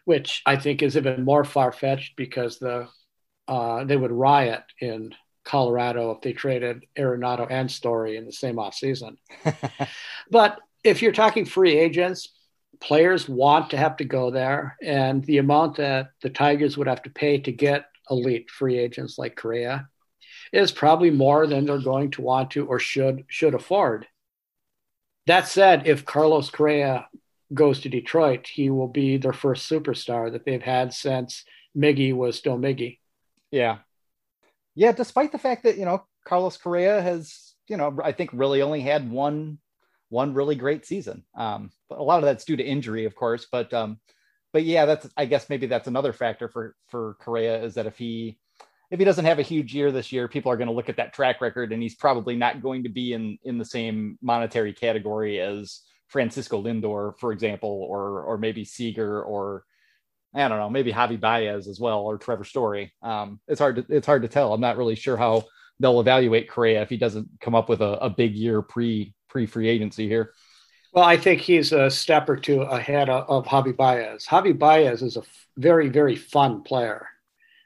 which 0.04 0.42
I 0.44 0.56
think 0.56 0.82
is 0.82 0.96
even 0.96 1.24
more 1.24 1.44
far 1.44 1.70
fetched 1.70 2.16
because 2.16 2.58
the 2.58 2.88
uh, 3.46 3.84
they 3.84 3.96
would 3.96 4.10
riot 4.10 4.64
in 4.80 5.14
Colorado 5.44 6.10
if 6.12 6.22
they 6.22 6.32
traded 6.32 6.86
Arenado 6.98 7.46
and 7.48 7.70
Story 7.70 8.16
in 8.16 8.26
the 8.26 8.32
same 8.32 8.56
offseason. 8.56 9.18
but 10.30 10.58
if 10.84 11.02
you're 11.02 11.12
talking 11.12 11.44
free 11.44 11.76
agents, 11.76 12.28
players 12.80 13.28
want 13.28 13.70
to 13.70 13.76
have 13.76 13.96
to 13.98 14.04
go 14.04 14.30
there, 14.30 14.76
and 14.82 15.24
the 15.24 15.38
amount 15.38 15.76
that 15.76 16.10
the 16.22 16.30
Tigers 16.30 16.76
would 16.76 16.88
have 16.88 17.02
to 17.02 17.10
pay 17.10 17.38
to 17.38 17.52
get 17.52 17.86
elite 18.10 18.50
free 18.50 18.78
agents 18.78 19.18
like 19.18 19.36
Correa 19.36 19.88
is 20.52 20.72
probably 20.72 21.10
more 21.10 21.46
than 21.46 21.64
they're 21.64 21.78
going 21.78 22.10
to 22.12 22.22
want 22.22 22.50
to 22.52 22.66
or 22.66 22.78
should 22.78 23.24
should 23.28 23.54
afford. 23.54 24.06
That 25.26 25.46
said, 25.46 25.86
if 25.86 26.04
Carlos 26.04 26.50
Correa 26.50 27.06
goes 27.54 27.80
to 27.80 27.88
Detroit, 27.88 28.48
he 28.48 28.70
will 28.70 28.88
be 28.88 29.16
their 29.16 29.32
first 29.32 29.70
superstar 29.70 30.32
that 30.32 30.44
they've 30.44 30.62
had 30.62 30.92
since 30.92 31.44
Miggy 31.76 32.14
was 32.14 32.36
still 32.36 32.58
Miggy. 32.58 32.98
Yeah. 33.50 33.78
Yeah, 34.74 34.92
despite 34.92 35.32
the 35.32 35.38
fact 35.38 35.64
that, 35.64 35.76
you 35.76 35.84
know, 35.84 36.04
Carlos 36.26 36.56
Correa 36.56 37.00
has, 37.00 37.54
you 37.68 37.76
know, 37.76 37.98
I 38.02 38.12
think 38.12 38.30
really 38.32 38.62
only 38.62 38.80
had 38.80 39.10
one 39.10 39.58
one 40.12 40.34
really 40.34 40.54
great 40.54 40.84
season. 40.84 41.24
Um, 41.34 41.70
but 41.88 41.98
a 41.98 42.02
lot 42.02 42.18
of 42.18 42.24
that's 42.24 42.44
due 42.44 42.56
to 42.56 42.62
injury, 42.62 43.06
of 43.06 43.14
course, 43.14 43.46
but 43.50 43.72
um, 43.72 43.98
but 44.52 44.62
yeah, 44.62 44.84
that's 44.84 45.08
I 45.16 45.24
guess 45.24 45.48
maybe 45.48 45.66
that's 45.66 45.88
another 45.88 46.12
factor 46.12 46.48
for 46.48 46.76
for 46.88 47.16
Correa 47.18 47.64
is 47.64 47.74
that 47.74 47.86
if 47.86 47.96
he 47.96 48.38
if 48.90 48.98
he 48.98 49.06
doesn't 49.06 49.24
have 49.24 49.38
a 49.38 49.42
huge 49.42 49.74
year 49.74 49.90
this 49.90 50.12
year, 50.12 50.28
people 50.28 50.52
are 50.52 50.58
going 50.58 50.68
to 50.68 50.74
look 50.74 50.90
at 50.90 50.98
that 50.98 51.14
track 51.14 51.40
record 51.40 51.72
and 51.72 51.82
he's 51.82 51.94
probably 51.94 52.36
not 52.36 52.60
going 52.60 52.82
to 52.82 52.90
be 52.90 53.14
in 53.14 53.38
in 53.42 53.56
the 53.56 53.64
same 53.64 54.18
monetary 54.20 54.74
category 54.74 55.40
as 55.40 55.80
Francisco 56.08 56.62
Lindor, 56.62 57.18
for 57.18 57.32
example, 57.32 57.86
or 57.88 58.22
or 58.22 58.36
maybe 58.36 58.66
Seager 58.66 59.22
or 59.22 59.64
I 60.34 60.46
don't 60.46 60.58
know, 60.58 60.70
maybe 60.70 60.92
Javi 60.92 61.18
Baez 61.18 61.68
as 61.68 61.80
well 61.80 62.00
or 62.00 62.18
Trevor 62.18 62.44
Story. 62.44 62.92
Um, 63.02 63.40
it's 63.48 63.60
hard 63.60 63.76
to 63.76 63.86
it's 63.88 64.06
hard 64.06 64.22
to 64.22 64.28
tell. 64.28 64.52
I'm 64.52 64.60
not 64.60 64.76
really 64.76 64.94
sure 64.94 65.16
how 65.16 65.44
they'll 65.80 66.00
evaluate 66.00 66.50
Correa 66.50 66.82
if 66.82 66.88
he 66.88 66.96
doesn't 66.96 67.28
come 67.40 67.54
up 67.54 67.68
with 67.68 67.80
a, 67.80 68.04
a 68.04 68.10
big 68.10 68.34
year 68.34 68.62
pre 68.62 69.14
pre 69.28 69.46
free 69.46 69.68
agency 69.68 70.08
here. 70.08 70.32
Well, 70.92 71.04
I 71.04 71.16
think 71.16 71.40
he's 71.40 71.72
a 71.72 71.90
step 71.90 72.28
or 72.28 72.36
two 72.36 72.62
ahead 72.62 73.08
of, 73.08 73.28
of 73.28 73.46
Javi 73.46 73.74
Baez. 73.74 74.26
Javi 74.26 74.56
Baez 74.56 75.00
is 75.02 75.16
a 75.16 75.22
very, 75.56 75.88
very 75.88 76.16
fun 76.16 76.62
player. 76.62 77.06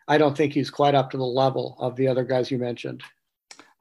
I 0.06 0.18
don't 0.18 0.36
think 0.36 0.52
he's 0.52 0.70
quite 0.70 0.94
up 0.94 1.10
to 1.10 1.16
the 1.16 1.24
level 1.24 1.76
of 1.80 1.96
the 1.96 2.06
other 2.06 2.22
guys 2.22 2.50
you 2.50 2.58
mentioned. 2.58 3.02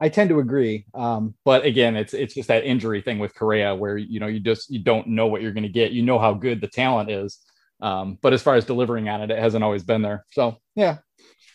I 0.00 0.08
tend 0.08 0.28
to 0.30 0.40
agree, 0.40 0.84
um, 0.92 1.34
but 1.44 1.64
again, 1.64 1.96
it's 1.96 2.12
it's 2.12 2.34
just 2.34 2.48
that 2.48 2.66
injury 2.66 3.00
thing 3.00 3.18
with 3.18 3.34
Correa, 3.34 3.74
where 3.74 3.96
you 3.96 4.20
know 4.20 4.26
you 4.26 4.40
just 4.40 4.68
you 4.68 4.80
don't 4.80 5.06
know 5.08 5.26
what 5.26 5.40
you're 5.40 5.52
going 5.52 5.62
to 5.62 5.70
get. 5.70 5.92
You 5.92 6.02
know 6.02 6.18
how 6.18 6.34
good 6.34 6.60
the 6.60 6.68
talent 6.68 7.10
is, 7.10 7.38
um, 7.80 8.18
but 8.20 8.34
as 8.34 8.42
far 8.42 8.56
as 8.56 8.66
delivering 8.66 9.08
on 9.08 9.22
it, 9.22 9.30
it 9.30 9.38
hasn't 9.38 9.64
always 9.64 9.84
been 9.84 10.02
there. 10.02 10.26
So 10.32 10.58
yeah, 10.74 10.98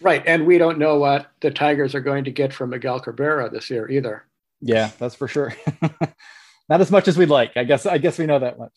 right. 0.02 0.24
And 0.26 0.46
we 0.46 0.58
don't 0.58 0.78
know 0.78 0.98
what 0.98 1.32
the 1.42 1.52
Tigers 1.52 1.96
are 1.96 2.02
going 2.02 2.26
to 2.26 2.32
get 2.32 2.54
from 2.54 2.72
Miguel 2.72 2.99
Cabrera 2.99 3.49
this 3.49 3.70
year 3.70 3.89
either. 3.89 4.26
Yeah, 4.62 4.91
that's 4.99 5.16
for 5.16 5.28
sure. 5.28 5.54
Not 6.70 6.82
as 6.82 6.91
much 6.91 7.08
as 7.08 7.18
we'd 7.18 7.30
like. 7.30 7.58
I 7.58 7.64
guess 7.64 7.86
I 7.86 7.97
guess 7.97 8.18
we 8.18 8.26
know 8.26 8.39
that 8.39 8.60
much. 8.60 8.74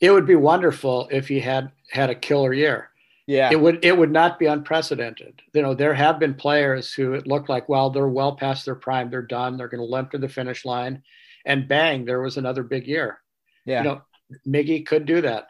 It 0.00 0.10
would 0.10 0.26
be 0.26 0.34
wonderful 0.34 1.08
if 1.10 1.28
he 1.28 1.40
had 1.40 1.70
had 1.90 2.10
a 2.10 2.14
killer 2.14 2.52
year. 2.52 2.90
Yeah. 3.26 3.50
It 3.50 3.60
would 3.60 3.84
it 3.84 3.96
would 3.96 4.10
not 4.10 4.38
be 4.38 4.46
unprecedented. 4.46 5.40
You 5.54 5.62
know, 5.62 5.74
there 5.74 5.94
have 5.94 6.18
been 6.18 6.34
players 6.34 6.92
who 6.92 7.14
it 7.14 7.26
looked 7.26 7.48
like, 7.48 7.68
well, 7.68 7.90
they're 7.90 8.08
well 8.08 8.36
past 8.36 8.64
their 8.64 8.74
prime, 8.74 9.10
they're 9.10 9.22
done, 9.22 9.56
they're 9.56 9.68
going 9.68 9.80
to 9.80 9.90
limp 9.90 10.10
to 10.10 10.18
the 10.18 10.28
finish 10.28 10.64
line, 10.64 11.02
and 11.46 11.68
bang, 11.68 12.04
there 12.04 12.20
was 12.20 12.36
another 12.36 12.62
big 12.62 12.86
year. 12.86 13.20
Yeah. 13.64 13.82
You 13.82 13.88
know, 13.88 14.02
Miggy 14.46 14.84
could 14.84 15.06
do 15.06 15.22
that. 15.22 15.46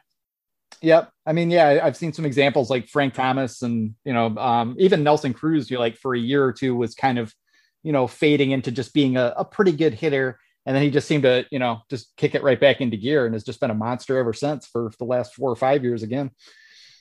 Yep. 0.85 1.11
I 1.24 1.32
mean, 1.32 1.51
yeah, 1.51 1.80
I've 1.82 1.97
seen 1.97 2.12
some 2.12 2.26
examples 2.26 2.68
like 2.68 2.89
Frank 2.89 3.14
Thomas 3.14 3.62
and, 3.62 3.95
you 4.05 4.12
know, 4.12 4.37
um, 4.37 4.76
even 4.78 5.03
Nelson 5.03 5.32
Cruz, 5.32 5.70
you 5.70 5.78
like 5.78 5.97
for 5.97 6.14
a 6.14 6.18
year 6.18 6.45
or 6.45 6.53
two 6.53 6.76
was 6.76 6.95
kind 6.95 7.18
of, 7.18 7.35
you 7.82 7.91
know, 7.91 8.07
fading 8.07 8.51
into 8.51 8.70
just 8.70 8.93
being 8.93 9.16
a, 9.16 9.32
a 9.39 9.47
pretty 9.47 9.72
good 9.72 9.95
hitter. 9.95 10.39
And 10.66 10.76
then 10.76 10.82
he 10.82 10.91
just 10.91 11.09
seemed 11.09 11.22
to, 11.22 11.47
you 11.51 11.59
know, 11.59 11.80
just 11.89 12.14
kick 12.18 12.35
it 12.35 12.43
right 12.43 12.61
back 12.61 12.82
into 12.82 12.99
gear 12.99 13.24
and 13.24 13.35
has 13.35 13.45
just 13.45 13.61
been 13.61 13.70
a 13.70 13.74
monster 13.74 14.18
ever 14.18 14.35
since 14.35 14.66
for 14.66 14.91
the 14.99 15.07
last 15.07 15.35
four 15.35 15.51
or 15.51 15.57
five 15.57 15.85
years 15.85 16.03
again. 16.03 16.30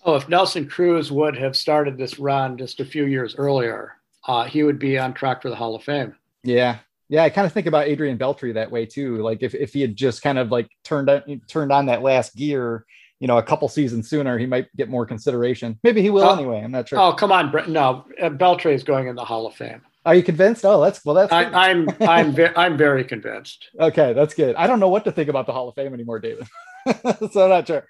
Oh, 0.06 0.16
if 0.16 0.30
Nelson 0.30 0.70
Cruz 0.70 1.12
would 1.12 1.36
have 1.36 1.58
started 1.58 1.98
this 1.98 2.20
run 2.20 2.58
just 2.58 2.80
a 2.80 2.86
few 2.86 3.06
years 3.06 3.36
earlier, 3.36 3.98
uh, 4.26 4.46
he 4.46 4.64
would 4.64 4.80
be 4.80 4.98
on 4.98 5.14
track 5.14 5.42
for 5.42 5.50
the 5.50 5.58
Hall 5.58 5.76
of 5.76 5.84
Fame. 5.84 6.16
Yeah. 6.42 6.78
Yeah, 7.10 7.24
I 7.24 7.30
kind 7.30 7.46
of 7.46 7.52
think 7.52 7.68
about 7.68 7.88
Adrian 7.88 8.18
Beltre 8.18 8.54
that 8.54 8.72
way 8.72 8.86
too. 8.86 9.18
Like 9.18 9.44
if, 9.44 9.54
if 9.54 9.74
he 9.74 9.82
had 9.82 9.98
just 9.98 10.22
kind 10.22 10.38
of 10.38 10.52
like 10.52 10.70
turned 10.86 11.10
on, 11.10 11.42
turned 11.50 11.74
on 11.74 11.88
that 11.88 12.02
last 12.02 12.34
gear, 12.34 12.86
you 13.24 13.28
know, 13.28 13.38
a 13.38 13.44
couple 13.44 13.70
seasons 13.70 14.10
sooner, 14.10 14.38
he 14.38 14.46
might 14.46 14.68
get 14.76 14.90
more 14.90 15.06
consideration. 15.06 15.80
Maybe 15.82 16.02
he 16.02 16.10
will 16.10 16.24
oh, 16.24 16.34
anyway. 16.34 16.62
I'm 16.62 16.72
not 16.72 16.90
sure. 16.90 17.00
Oh, 17.00 17.14
come 17.14 17.32
on, 17.32 17.52
Brett. 17.52 17.70
No, 17.70 18.04
uh, 18.22 18.28
Beltre 18.28 18.74
is 18.74 18.84
going 18.84 19.08
in 19.08 19.16
the 19.16 19.24
Hall 19.24 19.48
of 19.48 19.56
Fame. 19.56 19.82
Are 20.06 20.14
you 20.14 20.22
convinced? 20.22 20.66
Oh, 20.66 20.82
that's 20.82 21.06
well. 21.06 21.16
That's 21.16 21.32
I, 21.32 21.44
am 21.44 21.88
I'm 21.90 21.96
I'm, 22.02 22.36
ve- 22.36 22.54
I'm 22.58 22.76
very 22.76 23.06
convinced. 23.06 23.70
Okay, 23.80 24.12
that's 24.12 24.34
good. 24.34 24.58
I 24.58 24.68
don't 24.68 24.82
know 24.82 24.90
what 24.90 25.06
to 25.06 25.12
think 25.14 25.30
about 25.30 25.46
the 25.46 25.54
Hall 25.54 25.70
of 25.70 25.76
Fame 25.76 25.94
anymore, 25.94 26.20
David. 26.20 26.50
so 27.32 27.44
I'm 27.44 27.50
not 27.50 27.66
sure. 27.66 27.88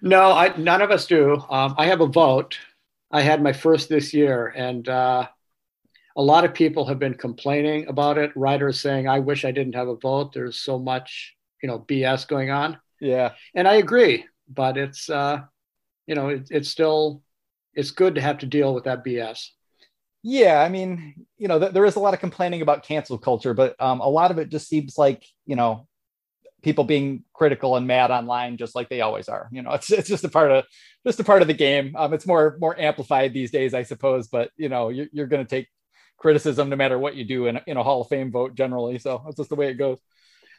No, 0.00 0.30
I 0.30 0.56
none 0.56 0.80
of 0.80 0.92
us 0.92 1.08
do. 1.08 1.44
Um, 1.50 1.74
I 1.76 1.86
have 1.86 2.00
a 2.00 2.06
vote. 2.06 2.56
I 3.10 3.22
had 3.22 3.42
my 3.42 3.52
first 3.52 3.88
this 3.88 4.14
year, 4.14 4.54
and 4.54 4.88
uh, 4.88 5.26
a 6.16 6.22
lot 6.22 6.44
of 6.44 6.54
people 6.54 6.86
have 6.86 7.00
been 7.00 7.14
complaining 7.14 7.88
about 7.88 8.16
it. 8.16 8.30
Writers 8.36 8.78
saying, 8.78 9.08
"I 9.08 9.18
wish 9.18 9.44
I 9.44 9.50
didn't 9.50 9.74
have 9.74 9.88
a 9.88 9.96
vote." 9.96 10.32
There's 10.32 10.60
so 10.60 10.78
much, 10.78 11.34
you 11.64 11.68
know, 11.68 11.80
BS 11.80 12.28
going 12.28 12.50
on. 12.50 12.78
Yeah, 13.00 13.32
and 13.54 13.66
I 13.66 13.74
agree, 13.76 14.26
but 14.48 14.76
it's, 14.76 15.08
uh, 15.08 15.40
you 16.06 16.14
know, 16.16 16.30
it, 16.30 16.48
it's 16.50 16.68
still, 16.70 17.22
it's 17.74 17.92
good 17.92 18.16
to 18.16 18.20
have 18.22 18.38
to 18.38 18.46
deal 18.46 18.74
with 18.74 18.84
that 18.84 19.04
BS. 19.04 19.54
Yeah, 20.22 20.60
I 20.62 20.68
mean, 20.70 21.26
you 21.38 21.48
know, 21.48 21.58
th- 21.58 21.72
there 21.72 21.86
is 21.86 21.96
a 21.96 22.00
lot 22.00 22.14
of 22.14 22.20
complaining 22.20 22.62
about 22.62 22.84
cancel 22.84 23.18
culture, 23.18 23.54
but 23.54 23.80
um, 23.80 24.00
a 24.00 24.08
lot 24.08 24.30
of 24.30 24.38
it 24.38 24.50
just 24.50 24.68
seems 24.68 24.98
like, 24.98 25.24
you 25.46 25.56
know, 25.56 25.88
people 26.62 26.84
being 26.84 27.24
critical 27.34 27.76
and 27.76 27.86
mad 27.86 28.10
online, 28.10 28.56
just 28.58 28.74
like 28.76 28.88
they 28.90 29.00
always 29.02 29.28
are. 29.28 29.48
You 29.52 29.62
know, 29.62 29.72
it's 29.72 29.90
it's 29.92 30.08
just 30.08 30.24
a 30.24 30.28
part 30.30 30.50
of 30.52 30.64
just 31.06 31.20
a 31.20 31.24
part 31.24 31.42
of 31.42 31.48
the 31.48 31.54
game. 31.54 31.94
Um, 31.96 32.14
it's 32.14 32.26
more 32.26 32.56
more 32.60 32.78
amplified 32.80 33.34
these 33.34 33.50
days, 33.52 33.74
I 33.74 33.84
suppose. 33.84 34.28
But 34.28 34.50
you 34.56 34.68
know, 34.70 34.90
you're, 34.90 35.08
you're 35.12 35.26
going 35.28 35.44
to 35.44 35.50
take 35.50 35.68
criticism 36.18 36.68
no 36.70 36.76
matter 36.76 36.98
what 36.98 37.16
you 37.16 37.24
do 37.24 37.46
in, 37.46 37.60
in 37.66 37.76
a 37.78 37.82
Hall 37.84 38.02
of 38.02 38.08
Fame 38.08 38.32
vote 38.32 38.54
generally. 38.56 38.98
So 38.98 39.22
that's 39.24 39.36
just 39.36 39.50
the 39.50 39.56
way 39.56 39.68
it 39.70 39.74
goes. 39.74 39.98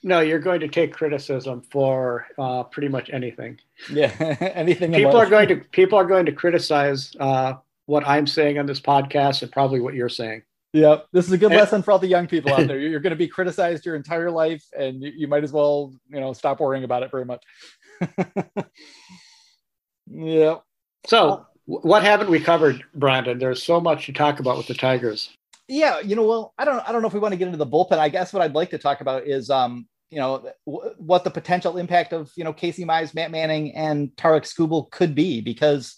No, 0.04 0.20
you're 0.20 0.40
going 0.40 0.62
to 0.62 0.68
take 0.68 0.94
criticism 0.94 1.62
for 1.70 2.28
uh, 2.38 2.64
pretty 2.64 2.88
much 2.88 3.10
anything. 3.12 3.60
Yeah, 3.92 4.12
anything. 4.56 4.94
People 4.94 5.18
are 5.18 5.30
going 5.30 5.48
to 5.50 5.58
people 5.58 6.00
are 6.00 6.06
going 6.06 6.26
to 6.26 6.32
criticize 6.32 7.16
uh, 7.20 7.54
what 7.86 8.08
I'm 8.08 8.26
saying 8.26 8.58
on 8.58 8.66
this 8.66 8.82
podcast 8.82 9.44
and 9.44 9.52
probably 9.52 9.80
what 9.80 9.94
you're 9.94 10.10
saying. 10.10 10.42
Yeah, 10.74 11.00
this 11.12 11.28
is 11.28 11.34
a 11.34 11.38
good 11.38 11.52
lesson 11.52 11.84
for 11.84 11.92
all 11.92 12.00
the 12.00 12.08
young 12.08 12.28
people 12.28 12.54
out 12.54 12.66
there. 12.68 12.80
You're 12.80 13.02
going 13.02 13.12
to 13.12 13.18
be 13.18 13.28
criticized 13.28 13.86
your 13.86 13.96
entire 13.96 14.32
life, 14.32 14.64
and 14.78 15.04
you, 15.04 15.12
you 15.16 15.28
might 15.28 15.44
as 15.44 15.52
well, 15.52 15.94
you 16.10 16.20
know, 16.20 16.32
stop 16.34 16.60
worrying 16.62 16.86
about 16.86 17.04
it 17.04 17.12
very 17.12 17.26
much. 17.26 17.44
yeah. 20.08 20.56
So, 21.08 21.46
what 21.66 22.04
haven't 22.04 22.30
we 22.30 22.40
covered, 22.40 22.84
Brandon? 22.96 23.38
There's 23.38 23.62
so 23.62 23.82
much 23.82 24.06
to 24.06 24.14
talk 24.14 24.40
about 24.40 24.58
with 24.58 24.68
the 24.68 24.74
Tigers. 24.74 25.36
Yeah, 25.68 26.00
you 26.00 26.16
know, 26.16 26.26
well, 26.26 26.54
I 26.58 26.66
don't, 26.66 26.80
I 26.88 26.92
don't 26.92 27.02
know 27.02 27.08
if 27.08 27.14
we 27.14 27.20
want 27.20 27.34
to 27.34 27.38
get 27.38 27.48
into 27.48 27.58
the 27.58 27.68
bullpen. 27.68 27.98
I 27.98 28.10
guess 28.10 28.32
what 28.34 28.42
I'd 28.42 28.56
like 28.56 28.70
to 28.72 28.78
talk 28.78 29.02
about 29.02 29.28
is, 29.28 29.50
um, 29.50 29.88
you 30.12 30.20
know, 30.20 30.52
w- 30.68 30.94
what 30.98 31.24
the 31.24 31.32
potential 31.32 31.78
impact 31.78 32.14
of, 32.14 32.30
you 32.36 32.44
know, 32.44 32.54
Casey 32.54 32.86
Mize, 32.86 33.16
Matt 33.16 33.32
Manning, 33.32 33.74
and 33.76 34.16
Tarik 34.18 34.44
Skubal 34.44 34.92
could 34.92 35.16
be, 35.16 35.42
because 35.42 35.96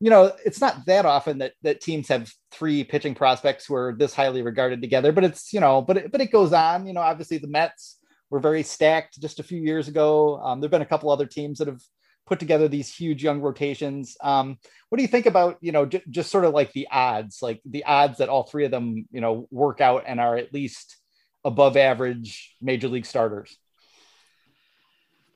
you 0.00 0.10
know, 0.10 0.32
it's 0.44 0.60
not 0.60 0.84
that 0.86 1.06
often 1.06 1.38
that 1.38 1.52
that 1.62 1.80
teams 1.80 2.08
have 2.08 2.30
three 2.50 2.84
pitching 2.84 3.14
prospects 3.14 3.66
who 3.66 3.74
are 3.74 3.94
this 3.96 4.12
highly 4.12 4.42
regarded 4.42 4.82
together, 4.82 5.12
but 5.12 5.24
it's 5.24 5.52
you 5.52 5.60
know, 5.60 5.80
but 5.80 5.96
it, 5.96 6.12
but 6.12 6.20
it 6.20 6.32
goes 6.32 6.52
on. 6.52 6.86
You 6.86 6.92
know, 6.92 7.00
obviously 7.00 7.38
the 7.38 7.48
Mets 7.48 7.98
were 8.28 8.40
very 8.40 8.62
stacked 8.62 9.20
just 9.20 9.40
a 9.40 9.44
few 9.44 9.60
years 9.60 9.88
ago. 9.88 10.38
Um, 10.38 10.60
there've 10.60 10.70
been 10.70 10.82
a 10.82 10.86
couple 10.86 11.10
other 11.10 11.26
teams 11.26 11.58
that 11.58 11.68
have 11.68 11.80
put 12.26 12.38
together 12.38 12.68
these 12.68 12.94
huge 12.94 13.22
young 13.22 13.40
rotations. 13.40 14.16
Um, 14.22 14.58
what 14.88 14.96
do 14.96 15.02
you 15.02 15.08
think 15.08 15.26
about 15.26 15.58
you 15.60 15.72
know 15.72 15.86
j- 15.86 16.02
just 16.10 16.30
sort 16.30 16.44
of 16.44 16.52
like 16.52 16.72
the 16.72 16.88
odds, 16.90 17.38
like 17.40 17.62
the 17.64 17.84
odds 17.84 18.18
that 18.18 18.28
all 18.28 18.42
three 18.42 18.64
of 18.64 18.70
them 18.70 19.06
you 19.10 19.20
know 19.20 19.46
work 19.50 19.80
out 19.80 20.04
and 20.06 20.20
are 20.20 20.36
at 20.36 20.52
least 20.52 20.96
above 21.44 21.76
average 21.76 22.54
major 22.60 22.88
league 22.88 23.06
starters? 23.06 23.56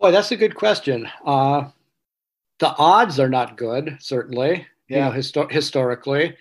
Boy, 0.00 0.12
that's 0.12 0.30
a 0.30 0.36
good 0.36 0.54
question. 0.54 1.08
Uh, 1.24 1.70
the 2.60 2.74
odds 2.76 3.18
are 3.18 3.28
not 3.28 3.56
good, 3.56 3.98
certainly. 4.00 4.66
Yeah. 4.88 5.08
You 5.08 5.12
know, 5.12 5.18
histo- 5.18 5.50
historically, 5.50 6.36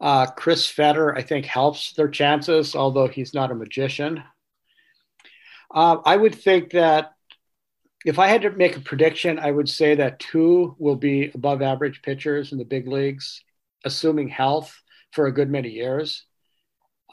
uh, 0.00 0.26
Chris 0.26 0.66
Fetter, 0.66 1.14
I 1.14 1.22
think, 1.22 1.46
helps 1.46 1.92
their 1.92 2.08
chances, 2.08 2.74
although 2.74 3.06
he's 3.06 3.34
not 3.34 3.50
a 3.50 3.54
magician. 3.54 4.22
Uh, 5.72 5.98
I 6.04 6.16
would 6.16 6.34
think 6.34 6.72
that 6.72 7.12
if 8.04 8.18
I 8.18 8.26
had 8.26 8.42
to 8.42 8.50
make 8.50 8.76
a 8.76 8.80
prediction, 8.80 9.38
I 9.38 9.50
would 9.50 9.68
say 9.68 9.94
that 9.94 10.18
two 10.18 10.74
will 10.78 10.96
be 10.96 11.30
above 11.34 11.62
average 11.62 12.02
pitchers 12.02 12.52
in 12.52 12.58
the 12.58 12.64
big 12.64 12.88
leagues, 12.88 13.42
assuming 13.84 14.28
health 14.28 14.74
for 15.12 15.26
a 15.26 15.32
good 15.32 15.48
many 15.50 15.70
years. 15.70 16.24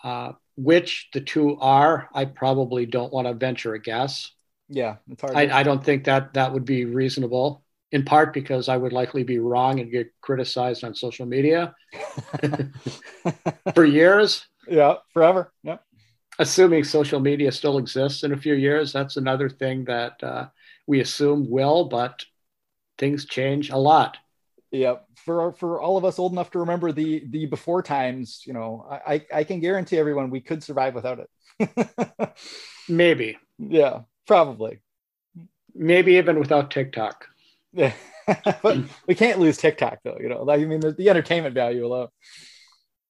Uh, 0.03 0.31
which 0.59 1.07
the 1.13 1.21
two 1.21 1.57
are, 1.59 2.09
I 2.13 2.25
probably 2.25 2.85
don't 2.85 3.13
want 3.13 3.27
to 3.27 3.33
venture 3.33 3.75
a 3.75 3.81
guess. 3.81 4.31
Yeah, 4.67 4.97
it's 5.09 5.21
hard. 5.21 5.35
I, 5.35 5.59
I 5.59 5.63
don't 5.63 5.83
think 5.83 6.03
that 6.03 6.33
that 6.33 6.51
would 6.51 6.65
be 6.65 6.83
reasonable 6.83 7.63
in 7.91 8.03
part 8.03 8.33
because 8.33 8.67
I 8.67 8.75
would 8.75 8.91
likely 8.91 9.23
be 9.23 9.39
wrong 9.39 9.79
and 9.79 9.89
get 9.89 10.11
criticized 10.21 10.83
on 10.83 10.93
social 10.93 11.25
media 11.25 11.73
for 13.73 13.85
years. 13.85 14.45
Yeah, 14.67 14.95
forever. 15.13 15.53
Yeah. 15.63 15.77
Assuming 16.37 16.83
social 16.83 17.19
media 17.19 17.51
still 17.51 17.77
exists 17.77 18.23
in 18.23 18.33
a 18.33 18.37
few 18.37 18.53
years, 18.53 18.91
that's 18.93 19.17
another 19.17 19.49
thing 19.49 19.85
that 19.85 20.21
uh, 20.21 20.47
we 20.87 20.99
assume 20.99 21.49
will, 21.49 21.85
but 21.85 22.25
things 22.97 23.25
change 23.25 23.69
a 23.69 23.77
lot. 23.77 24.17
Yeah, 24.71 24.97
for 25.15 25.53
for 25.53 25.81
all 25.81 25.97
of 25.97 26.05
us 26.05 26.19
old 26.19 26.31
enough 26.31 26.51
to 26.51 26.59
remember 26.59 26.91
the 26.91 27.23
the 27.27 27.47
before 27.47 27.81
times, 27.81 28.43
you 28.45 28.53
know, 28.53 28.85
I 28.89 29.25
I 29.33 29.43
can 29.43 29.59
guarantee 29.59 29.97
everyone 29.97 30.29
we 30.29 30.41
could 30.41 30.63
survive 30.63 30.93
without 30.93 31.19
it. 31.19 32.29
Maybe. 32.89 33.37
Yeah, 33.57 34.01
probably. 34.27 34.79
Maybe 35.73 36.13
even 36.13 36.39
without 36.39 36.71
TikTok. 36.71 37.27
Yeah. 37.73 37.93
but 38.61 38.79
we 39.07 39.15
can't 39.15 39.39
lose 39.39 39.57
TikTok 39.57 39.99
though, 40.03 40.17
you 40.19 40.29
know. 40.29 40.43
Like 40.43 40.61
I 40.61 40.65
mean 40.65 40.81
the, 40.81 40.91
the 40.91 41.09
entertainment 41.09 41.55
value 41.55 41.85
alone. 41.85 42.09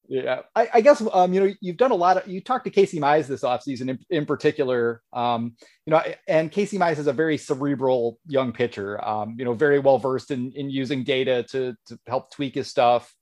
Yeah. 0.09 0.41
I, 0.55 0.67
I, 0.73 0.81
guess 0.81 1.03
um, 1.13 1.33
you 1.33 1.39
know, 1.39 1.53
you've 1.61 1.77
done 1.77 1.91
a 1.91 1.95
lot 1.95 2.17
of 2.17 2.27
you 2.27 2.41
talked 2.41 2.65
to 2.65 2.71
Casey 2.71 2.99
Mize 2.99 3.27
this 3.27 3.43
offseason 3.43 3.89
in, 3.91 3.99
in 4.09 4.25
particular. 4.25 5.03
Um, 5.13 5.55
you 5.85 5.91
know, 5.91 6.01
and 6.27 6.51
Casey 6.51 6.79
Mize 6.79 6.97
is 6.97 7.05
a 7.05 7.13
very 7.13 7.37
cerebral 7.37 8.17
young 8.25 8.51
pitcher, 8.51 9.03
um, 9.07 9.35
you 9.37 9.45
know, 9.45 9.53
very 9.53 9.77
well 9.77 9.99
versed 9.99 10.31
in 10.31 10.51
in 10.53 10.71
using 10.71 11.03
data 11.03 11.43
to 11.51 11.75
to 11.85 11.99
help 12.07 12.31
tweak 12.31 12.55
his 12.55 12.67
stuff. 12.67 13.13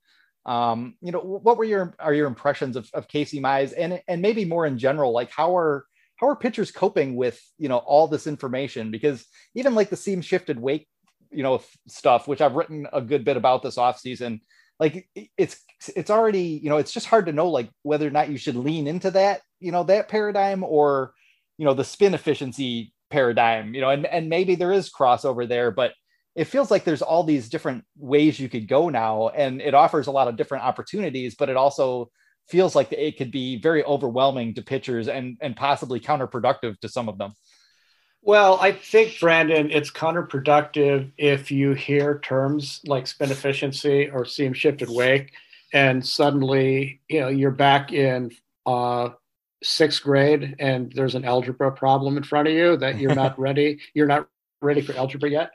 Um, 0.46 0.96
you 1.02 1.12
know, 1.12 1.20
what 1.20 1.58
were 1.58 1.66
your 1.66 1.94
are 2.00 2.14
your 2.14 2.26
impressions 2.26 2.78
of, 2.78 2.90
of 2.94 3.10
Casey 3.10 3.42
Mize 3.42 3.74
and 3.78 4.02
and 4.08 4.22
maybe 4.22 4.46
more 4.46 4.66
in 4.66 4.80
general, 4.80 5.12
like 5.12 5.30
how 5.30 5.58
are 5.58 5.86
how 6.16 6.30
are 6.30 6.38
pitchers 6.38 6.72
coping 6.72 7.18
with 7.18 7.38
you 7.58 7.68
know 7.68 7.80
all 7.80 8.08
this 8.08 8.28
information? 8.28 8.92
Because 8.92 9.26
even 9.56 9.76
like 9.76 9.90
the 9.90 9.98
seam 9.98 10.22
shifted 10.22 10.58
wake 10.58 10.88
you 11.30 11.44
know 11.44 11.62
stuff 11.90 12.26
which 12.26 12.40
i've 12.40 12.56
written 12.56 12.88
a 12.94 13.02
good 13.02 13.26
bit 13.26 13.36
about 13.36 13.62
this 13.62 13.78
off 13.78 14.00
season 14.00 14.40
like 14.80 15.10
it's 15.38 15.60
it's 15.96 16.10
already 16.10 16.60
you 16.64 16.70
know 16.70 16.78
it's 16.78 16.92
just 16.92 17.08
hard 17.08 17.26
to 17.26 17.34
know 17.34 17.50
like 17.50 17.70
whether 17.84 18.08
or 18.08 18.12
not 18.12 18.30
you 18.30 18.38
should 18.38 18.56
lean 18.56 18.88
into 18.88 19.12
that 19.12 19.42
you 19.60 19.72
know 19.72 19.84
that 19.84 20.08
paradigm 20.08 20.64
or 20.64 21.14
you 21.58 21.66
know 21.66 21.74
the 21.74 21.84
spin 21.84 22.14
efficiency 22.14 22.94
paradigm 23.10 23.74
you 23.74 23.82
know 23.82 23.90
and 23.90 24.06
and 24.06 24.30
maybe 24.30 24.56
there 24.56 24.72
is 24.72 24.92
crossover 24.92 25.48
there 25.48 25.72
but 25.72 25.94
it 26.36 26.46
feels 26.46 26.70
like 26.70 26.84
there's 26.84 27.02
all 27.02 27.24
these 27.24 27.50
different 27.50 27.84
ways 27.98 28.40
you 28.40 28.50
could 28.50 28.68
go 28.68 28.90
now 28.90 29.30
and 29.30 29.62
it 29.62 29.74
offers 29.74 30.08
a 30.08 30.12
lot 30.12 30.28
of 30.28 30.36
different 30.36 30.64
opportunities 30.64 31.36
but 31.36 31.50
it 31.50 31.58
also 31.58 32.10
feels 32.48 32.76
like 32.76 32.92
it 32.92 33.18
could 33.18 33.32
be 33.32 33.60
very 33.60 33.84
overwhelming 33.84 34.54
to 34.54 34.62
pitchers 34.62 35.08
and 35.08 35.38
and 35.42 35.56
possibly 35.56 36.00
counterproductive 36.00 36.78
to 36.80 36.90
some 36.90 37.10
of 37.10 37.18
them 37.18 37.32
well, 38.22 38.58
I 38.60 38.74
think, 38.74 39.20
Brandon, 39.20 39.72
it's 39.72 39.92
counterproductive 39.92 41.12
if 41.18 41.50
you 41.50 41.74
hear 41.74 42.20
terms 42.20 42.82
like 42.86 43.08
spin 43.08 43.32
efficiency 43.32 44.10
or 44.10 44.26
seam 44.26 44.54
shifted 44.54 44.90
wake, 44.90 45.32
and 45.74 46.06
suddenly, 46.06 47.02
you 47.08 47.22
know, 47.22 47.30
you're 47.30 47.52
back 47.52 47.94
in 47.94 48.32
uh, 48.66 49.10
sixth 49.64 50.04
grade 50.04 50.56
and 50.60 50.92
there's 50.94 51.16
an 51.16 51.26
algebra 51.26 51.72
problem 51.72 52.18
in 52.18 52.24
front 52.24 52.48
of 52.48 52.54
you 52.54 52.78
that 52.78 52.98
you're 52.98 53.16
not 53.16 53.40
ready. 53.40 53.80
You're 53.94 54.08
not 54.08 54.28
ready 54.62 54.82
for 54.82 54.96
algebra 54.96 55.30
yet. 55.30 55.52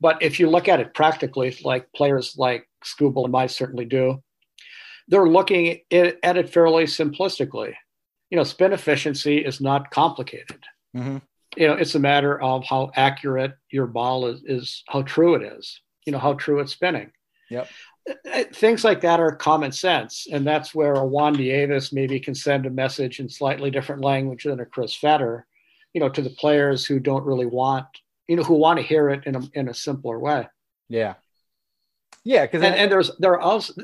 But 0.00 0.22
if 0.22 0.40
you 0.40 0.50
look 0.50 0.68
at 0.68 0.80
it 0.80 0.92
practically, 0.92 1.56
like 1.62 1.92
players 1.94 2.34
like 2.36 2.68
Skubal 2.84 3.24
and 3.24 3.32
Mize 3.32 3.52
certainly 3.52 3.84
do, 3.84 4.22
they're 5.08 5.28
looking 5.28 5.80
at 5.90 6.36
it 6.36 6.50
fairly 6.50 6.84
simplistically. 6.84 7.74
You 8.30 8.36
know, 8.36 8.44
spin 8.44 8.72
efficiency 8.72 9.38
is 9.38 9.60
not 9.60 9.90
complicated. 9.90 10.64
Mm-hmm 10.96 11.18
you 11.56 11.66
know, 11.66 11.74
it's 11.74 11.94
a 11.94 12.00
matter 12.00 12.40
of 12.40 12.64
how 12.64 12.90
accurate 12.94 13.54
your 13.70 13.86
ball 13.86 14.26
is, 14.26 14.42
is 14.44 14.82
how 14.88 15.02
true 15.02 15.34
it 15.34 15.42
is, 15.42 15.80
you 16.06 16.12
know, 16.12 16.18
how 16.18 16.34
true 16.34 16.60
it's 16.60 16.72
spinning. 16.72 17.10
Yep. 17.50 17.68
Uh, 18.08 18.44
things 18.52 18.84
like 18.84 19.00
that 19.00 19.20
are 19.20 19.34
common 19.34 19.72
sense. 19.72 20.26
And 20.30 20.46
that's 20.46 20.74
where 20.74 20.94
a 20.94 21.06
Juan 21.06 21.34
Davis 21.34 21.92
maybe 21.92 22.20
can 22.20 22.34
send 22.34 22.66
a 22.66 22.70
message 22.70 23.20
in 23.20 23.28
slightly 23.28 23.70
different 23.70 24.02
language 24.02 24.44
than 24.44 24.60
a 24.60 24.66
Chris 24.66 24.94
Fetter, 24.94 25.46
you 25.92 26.00
know, 26.00 26.08
to 26.08 26.22
the 26.22 26.30
players 26.30 26.84
who 26.84 26.98
don't 26.98 27.24
really 27.24 27.46
want, 27.46 27.86
you 28.28 28.36
know, 28.36 28.42
who 28.42 28.54
want 28.54 28.78
to 28.78 28.84
hear 28.84 29.08
it 29.10 29.24
in 29.26 29.36
a, 29.36 29.40
in 29.54 29.68
a 29.68 29.74
simpler 29.74 30.18
way. 30.18 30.46
Yeah. 30.88 31.14
Yeah. 32.24 32.46
Cause 32.46 32.62
and, 32.62 32.74
and 32.74 32.92
there's, 32.92 33.10
there 33.18 33.32
are 33.32 33.40
also, 33.40 33.74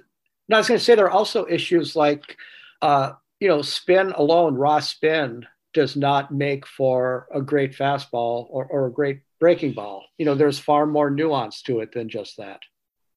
no, 0.48 0.56
I 0.56 0.60
was 0.60 0.68
going 0.68 0.78
to 0.78 0.84
say 0.84 0.94
there 0.94 1.06
are 1.06 1.10
also 1.10 1.46
issues 1.46 1.96
like, 1.96 2.36
uh, 2.82 3.12
you 3.38 3.48
know, 3.48 3.62
spin 3.62 4.12
alone, 4.12 4.54
raw 4.54 4.80
spin 4.80 5.46
does 5.72 5.96
not 5.96 6.32
make 6.32 6.66
for 6.66 7.28
a 7.32 7.40
great 7.40 7.76
fastball 7.76 8.46
or, 8.50 8.66
or 8.66 8.86
a 8.86 8.92
great 8.92 9.20
breaking 9.38 9.72
ball. 9.72 10.04
You 10.18 10.26
know, 10.26 10.34
there's 10.34 10.58
far 10.58 10.86
more 10.86 11.10
nuance 11.10 11.62
to 11.62 11.80
it 11.80 11.92
than 11.92 12.08
just 12.08 12.36
that. 12.36 12.60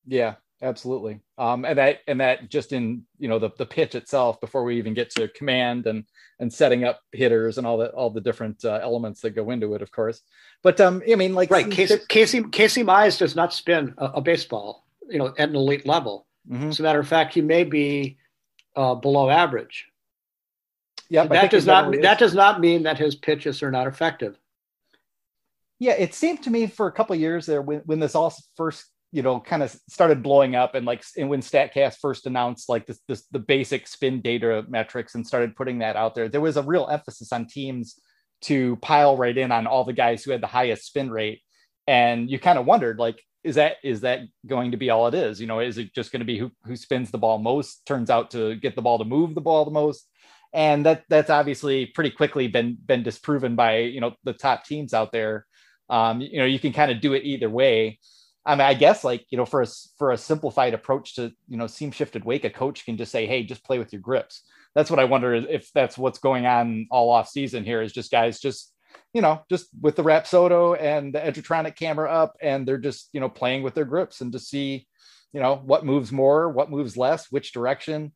Yeah, 0.06 0.36
absolutely. 0.62 1.22
Um, 1.38 1.66
and 1.66 1.78
that 1.78 2.00
and 2.08 2.20
that 2.22 2.50
just 2.50 2.74
in 2.74 3.04
you 3.20 3.28
know 3.28 3.40
the 3.40 3.52
the 3.58 3.66
pitch 3.66 3.96
itself 3.96 4.40
before 4.42 4.64
we 4.64 4.78
even 4.78 4.94
get 4.94 5.10
to 5.12 5.28
command 5.30 5.88
and 5.88 6.06
and 6.40 6.52
setting 6.52 6.84
up 6.84 7.02
hitters 7.12 7.58
and 7.58 7.68
all 7.68 7.78
the 7.78 7.90
all 7.90 8.10
the 8.10 8.22
different 8.22 8.64
uh, 8.66 8.80
elements 8.82 9.22
that 9.22 9.32
go 9.32 9.52
into 9.52 9.76
it, 9.76 9.82
of 9.82 9.92
course. 9.92 10.22
But 10.62 10.80
um, 10.82 11.02
I 11.10 11.16
mean, 11.16 11.34
like 11.34 11.52
right, 11.52 11.70
Casey 11.70 11.98
Casey, 12.08 12.44
Casey 12.44 12.84
Mize 12.84 13.18
does 13.18 13.36
not 13.36 13.54
spin 13.54 13.94
a, 13.98 14.06
a 14.06 14.22
baseball, 14.22 14.86
you 15.10 15.20
know, 15.20 15.34
at 15.38 15.50
an 15.50 15.56
elite 15.56 15.86
level. 15.86 16.28
Mm-hmm. 16.50 16.70
As 16.70 16.80
a 16.80 16.84
matter 16.84 17.00
of 17.00 17.08
fact, 17.08 17.34
he 17.34 17.42
may 17.42 17.64
be 17.64 18.18
uh, 18.76 18.96
below 18.96 19.30
average. 19.30 19.88
Yeah, 21.14 21.28
that 21.28 21.52
does 21.52 21.68
not 21.68 21.94
that 22.02 22.18
does 22.18 22.34
not 22.34 22.60
mean 22.60 22.84
that 22.84 22.98
his 22.98 23.16
pitches 23.16 23.62
are 23.62 23.70
not 23.70 23.86
effective. 23.86 24.36
Yeah, 25.78 25.94
it 25.94 26.16
seemed 26.16 26.42
to 26.44 26.50
me 26.50 26.66
for 26.66 26.88
a 26.88 26.92
couple 26.92 27.16
years 27.16 27.46
there 27.46 27.62
when, 27.62 27.82
when 27.86 28.00
this 28.00 28.16
all 28.16 28.34
first 28.58 28.86
you 29.12 29.22
know 29.22 29.40
kind 29.40 29.62
of 29.62 29.70
started 29.88 30.24
blowing 30.24 30.56
up 30.56 30.74
and 30.74 30.88
like 30.88 31.04
and 31.16 31.30
when 31.30 31.42
statcast 31.42 31.98
first 32.02 32.26
announced 32.26 32.68
like 32.68 32.88
this, 32.88 33.00
this 33.08 33.28
the 33.28 33.38
basic 33.38 33.88
spin 33.88 34.22
data 34.22 34.66
metrics 34.68 35.14
and 35.14 35.28
started 35.28 35.56
putting 35.56 35.80
that 35.80 35.96
out 35.96 36.16
there 36.16 36.30
there 36.30 36.42
was 36.42 36.58
a 36.58 36.64
real 36.64 36.88
emphasis 36.90 37.32
on 37.32 37.46
teams 37.46 38.00
to 38.42 38.76
pile 38.78 39.16
right 39.16 39.38
in 39.38 39.52
on 39.52 39.68
all 39.68 39.84
the 39.84 39.94
guys 39.94 40.24
who 40.24 40.32
had 40.32 40.42
the 40.42 40.48
highest 40.48 40.86
spin 40.86 41.12
rate. 41.12 41.42
And 41.86 42.28
you 42.28 42.40
kind 42.40 42.58
of 42.58 42.66
wondered 42.66 42.98
like 42.98 43.22
is 43.44 43.56
that 43.56 43.76
is 43.84 44.02
that 44.02 44.22
going 44.48 44.72
to 44.72 44.78
be 44.78 44.90
all 44.90 45.08
it 45.08 45.14
is? 45.14 45.40
You 45.40 45.46
know 45.46 45.60
is 45.60 45.78
it 45.78 45.94
just 45.94 46.12
going 46.12 46.22
to 46.22 46.26
be 46.26 46.40
who, 46.40 46.52
who 46.64 46.76
spins 46.76 47.12
the 47.12 47.20
ball 47.20 47.38
most? 47.38 47.86
Turns 47.86 48.10
out 48.10 48.32
to 48.32 48.56
get 48.56 48.76
the 48.76 48.82
ball 48.82 48.98
to 48.98 49.06
move 49.06 49.36
the 49.36 49.42
ball 49.42 49.64
the 49.64 49.70
most 49.70 50.08
and 50.54 50.86
that 50.86 51.04
that's 51.10 51.30
obviously 51.30 51.88
pretty 51.88 52.12
quickly 52.12 52.48
been 52.48 52.78
been 52.86 53.04
disproven 53.04 53.56
by 53.56 53.80
you 53.80 54.02
know 54.02 54.14
the 54.24 54.34
top 54.34 54.66
teams 54.66 54.94
out 54.94 55.12
there 55.12 55.46
um, 55.90 56.22
you 56.22 56.38
know 56.38 56.46
you 56.46 56.60
can 56.60 56.74
kind 56.74 56.92
of 56.92 57.02
do 57.02 57.14
it 57.14 57.24
either 57.24 57.50
way 57.50 58.00
I 58.46 58.56
mean, 58.56 58.66
I 58.66 58.74
guess 58.74 59.04
like 59.04 59.26
you 59.30 59.38
know, 59.38 59.46
for 59.46 59.62
a 59.62 59.68
for 59.98 60.12
a 60.12 60.18
simplified 60.18 60.74
approach 60.74 61.16
to 61.16 61.32
you 61.48 61.58
know 61.58 61.68
seam 61.68 61.92
shifted 61.92 62.26
wake, 62.26 62.44
a 62.44 62.50
coach 62.50 62.86
can 62.86 62.98
just 62.98 63.12
say, 63.12 63.26
"Hey, 63.26 63.44
just 63.44 63.64
play 63.64 63.80
with 63.80 63.94
your 63.94 64.02
grips." 64.02 64.44
That's 64.76 64.90
what 64.90 65.00
I 65.00 65.06
wonder 65.06 65.34
if 65.34 65.72
that's 65.74 65.98
what's 65.98 66.20
going 66.20 66.46
on 66.46 66.88
all 66.92 67.10
off 67.10 67.30
season 67.30 67.64
here. 67.64 67.82
Is 67.82 67.94
just 67.94 68.12
guys 68.12 68.40
just 68.40 68.74
you 69.14 69.22
know 69.22 69.42
just 69.50 69.68
with 69.80 69.96
the 69.96 70.04
Rapsodo 70.04 70.80
and 70.80 71.16
the 71.16 71.20
Edgertronic 71.20 71.76
camera 71.78 72.12
up, 72.12 72.36
and 72.42 72.68
they're 72.68 72.78
just 72.78 73.10
you 73.14 73.22
know 73.22 73.30
playing 73.30 73.64
with 73.64 73.76
their 73.76 73.86
grips 73.86 74.20
and 74.20 74.34
to 74.34 74.40
see 74.40 74.88
you 75.32 75.40
know 75.40 75.62
what 75.64 75.86
moves 75.86 76.12
more, 76.12 76.50
what 76.50 76.70
moves 76.70 76.98
less, 76.98 77.32
which 77.32 77.54
direction. 77.54 78.12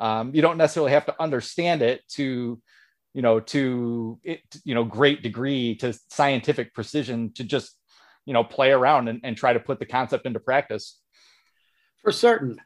Um, 0.00 0.34
you 0.34 0.42
don't 0.42 0.56
necessarily 0.56 0.92
have 0.92 1.06
to 1.06 1.22
understand 1.22 1.82
it 1.82 2.00
to 2.10 2.60
you 3.14 3.22
know 3.22 3.40
to 3.40 4.18
it 4.24 4.40
you 4.64 4.74
know 4.74 4.84
great 4.84 5.22
degree 5.22 5.76
to 5.76 5.92
scientific 6.08 6.74
precision 6.74 7.32
to 7.34 7.44
just 7.44 7.76
you 8.24 8.32
know 8.32 8.42
play 8.42 8.70
around 8.72 9.08
and, 9.08 9.20
and 9.22 9.36
try 9.36 9.52
to 9.52 9.60
put 9.60 9.78
the 9.78 9.86
concept 9.86 10.26
into 10.26 10.40
practice. 10.40 10.98
For 12.02 12.12
certain. 12.12 12.60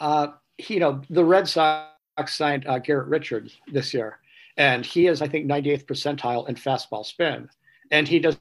Uh, 0.00 0.28
you 0.58 0.80
know 0.80 1.00
the 1.10 1.24
red 1.24 1.48
sox 1.48 2.34
signed 2.34 2.66
uh, 2.66 2.78
garrett 2.78 3.08
richards 3.08 3.56
this 3.72 3.94
year 3.94 4.18
and 4.56 4.84
he 4.84 5.06
is 5.06 5.22
i 5.22 5.28
think 5.28 5.46
98th 5.46 5.86
percentile 5.86 6.48
in 6.48 6.54
fastball 6.54 7.04
spin 7.06 7.48
and 7.90 8.08
he 8.08 8.18
doesn't 8.18 8.40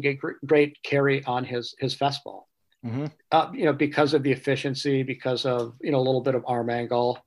get 0.00 0.18
great 0.44 0.82
carry 0.82 1.24
on 1.24 1.44
his 1.44 1.74
his 1.78 1.94
fastball. 1.96 2.44
Mm-hmm. 2.84 3.06
uh, 3.30 3.50
you 3.54 3.64
know 3.64 3.72
because 3.72 4.12
of 4.12 4.24
the 4.24 4.32
efficiency 4.32 5.04
because 5.04 5.46
of 5.46 5.74
you 5.80 5.92
know 5.92 5.98
a 5.98 6.02
little 6.02 6.20
bit 6.20 6.34
of 6.34 6.44
arm 6.48 6.68
angle 6.68 7.24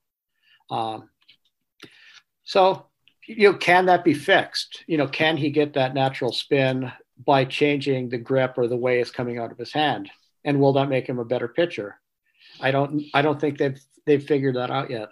um, 0.70 1.09
so 2.43 2.88
you 3.28 3.51
know 3.51 3.57
can 3.57 3.88
that 3.88 4.03
be 4.03 4.13
fixed? 4.13 4.84
You 4.88 4.97
know 4.97 5.07
can 5.07 5.38
he 5.38 5.49
get 5.49 5.74
that 5.74 5.93
natural 5.93 6.32
spin 6.32 6.91
by 7.26 7.45
changing 7.45 8.09
the 8.09 8.18
grip 8.18 8.55
or 8.57 8.68
the 8.68 8.78
way 8.78 8.99
it's 8.99 9.11
coming 9.11 9.39
out 9.39 9.51
of 9.51 9.57
his 9.57 9.74
hand? 9.74 10.09
And 10.43 10.59
will 10.59 10.74
that 10.74 10.89
make 10.89 11.07
him 11.07 11.20
a 11.20 11.26
better 11.26 11.47
pitcher? 11.47 11.99
I 12.61 12.72
don't 12.72 13.03
i 13.13 13.22
don't 13.22 13.39
think 13.39 13.57
they've 13.57 13.80
they've 14.05 14.24
figured 14.24 14.55
that 14.55 14.72
out 14.72 14.89
yet. 14.89 15.09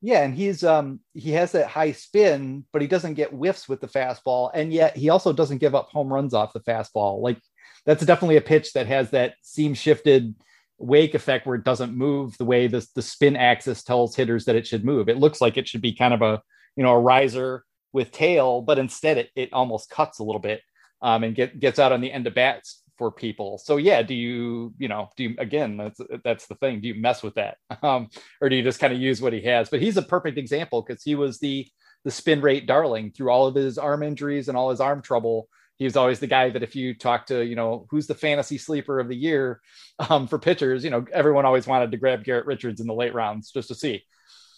Yeah 0.00 0.22
and 0.22 0.34
he's 0.34 0.62
um 0.62 1.00
he 1.14 1.32
has 1.32 1.52
that 1.52 1.68
high 1.68 1.92
spin 1.92 2.64
but 2.72 2.82
he 2.82 2.88
doesn't 2.88 3.14
get 3.14 3.30
whiffs 3.30 3.68
with 3.68 3.80
the 3.80 3.88
fastball 3.88 4.50
and 4.54 4.72
yet 4.72 4.96
he 4.96 5.08
also 5.08 5.32
doesn't 5.32 5.58
give 5.58 5.74
up 5.74 5.88
home 5.88 6.12
runs 6.12 6.34
off 6.34 6.52
the 6.52 6.60
fastball. 6.60 7.20
Like 7.20 7.38
that's 7.86 8.04
definitely 8.04 8.36
a 8.36 8.42
pitch 8.42 8.74
that 8.74 8.86
has 8.86 9.10
that 9.10 9.34
seam 9.42 9.74
shifted 9.74 10.34
wake 10.78 11.14
effect 11.14 11.46
where 11.46 11.56
it 11.56 11.64
doesn't 11.64 11.96
move 11.96 12.36
the 12.38 12.44
way 12.44 12.66
the, 12.66 12.86
the 12.94 13.02
spin 13.02 13.36
axis 13.36 13.82
tells 13.82 14.14
hitters 14.14 14.44
that 14.44 14.56
it 14.56 14.66
should 14.66 14.84
move 14.84 15.08
it 15.08 15.18
looks 15.18 15.40
like 15.40 15.56
it 15.56 15.66
should 15.66 15.82
be 15.82 15.92
kind 15.92 16.14
of 16.14 16.22
a 16.22 16.40
you 16.76 16.82
know 16.82 16.92
a 16.92 17.00
riser 17.00 17.64
with 17.92 18.12
tail 18.12 18.62
but 18.62 18.78
instead 18.78 19.18
it, 19.18 19.30
it 19.34 19.52
almost 19.52 19.90
cuts 19.90 20.18
a 20.18 20.24
little 20.24 20.40
bit 20.40 20.60
um, 21.02 21.24
and 21.24 21.34
get, 21.34 21.58
gets 21.58 21.78
out 21.78 21.92
on 21.92 22.00
the 22.00 22.12
end 22.12 22.26
of 22.26 22.34
bats 22.34 22.82
for 22.98 23.12
people. 23.12 23.58
So 23.58 23.76
yeah, 23.76 24.02
do 24.02 24.14
you, 24.14 24.74
you 24.78 24.88
know, 24.88 25.08
do 25.16 25.24
you, 25.24 25.36
again, 25.38 25.76
that's, 25.76 26.00
that's 26.24 26.46
the 26.46 26.56
thing. 26.56 26.80
Do 26.80 26.88
you 26.88 26.96
mess 26.96 27.22
with 27.22 27.34
that? 27.36 27.56
Um, 27.80 28.08
or 28.40 28.48
do 28.48 28.56
you 28.56 28.62
just 28.62 28.80
kind 28.80 28.92
of 28.92 28.98
use 28.98 29.22
what 29.22 29.32
he 29.32 29.40
has? 29.42 29.70
But 29.70 29.80
he's 29.80 29.96
a 29.96 30.02
perfect 30.02 30.36
example 30.36 30.82
because 30.82 31.02
he 31.04 31.14
was 31.14 31.38
the, 31.38 31.66
the 32.04 32.10
spin 32.10 32.40
rate 32.40 32.66
darling 32.66 33.12
through 33.12 33.30
all 33.30 33.46
of 33.46 33.54
his 33.54 33.78
arm 33.78 34.02
injuries 34.02 34.48
and 34.48 34.58
all 34.58 34.70
his 34.70 34.80
arm 34.80 35.00
trouble. 35.00 35.48
He 35.78 35.84
was 35.84 35.96
always 35.96 36.18
the 36.18 36.26
guy 36.26 36.50
that 36.50 36.62
if 36.62 36.74
you 36.74 36.92
talk 36.92 37.26
to, 37.26 37.44
you 37.44 37.54
know, 37.54 37.86
who's 37.90 38.06
the 38.06 38.14
fantasy 38.14 38.58
sleeper 38.58 38.98
of 38.98 39.08
the 39.08 39.16
year 39.16 39.60
um, 40.10 40.26
for 40.26 40.38
pitchers, 40.38 40.84
you 40.84 40.90
know, 40.90 41.04
everyone 41.12 41.46
always 41.46 41.66
wanted 41.66 41.90
to 41.90 41.96
grab 41.96 42.24
Garrett 42.24 42.46
Richards 42.46 42.80
in 42.80 42.86
the 42.86 42.94
late 42.94 43.14
rounds 43.14 43.50
just 43.50 43.68
to 43.68 43.74
see. 43.74 44.04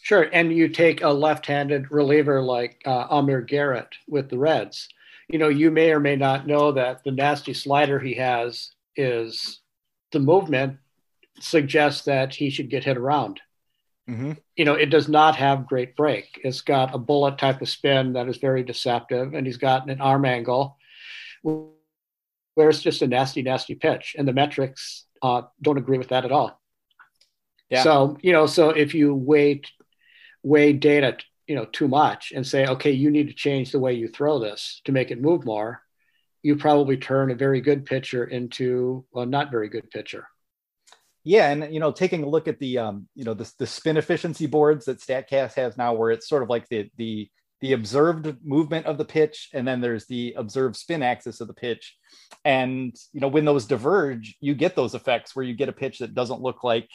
Sure. 0.02 0.28
And 0.32 0.52
you 0.52 0.68
take 0.68 1.02
a 1.02 1.10
left-handed 1.10 1.90
reliever 1.90 2.40
like 2.40 2.80
uh, 2.86 3.06
Amir 3.10 3.42
Garrett 3.42 3.94
with 4.08 4.30
the 4.30 4.38
Reds 4.38 4.88
you 5.30 5.38
know, 5.38 5.48
you 5.48 5.70
may 5.70 5.92
or 5.92 6.00
may 6.00 6.16
not 6.16 6.46
know 6.46 6.72
that 6.72 7.04
the 7.04 7.12
nasty 7.12 7.54
slider 7.54 8.00
he 8.00 8.14
has 8.14 8.72
is 8.96 9.60
the 10.10 10.18
movement 10.18 10.78
suggests 11.38 12.04
that 12.04 12.34
he 12.34 12.50
should 12.50 12.68
get 12.68 12.84
hit 12.84 12.96
around. 12.96 13.40
Mm-hmm. 14.08 14.32
You 14.56 14.64
know, 14.64 14.74
it 14.74 14.90
does 14.90 15.08
not 15.08 15.36
have 15.36 15.68
great 15.68 15.94
break. 15.94 16.40
It's 16.42 16.62
got 16.62 16.94
a 16.94 16.98
bullet 16.98 17.38
type 17.38 17.62
of 17.62 17.68
spin 17.68 18.14
that 18.14 18.28
is 18.28 18.38
very 18.38 18.64
deceptive, 18.64 19.34
and 19.34 19.46
he's 19.46 19.56
got 19.56 19.88
an 19.88 20.00
arm 20.00 20.24
angle 20.24 20.76
where 21.42 22.68
it's 22.68 22.82
just 22.82 23.02
a 23.02 23.06
nasty, 23.06 23.42
nasty 23.42 23.74
pitch, 23.74 24.14
and 24.18 24.26
the 24.26 24.32
metrics 24.32 25.06
uh, 25.22 25.42
don't 25.62 25.78
agree 25.78 25.98
with 25.98 26.08
that 26.08 26.24
at 26.24 26.32
all. 26.32 26.60
Yeah. 27.68 27.82
So 27.82 28.16
you 28.20 28.32
know, 28.32 28.46
so 28.46 28.70
if 28.70 28.94
you 28.94 29.14
weight 29.14 29.70
weigh 30.42 30.72
data 30.72 31.16
you 31.46 31.56
know 31.56 31.64
too 31.64 31.88
much 31.88 32.32
and 32.34 32.46
say 32.46 32.64
okay 32.64 32.92
you 32.92 33.10
need 33.10 33.26
to 33.26 33.34
change 33.34 33.72
the 33.72 33.78
way 33.78 33.92
you 33.92 34.06
throw 34.06 34.38
this 34.38 34.80
to 34.84 34.92
make 34.92 35.10
it 35.10 35.20
move 35.20 35.44
more 35.44 35.82
you 36.42 36.56
probably 36.56 36.96
turn 36.96 37.30
a 37.30 37.34
very 37.34 37.60
good 37.60 37.84
pitcher 37.84 38.24
into 38.24 39.04
a 39.14 39.26
not 39.26 39.50
very 39.50 39.68
good 39.68 39.90
pitcher 39.90 40.26
yeah 41.24 41.50
and 41.50 41.74
you 41.74 41.80
know 41.80 41.90
taking 41.90 42.22
a 42.22 42.28
look 42.28 42.46
at 42.46 42.60
the 42.60 42.78
um 42.78 43.08
you 43.16 43.24
know 43.24 43.34
the, 43.34 43.52
the 43.58 43.66
spin 43.66 43.96
efficiency 43.96 44.46
boards 44.46 44.84
that 44.84 45.00
statcast 45.00 45.54
has 45.54 45.76
now 45.76 45.92
where 45.92 46.12
it's 46.12 46.28
sort 46.28 46.44
of 46.44 46.48
like 46.48 46.68
the 46.68 46.88
the 46.96 47.28
the 47.60 47.72
observed 47.72 48.36
movement 48.42 48.86
of 48.86 48.96
the 48.96 49.04
pitch 49.04 49.50
and 49.52 49.66
then 49.68 49.80
there's 49.80 50.06
the 50.06 50.34
observed 50.36 50.76
spin 50.76 51.02
axis 51.02 51.40
of 51.40 51.46
the 51.46 51.54
pitch 51.54 51.96
and 52.44 52.94
you 53.12 53.20
know 53.20 53.28
when 53.28 53.44
those 53.44 53.66
diverge 53.66 54.36
you 54.40 54.54
get 54.54 54.74
those 54.74 54.94
effects 54.94 55.36
where 55.36 55.44
you 55.44 55.54
get 55.54 55.68
a 55.68 55.72
pitch 55.72 55.98
that 55.98 56.14
doesn't 56.14 56.40
look 56.40 56.64
like 56.64 56.88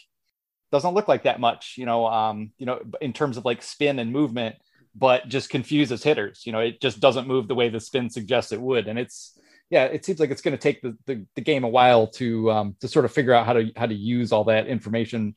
doesn't 0.71 0.93
look 0.93 1.07
like 1.07 1.23
that 1.23 1.39
much, 1.39 1.75
you 1.77 1.85
know, 1.85 2.05
um, 2.05 2.51
you 2.57 2.65
know, 2.65 2.81
in 3.01 3.13
terms 3.13 3.37
of 3.37 3.45
like 3.45 3.61
spin 3.61 3.99
and 3.99 4.11
movement, 4.11 4.55
but 4.93 5.27
just 5.27 5.49
confuses 5.49 6.03
hitters. 6.03 6.43
You 6.45 6.51
know, 6.51 6.59
it 6.59 6.81
just 6.81 6.99
doesn't 6.99 7.27
move 7.27 7.47
the 7.47 7.55
way 7.55 7.69
the 7.69 7.79
spin 7.79 8.09
suggests 8.09 8.51
it 8.51 8.61
would. 8.61 8.87
And 8.87 8.97
it's 8.99 9.39
yeah, 9.69 9.85
it 9.85 10.05
seems 10.05 10.19
like 10.19 10.29
it's 10.31 10.41
going 10.41 10.55
to 10.55 10.61
take 10.61 10.81
the, 10.81 10.95
the, 11.05 11.25
the, 11.35 11.41
game 11.41 11.63
a 11.63 11.67
while 11.67 12.07
to 12.07 12.51
um, 12.51 12.75
to 12.81 12.87
sort 12.87 13.05
of 13.05 13.11
figure 13.11 13.33
out 13.33 13.45
how 13.45 13.53
to 13.53 13.71
how 13.75 13.87
to 13.87 13.95
use 13.95 14.31
all 14.31 14.43
that 14.43 14.67
information 14.67 15.35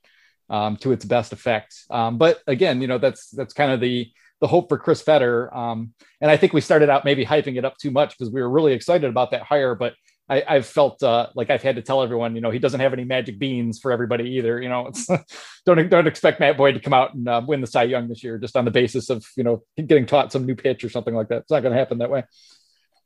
um, 0.51 0.76
to 0.79 0.93
its 0.93 1.05
best 1.05 1.33
effect. 1.33 1.74
Um, 1.89 2.18
but 2.18 2.41
again, 2.47 2.83
you 2.83 2.89
know, 2.89 2.99
that's 2.99 3.31
that's 3.31 3.55
kind 3.55 3.72
of 3.72 3.81
the 3.81 4.11
the 4.41 4.47
hope 4.47 4.68
for 4.68 4.78
Chris 4.78 5.03
Fetter. 5.03 5.55
Um, 5.55 5.93
and 6.20 6.30
I 6.30 6.36
think 6.36 6.53
we 6.53 6.61
started 6.61 6.91
out 6.91 7.05
maybe 7.05 7.24
hyping 7.24 7.57
it 7.57 7.64
up 7.64 7.76
too 7.78 7.91
much 7.91 8.16
because 8.16 8.32
we 8.32 8.41
were 8.41 8.51
really 8.51 8.72
excited 8.72 9.09
about 9.09 9.32
that 9.32 9.43
hire, 9.43 9.74
but 9.74 9.95
I, 10.30 10.43
have 10.47 10.66
felt 10.66 11.03
uh, 11.03 11.28
like 11.34 11.49
I've 11.49 11.62
had 11.62 11.76
to 11.76 11.82
tell 11.82 12.03
everyone, 12.03 12.34
you 12.34 12.43
know, 12.43 12.51
he 12.51 12.59
doesn't 12.59 12.80
have 12.80 12.93
any 12.93 13.05
magic 13.05 13.39
beans 13.39 13.78
for 13.78 13.93
everybody 13.93 14.30
either. 14.32 14.61
You 14.61 14.68
know, 14.68 14.91
don't 15.66 15.89
don't 15.89 16.07
expect 16.07 16.41
Matt 16.41 16.59
Boyd 16.59 16.74
to 16.74 16.80
come 16.80 16.93
out 16.93 17.14
and 17.14 17.28
uh, 17.28 17.41
win 17.47 17.61
the 17.61 17.66
Cy 17.66 17.84
Young 17.84 18.09
this 18.09 18.22
year 18.22 18.36
just 18.39 18.57
on 18.57 18.64
the 18.64 18.70
basis 18.70 19.09
of 19.09 19.24
you 19.36 19.45
know 19.45 19.62
getting 19.76 20.07
taught 20.07 20.32
some 20.32 20.45
new 20.45 20.55
pitch 20.55 20.84
or 20.84 20.91
something 20.91 21.14
like 21.14 21.28
that. 21.28 21.39
It's 21.39 21.51
not 21.51 21.61
going 21.61 21.72
to 21.72 21.78
happen 21.78 21.99
that 21.99 22.11
way. 22.11 22.24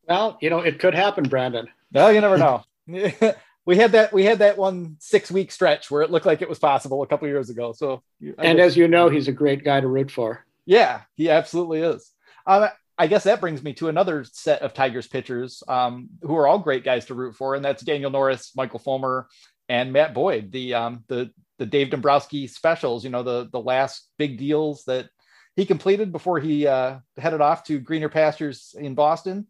Well, 0.09 0.37
you 0.41 0.51
know, 0.51 0.61
it 0.61 0.81
could 0.81 0.95
happen, 0.95 1.29
Brandon. 1.29 1.69
No, 1.93 2.09
you 2.09 2.21
never 2.21 2.39
know. 2.39 2.65
we 3.67 3.77
had 3.77 3.93
that 3.93 4.13
we 4.13 4.25
had 4.25 4.41
that 4.41 4.59
one 4.59 4.97
six 4.99 5.31
week 5.31 5.53
stretch 5.53 5.91
where 5.91 6.03
it 6.03 6.11
looked 6.11 6.27
like 6.27 6.43
it 6.43 6.49
was 6.49 6.59
possible 6.59 7.03
a 7.03 7.07
couple 7.07 7.29
years 7.29 7.51
ago. 7.51 7.73
So, 7.73 8.03
I 8.21 8.47
and 8.47 8.59
guess, 8.59 8.69
as 8.69 8.77
you 8.77 8.89
know, 8.89 9.09
he's 9.09 9.29
a 9.29 9.33
great 9.33 9.65
guy 9.65 9.81
to 9.81 9.87
root 9.87 10.11
for. 10.11 10.45
Yeah, 10.67 11.03
he 11.17 11.31
absolutely 11.31 11.81
is. 11.81 12.11
Um, 12.47 12.69
I 12.99 13.07
guess 13.07 13.25
that 13.25 13.41
brings 13.41 13.63
me 13.63 13.73
to 13.75 13.89
another 13.89 14.25
set 14.25 14.63
of 14.63 14.75
Tigers 14.75 15.09
pitchers 15.09 15.63
um, 15.67 16.11
who 16.23 16.37
are 16.37 16.47
all 16.47 16.59
great 16.59 16.85
guys 16.85 17.07
to 17.07 17.15
root 17.15 17.35
for, 17.35 17.55
and 17.55 17.65
that's 17.65 17.83
Daniel 17.83 18.11
Norris, 18.11 18.53
Michael 18.55 18.79
Fulmer, 18.79 19.27
and 19.69 19.93
Matt 19.93 20.15
Boyd. 20.15 20.53
The 20.53 20.75
um, 20.75 21.05
the 21.09 21.31
the 21.59 21.67
Dave 21.67 21.91
Dombrowski 21.91 22.47
specials, 22.47 23.05
you 23.05 23.11
know, 23.11 23.23
the 23.23 23.49
the 23.51 23.61
last 23.61 24.09
big 24.19 24.39
deals 24.39 24.85
that 24.85 25.09
he 25.57 25.67
completed 25.67 26.13
before 26.13 26.39
he 26.39 26.67
uh, 26.67 26.99
headed 27.17 27.41
off 27.41 27.65
to 27.65 27.81
greener 27.81 28.09
pastures 28.09 28.75
in 28.79 28.95
Boston. 28.95 29.47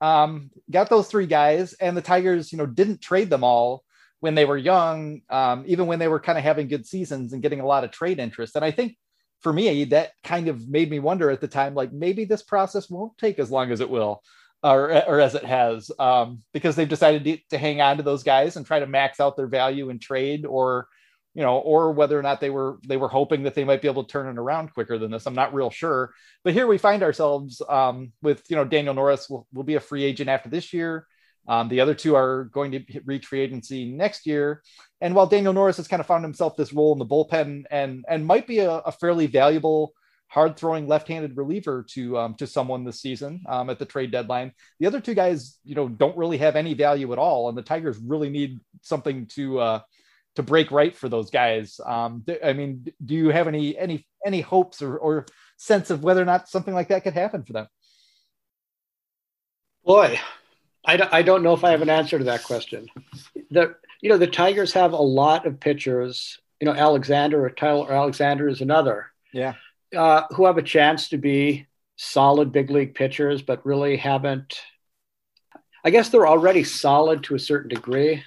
um, 0.00 0.50
got 0.70 0.90
those 0.90 1.08
three 1.08 1.26
guys, 1.26 1.72
and 1.74 1.96
the 1.96 2.02
Tigers, 2.02 2.52
you 2.52 2.58
know, 2.58 2.66
didn't 2.66 3.00
trade 3.00 3.30
them 3.30 3.44
all 3.44 3.82
when 4.20 4.34
they 4.34 4.44
were 4.44 4.56
young, 4.56 5.20
um, 5.30 5.64
even 5.66 5.86
when 5.86 5.98
they 5.98 6.08
were 6.08 6.20
kind 6.20 6.38
of 6.38 6.44
having 6.44 6.68
good 6.68 6.86
seasons 6.86 7.32
and 7.32 7.42
getting 7.42 7.60
a 7.60 7.66
lot 7.66 7.84
of 7.84 7.90
trade 7.90 8.18
interest. 8.18 8.56
And 8.56 8.64
I 8.64 8.70
think 8.70 8.96
for 9.46 9.52
me, 9.52 9.84
that 9.84 10.10
kind 10.24 10.48
of 10.48 10.68
made 10.68 10.90
me 10.90 10.98
wonder 10.98 11.30
at 11.30 11.40
the 11.40 11.46
time, 11.46 11.72
like 11.72 11.92
maybe 11.92 12.24
this 12.24 12.42
process 12.42 12.90
won't 12.90 13.16
take 13.16 13.38
as 13.38 13.48
long 13.48 13.70
as 13.70 13.80
it 13.80 13.88
will, 13.88 14.20
or, 14.64 14.90
or 15.06 15.20
as 15.20 15.36
it 15.36 15.44
has, 15.44 15.88
um, 16.00 16.42
because 16.52 16.74
they've 16.74 16.88
decided 16.88 17.22
to, 17.22 17.38
to, 17.50 17.56
hang 17.56 17.80
on 17.80 17.96
to 17.96 18.02
those 18.02 18.24
guys 18.24 18.56
and 18.56 18.66
try 18.66 18.80
to 18.80 18.88
max 18.88 19.20
out 19.20 19.36
their 19.36 19.46
value 19.46 19.88
in 19.88 20.00
trade, 20.00 20.44
or 20.44 20.88
you 21.32 21.42
know, 21.42 21.58
or 21.58 21.92
whether 21.92 22.18
or 22.18 22.22
not 22.22 22.40
they 22.40 22.50
were 22.50 22.80
they 22.88 22.96
were 22.96 23.06
hoping 23.06 23.44
that 23.44 23.54
they 23.54 23.62
might 23.62 23.80
be 23.80 23.86
able 23.86 24.02
to 24.02 24.10
turn 24.10 24.26
it 24.26 24.36
around 24.36 24.74
quicker 24.74 24.98
than 24.98 25.12
this. 25.12 25.26
I'm 25.26 25.34
not 25.34 25.54
real 25.54 25.70
sure. 25.70 26.10
But 26.42 26.52
here 26.52 26.66
we 26.66 26.76
find 26.76 27.04
ourselves 27.04 27.62
um, 27.68 28.10
with 28.22 28.42
you 28.50 28.56
know 28.56 28.64
Daniel 28.64 28.94
Norris 28.94 29.30
will, 29.30 29.46
will 29.54 29.62
be 29.62 29.76
a 29.76 29.80
free 29.80 30.02
agent 30.02 30.28
after 30.28 30.48
this 30.48 30.72
year. 30.72 31.06
Um, 31.48 31.68
the 31.68 31.80
other 31.80 31.94
two 31.94 32.14
are 32.16 32.44
going 32.44 32.72
to 32.72 32.84
reach 33.04 33.26
free 33.26 33.40
agency 33.40 33.90
next 33.90 34.26
year. 34.26 34.62
And 35.00 35.14
while 35.14 35.26
Daniel 35.26 35.52
Norris 35.52 35.76
has 35.76 35.88
kind 35.88 36.00
of 36.00 36.06
found 36.06 36.24
himself 36.24 36.56
this 36.56 36.72
role 36.72 36.92
in 36.92 36.98
the 36.98 37.06
bullpen 37.06 37.64
and 37.70 38.04
and 38.08 38.26
might 38.26 38.46
be 38.46 38.58
a, 38.60 38.70
a 38.70 38.92
fairly 38.92 39.26
valuable 39.26 39.92
hard 40.28 40.56
throwing 40.56 40.88
left-handed 40.88 41.36
reliever 41.36 41.84
to 41.90 42.18
um, 42.18 42.34
to 42.34 42.46
someone 42.46 42.84
this 42.84 43.00
season 43.00 43.42
um, 43.48 43.70
at 43.70 43.78
the 43.78 43.84
trade 43.84 44.10
deadline. 44.10 44.52
The 44.80 44.86
other 44.86 45.00
two 45.00 45.14
guys, 45.14 45.58
you 45.64 45.74
know, 45.74 45.88
don't 45.88 46.16
really 46.16 46.38
have 46.38 46.56
any 46.56 46.74
value 46.74 47.12
at 47.12 47.18
all, 47.18 47.48
and 47.48 47.56
the 47.56 47.62
Tigers 47.62 47.98
really 47.98 48.28
need 48.28 48.60
something 48.82 49.26
to 49.34 49.60
uh, 49.60 49.80
to 50.36 50.42
break 50.42 50.70
right 50.70 50.94
for 50.94 51.08
those 51.08 51.30
guys. 51.30 51.80
Um, 51.84 52.24
I 52.44 52.52
mean, 52.52 52.86
do 53.04 53.14
you 53.14 53.28
have 53.30 53.48
any 53.48 53.76
any 53.76 54.06
any 54.24 54.40
hopes 54.40 54.82
or, 54.82 54.96
or 54.96 55.26
sense 55.56 55.90
of 55.90 56.02
whether 56.02 56.22
or 56.22 56.26
not 56.26 56.48
something 56.48 56.74
like 56.74 56.88
that 56.88 57.04
could 57.04 57.14
happen 57.14 57.44
for 57.44 57.52
them? 57.52 57.66
Boy, 59.84 60.18
I 60.86 60.96
don't, 60.96 61.12
I 61.12 61.22
don't 61.22 61.42
know 61.42 61.52
if 61.52 61.64
I 61.64 61.72
have 61.72 61.82
an 61.82 61.90
answer 61.90 62.16
to 62.16 62.24
that 62.24 62.44
question. 62.44 62.88
The 63.50 63.74
you 64.00 64.08
know 64.08 64.18
the 64.18 64.26
Tigers 64.26 64.72
have 64.72 64.92
a 64.92 64.96
lot 64.96 65.46
of 65.46 65.60
pitchers. 65.60 66.38
You 66.60 66.66
know 66.66 66.74
Alexander 66.74 67.44
or 67.44 67.50
Tyler 67.50 67.92
Alexander 67.92 68.48
is 68.48 68.60
another. 68.60 69.06
Yeah. 69.32 69.54
Uh, 69.94 70.22
who 70.30 70.46
have 70.46 70.58
a 70.58 70.62
chance 70.62 71.08
to 71.10 71.18
be 71.18 71.66
solid 71.96 72.52
big 72.52 72.70
league 72.70 72.94
pitchers, 72.94 73.42
but 73.42 73.66
really 73.66 73.96
haven't. 73.96 74.60
I 75.84 75.90
guess 75.90 76.08
they're 76.08 76.26
already 76.26 76.64
solid 76.64 77.22
to 77.24 77.34
a 77.34 77.38
certain 77.38 77.68
degree, 77.68 78.24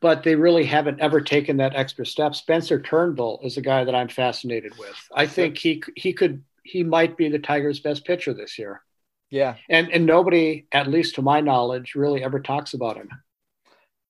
but 0.00 0.22
they 0.22 0.36
really 0.36 0.64
haven't 0.64 1.00
ever 1.00 1.20
taken 1.20 1.56
that 1.56 1.74
extra 1.74 2.06
step. 2.06 2.34
Spencer 2.34 2.80
Turnbull 2.80 3.40
is 3.42 3.56
a 3.56 3.62
guy 3.62 3.84
that 3.84 3.94
I'm 3.94 4.08
fascinated 4.08 4.78
with. 4.78 4.96
I 5.14 5.26
think 5.26 5.58
he 5.58 5.82
he 5.96 6.12
could 6.12 6.42
he 6.62 6.82
might 6.84 7.16
be 7.16 7.28
the 7.28 7.38
Tigers' 7.38 7.80
best 7.80 8.04
pitcher 8.04 8.34
this 8.34 8.58
year. 8.58 8.82
Yeah. 9.30 9.56
And 9.68 9.90
and 9.92 10.06
nobody, 10.06 10.66
at 10.72 10.86
least 10.88 11.16
to 11.16 11.22
my 11.22 11.40
knowledge, 11.40 11.94
really 11.94 12.22
ever 12.22 12.40
talks 12.40 12.74
about 12.74 12.96
him. 12.96 13.08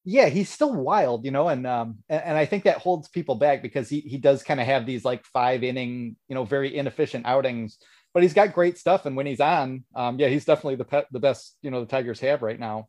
Yeah, 0.05 0.29
he's 0.29 0.49
still 0.49 0.73
wild, 0.75 1.25
you 1.25 1.31
know, 1.31 1.49
and 1.49 1.67
um 1.67 1.99
and, 2.09 2.23
and 2.23 2.39
I 2.39 2.47
think 2.47 2.65
that 2.65 2.79
holds 2.79 3.09
people 3.09 3.35
back 3.35 3.63
because 3.63 3.89
he 3.89 4.01
he 4.01 4.19
does 4.19 4.43
kind 4.43 4.61
of 4.61 4.67
have 4.67 4.87
these 4.87 5.05
like 5.05 5.25
five 5.27 5.63
inning, 5.65 6.17
you 6.29 6.35
know, 6.35 6.45
very 6.45 6.77
inefficient 6.77 7.27
outings, 7.27 7.79
but 8.15 8.23
he's 8.23 8.35
got 8.35 8.55
great 8.55 8.79
stuff. 8.79 9.07
And 9.07 9.17
when 9.17 9.27
he's 9.27 9.41
on, 9.41 9.85
um, 9.95 10.19
yeah, 10.19 10.29
he's 10.29 10.45
definitely 10.45 10.77
the 10.77 10.85
pet, 10.85 11.07
the 11.11 11.21
best, 11.21 11.57
you 11.63 11.71
know, 11.71 11.81
the 11.81 11.87
Tigers 11.87 12.21
have 12.21 12.43
right 12.43 12.59
now. 12.59 12.89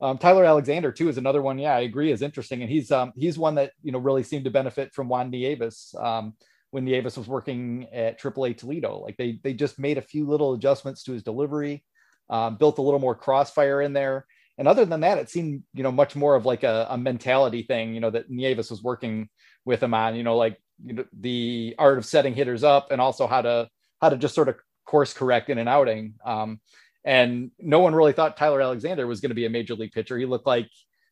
Um, 0.00 0.18
Tyler 0.18 0.44
Alexander 0.44 0.92
too 0.92 1.08
is 1.08 1.18
another 1.18 1.42
one. 1.42 1.58
Yeah, 1.58 1.74
I 1.74 1.80
agree, 1.80 2.12
is 2.12 2.22
interesting, 2.22 2.62
and 2.62 2.70
he's 2.70 2.92
um, 2.92 3.12
he's 3.16 3.38
one 3.38 3.56
that 3.56 3.72
you 3.82 3.90
know 3.90 3.98
really 3.98 4.22
seemed 4.22 4.44
to 4.44 4.50
benefit 4.50 4.94
from 4.94 5.08
Juan 5.08 5.30
Nieves. 5.30 5.94
Um, 5.98 6.34
when 6.70 6.84
Nieves 6.84 7.16
was 7.16 7.28
working 7.28 7.86
at 7.92 8.20
AAA 8.20 8.58
Toledo. 8.58 8.98
Like 8.98 9.16
they 9.16 9.40
they 9.42 9.54
just 9.54 9.78
made 9.78 9.98
a 9.98 10.02
few 10.02 10.26
little 10.26 10.54
adjustments 10.54 11.02
to 11.04 11.12
his 11.12 11.22
delivery, 11.22 11.84
um, 12.30 12.56
built 12.56 12.78
a 12.78 12.82
little 12.82 13.00
more 13.00 13.14
crossfire 13.14 13.80
in 13.82 13.92
there. 13.92 14.26
And 14.58 14.66
other 14.66 14.84
than 14.84 15.00
that, 15.00 15.18
it 15.18 15.30
seemed 15.30 15.62
you 15.72 15.82
know 15.82 15.92
much 15.92 16.16
more 16.16 16.34
of 16.34 16.44
like 16.44 16.64
a, 16.64 16.86
a 16.90 16.98
mentality 16.98 17.62
thing. 17.62 17.94
You 17.94 18.00
know 18.00 18.10
that 18.10 18.30
Nieves 18.30 18.70
was 18.70 18.82
working 18.82 19.28
with 19.64 19.82
him 19.82 19.94
on. 19.94 20.16
You 20.16 20.22
know 20.22 20.36
like 20.36 20.58
you 20.84 20.94
know, 20.94 21.04
the 21.18 21.74
art 21.78 21.98
of 21.98 22.04
setting 22.04 22.34
hitters 22.34 22.64
up 22.64 22.90
and 22.90 23.00
also 23.00 23.26
how 23.26 23.42
to 23.42 23.68
how 24.00 24.08
to 24.08 24.16
just 24.16 24.34
sort 24.34 24.48
of 24.48 24.56
course 24.86 25.12
correct 25.12 25.50
in 25.50 25.58
an 25.58 25.68
outing. 25.68 26.14
Um, 26.24 26.60
and 27.04 27.50
no 27.58 27.80
one 27.80 27.94
really 27.94 28.12
thought 28.12 28.36
Tyler 28.36 28.60
Alexander 28.60 29.06
was 29.06 29.20
going 29.20 29.30
to 29.30 29.34
be 29.34 29.46
a 29.46 29.50
major 29.50 29.74
league 29.74 29.92
pitcher. 29.92 30.18
He 30.18 30.26
looked 30.26 30.46
like 30.46 30.68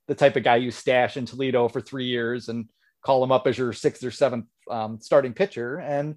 the 0.09 0.15
type 0.15 0.37
of 0.37 0.45
guy 0.45 0.57
you 0.57 0.71
stash 0.71 1.17
in 1.17 1.27
Toledo 1.27 1.69
for 1.69 1.81
three 1.81 2.07
years 2.07 2.49
and 2.49 2.69
call 3.07 3.23
him 3.23 3.31
up 3.31 3.47
as 3.47 3.57
your 3.57 3.73
sixth 3.73 4.03
or 4.03 4.11
seventh 4.11 4.47
um, 4.69 4.99
starting 5.01 5.33
pitcher. 5.33 5.79
And 5.79 6.17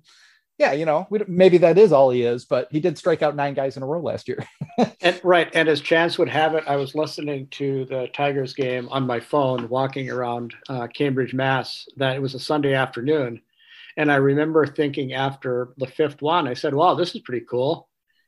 yeah, 0.58 0.74
you 0.74 0.86
know, 0.86 1.08
maybe 1.28 1.60
that 1.60 1.78
is 1.78 1.94
all 1.94 2.10
he 2.10 2.24
is, 2.24 2.46
but 2.46 2.68
he 2.72 2.80
did 2.82 2.98
strike 2.98 3.22
out 3.22 3.36
nine 3.36 3.54
guys 3.54 3.78
in 3.78 3.84
a 3.84 3.86
row 3.86 4.02
last 4.02 4.28
year. 4.28 4.44
and 5.02 5.22
right, 5.24 5.50
and 5.54 5.70
as 5.70 5.80
chance 5.80 6.18
would 6.18 6.28
have 6.28 6.56
it, 6.56 6.66
I 6.68 6.76
was 6.76 6.96
listening 6.96 7.48
to 7.52 7.86
the 7.86 8.08
Tigers 8.14 8.54
game 8.54 8.90
on 8.90 9.08
my 9.08 9.20
phone, 9.20 9.70
walking 9.70 10.10
around 10.10 10.56
uh, 10.68 10.88
Cambridge, 10.88 11.34
Mass. 11.34 11.88
That 11.96 12.18
it 12.18 12.22
was 12.22 12.34
a 12.34 12.40
Sunday 12.40 12.74
afternoon, 12.74 13.42
and 13.96 14.12
I 14.12 14.16
remember 14.16 14.66
thinking 14.66 15.14
after 15.14 15.74
the 15.78 15.88
fifth 15.88 16.22
one, 16.22 16.46
I 16.46 16.56
said, 16.56 16.74
"Wow, 16.74 16.96
this 16.96 17.16
is 17.16 17.22
pretty 17.22 17.46
cool." 17.50 17.88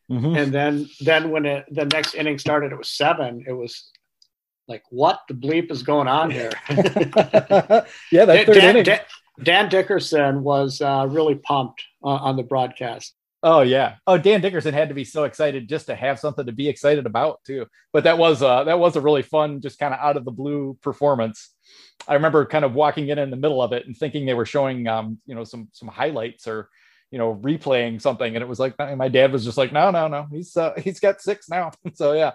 Mm-hmm. 0.09 0.35
And 0.35 0.53
then, 0.53 0.89
then 0.99 1.31
when 1.31 1.45
it, 1.45 1.65
the 1.71 1.85
next 1.85 2.15
inning 2.15 2.37
started, 2.37 2.73
it 2.73 2.77
was 2.77 2.89
seven. 2.89 3.45
It 3.47 3.53
was 3.53 3.91
like 4.67 4.83
what 4.89 5.19
the 5.27 5.33
bleep 5.33 5.71
is 5.71 5.83
going 5.83 6.07
on 6.07 6.31
here? 6.31 6.51
yeah, 6.69 8.25
that 8.25 8.47
Dan, 8.47 8.83
Dan, 8.83 8.99
Dan, 9.43 9.69
Dickerson 9.69 10.43
was 10.43 10.81
uh, 10.81 11.07
really 11.09 11.35
pumped 11.35 11.83
uh, 12.03 12.07
on 12.07 12.37
the 12.37 12.43
broadcast. 12.43 13.15
Oh 13.43 13.61
yeah. 13.61 13.95
Oh, 14.05 14.19
Dan 14.19 14.41
Dickerson 14.41 14.73
had 14.73 14.89
to 14.89 14.95
be 14.95 15.03
so 15.03 15.23
excited 15.23 15.67
just 15.67 15.87
to 15.87 15.95
have 15.95 16.19
something 16.19 16.45
to 16.45 16.51
be 16.51 16.69
excited 16.69 17.07
about 17.07 17.43
too. 17.43 17.65
But 17.91 18.03
that 18.03 18.19
was 18.19 18.43
uh 18.43 18.65
that 18.65 18.77
was 18.77 18.95
a 18.95 19.01
really 19.01 19.23
fun, 19.23 19.61
just 19.61 19.79
kind 19.79 19.93
of 19.93 19.99
out 19.99 20.15
of 20.15 20.25
the 20.25 20.31
blue 20.31 20.77
performance. 20.83 21.49
I 22.07 22.13
remember 22.13 22.45
kind 22.45 22.65
of 22.65 22.75
walking 22.75 23.09
in 23.09 23.17
in 23.17 23.31
the 23.31 23.37
middle 23.37 23.61
of 23.61 23.73
it 23.73 23.87
and 23.87 23.97
thinking 23.97 24.25
they 24.25 24.35
were 24.35 24.45
showing 24.45 24.87
um 24.87 25.17
you 25.25 25.33
know 25.33 25.43
some 25.43 25.69
some 25.71 25.87
highlights 25.87 26.47
or 26.47 26.69
you 27.09 27.17
know 27.17 27.35
replaying 27.35 27.99
something, 27.99 28.35
and 28.35 28.43
it 28.43 28.47
was 28.47 28.59
like 28.59 28.77
my 28.77 29.07
dad 29.07 29.31
was 29.31 29.43
just 29.43 29.57
like, 29.57 29.73
no, 29.73 29.89
no, 29.89 30.07
no, 30.07 30.27
he's 30.31 30.55
uh, 30.55 30.73
he's 30.77 30.99
got 30.99 31.19
six 31.19 31.49
now. 31.49 31.71
so 31.95 32.13
yeah, 32.13 32.33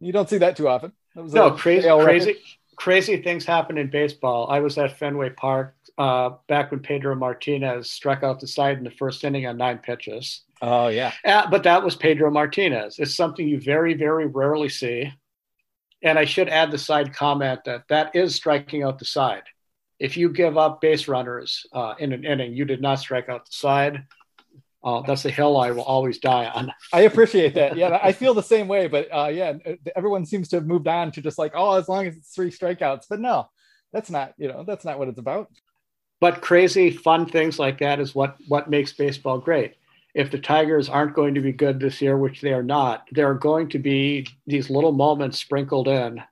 you 0.00 0.12
don't 0.12 0.28
see 0.28 0.38
that 0.38 0.56
too 0.56 0.68
often 0.68 0.92
no, 1.24 1.50
crazy, 1.52 1.88
crazy, 1.88 2.36
crazy 2.76 3.22
things 3.22 3.44
happen 3.44 3.78
in 3.78 3.90
baseball. 3.90 4.48
I 4.50 4.60
was 4.60 4.78
at 4.78 4.98
Fenway 4.98 5.30
Park 5.30 5.74
uh, 5.98 6.30
back 6.46 6.70
when 6.70 6.80
Pedro 6.80 7.14
Martinez 7.14 7.90
struck 7.90 8.22
out 8.22 8.40
the 8.40 8.46
side 8.46 8.78
in 8.78 8.84
the 8.84 8.90
first 8.90 9.24
inning 9.24 9.46
on 9.46 9.56
nine 9.56 9.78
pitches. 9.78 10.42
Oh 10.62 10.88
yeah, 10.88 11.12
uh, 11.24 11.48
but 11.50 11.64
that 11.64 11.82
was 11.82 11.96
Pedro 11.96 12.30
Martinez. 12.30 12.98
It's 12.98 13.16
something 13.16 13.46
you 13.46 13.60
very, 13.60 13.94
very 13.94 14.26
rarely 14.26 14.68
see. 14.68 15.12
And 16.02 16.18
I 16.18 16.24
should 16.24 16.48
add 16.48 16.70
the 16.70 16.78
side 16.78 17.12
comment 17.12 17.60
that 17.64 17.88
that 17.88 18.14
is 18.14 18.36
striking 18.36 18.84
out 18.84 18.98
the 19.00 19.04
side. 19.04 19.42
If 19.98 20.16
you 20.16 20.28
give 20.30 20.56
up 20.56 20.80
base 20.80 21.08
runners 21.08 21.66
uh, 21.72 21.94
in 21.98 22.12
an 22.12 22.24
inning, 22.24 22.54
you 22.54 22.64
did 22.64 22.80
not 22.80 23.00
strike 23.00 23.28
out 23.28 23.46
the 23.46 23.52
side. 23.52 24.04
Uh, 24.82 25.02
that's 25.02 25.24
the 25.24 25.30
hill 25.30 25.56
I 25.56 25.72
will 25.72 25.82
always 25.82 26.18
die 26.18 26.46
on. 26.46 26.72
I 26.92 27.02
appreciate 27.02 27.54
that. 27.54 27.76
Yeah, 27.76 27.98
I 28.00 28.12
feel 28.12 28.34
the 28.34 28.42
same 28.42 28.68
way. 28.68 28.86
But 28.86 29.08
uh, 29.12 29.28
yeah, 29.28 29.54
everyone 29.96 30.24
seems 30.24 30.48
to 30.48 30.56
have 30.56 30.66
moved 30.66 30.86
on 30.86 31.10
to 31.12 31.20
just 31.20 31.38
like, 31.38 31.52
oh, 31.54 31.76
as 31.76 31.88
long 31.88 32.06
as 32.06 32.16
it's 32.16 32.34
three 32.34 32.50
strikeouts. 32.50 33.06
But 33.10 33.20
no, 33.20 33.48
that's 33.92 34.10
not. 34.10 34.34
You 34.38 34.48
know, 34.48 34.64
that's 34.64 34.84
not 34.84 34.98
what 34.98 35.08
it's 35.08 35.18
about. 35.18 35.50
But 36.20 36.40
crazy, 36.40 36.90
fun 36.90 37.26
things 37.26 37.58
like 37.58 37.78
that 37.78 38.00
is 38.00 38.14
what 38.14 38.36
what 38.46 38.70
makes 38.70 38.92
baseball 38.92 39.38
great. 39.38 39.74
If 40.14 40.30
the 40.30 40.38
Tigers 40.38 40.88
aren't 40.88 41.14
going 41.14 41.34
to 41.34 41.40
be 41.40 41.52
good 41.52 41.78
this 41.78 42.00
year, 42.00 42.16
which 42.16 42.40
they 42.40 42.52
are 42.52 42.62
not, 42.62 43.06
there 43.12 43.30
are 43.30 43.34
going 43.34 43.68
to 43.70 43.78
be 43.78 44.26
these 44.46 44.70
little 44.70 44.92
moments 44.92 45.38
sprinkled 45.38 45.88
in 45.88 46.22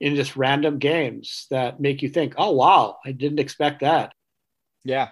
in 0.00 0.14
just 0.14 0.36
random 0.36 0.78
games 0.78 1.46
that 1.50 1.80
make 1.80 2.02
you 2.02 2.08
think, 2.08 2.34
oh 2.38 2.52
wow, 2.52 2.98
I 3.04 3.12
didn't 3.12 3.40
expect 3.40 3.80
that. 3.80 4.12
Yeah, 4.84 5.08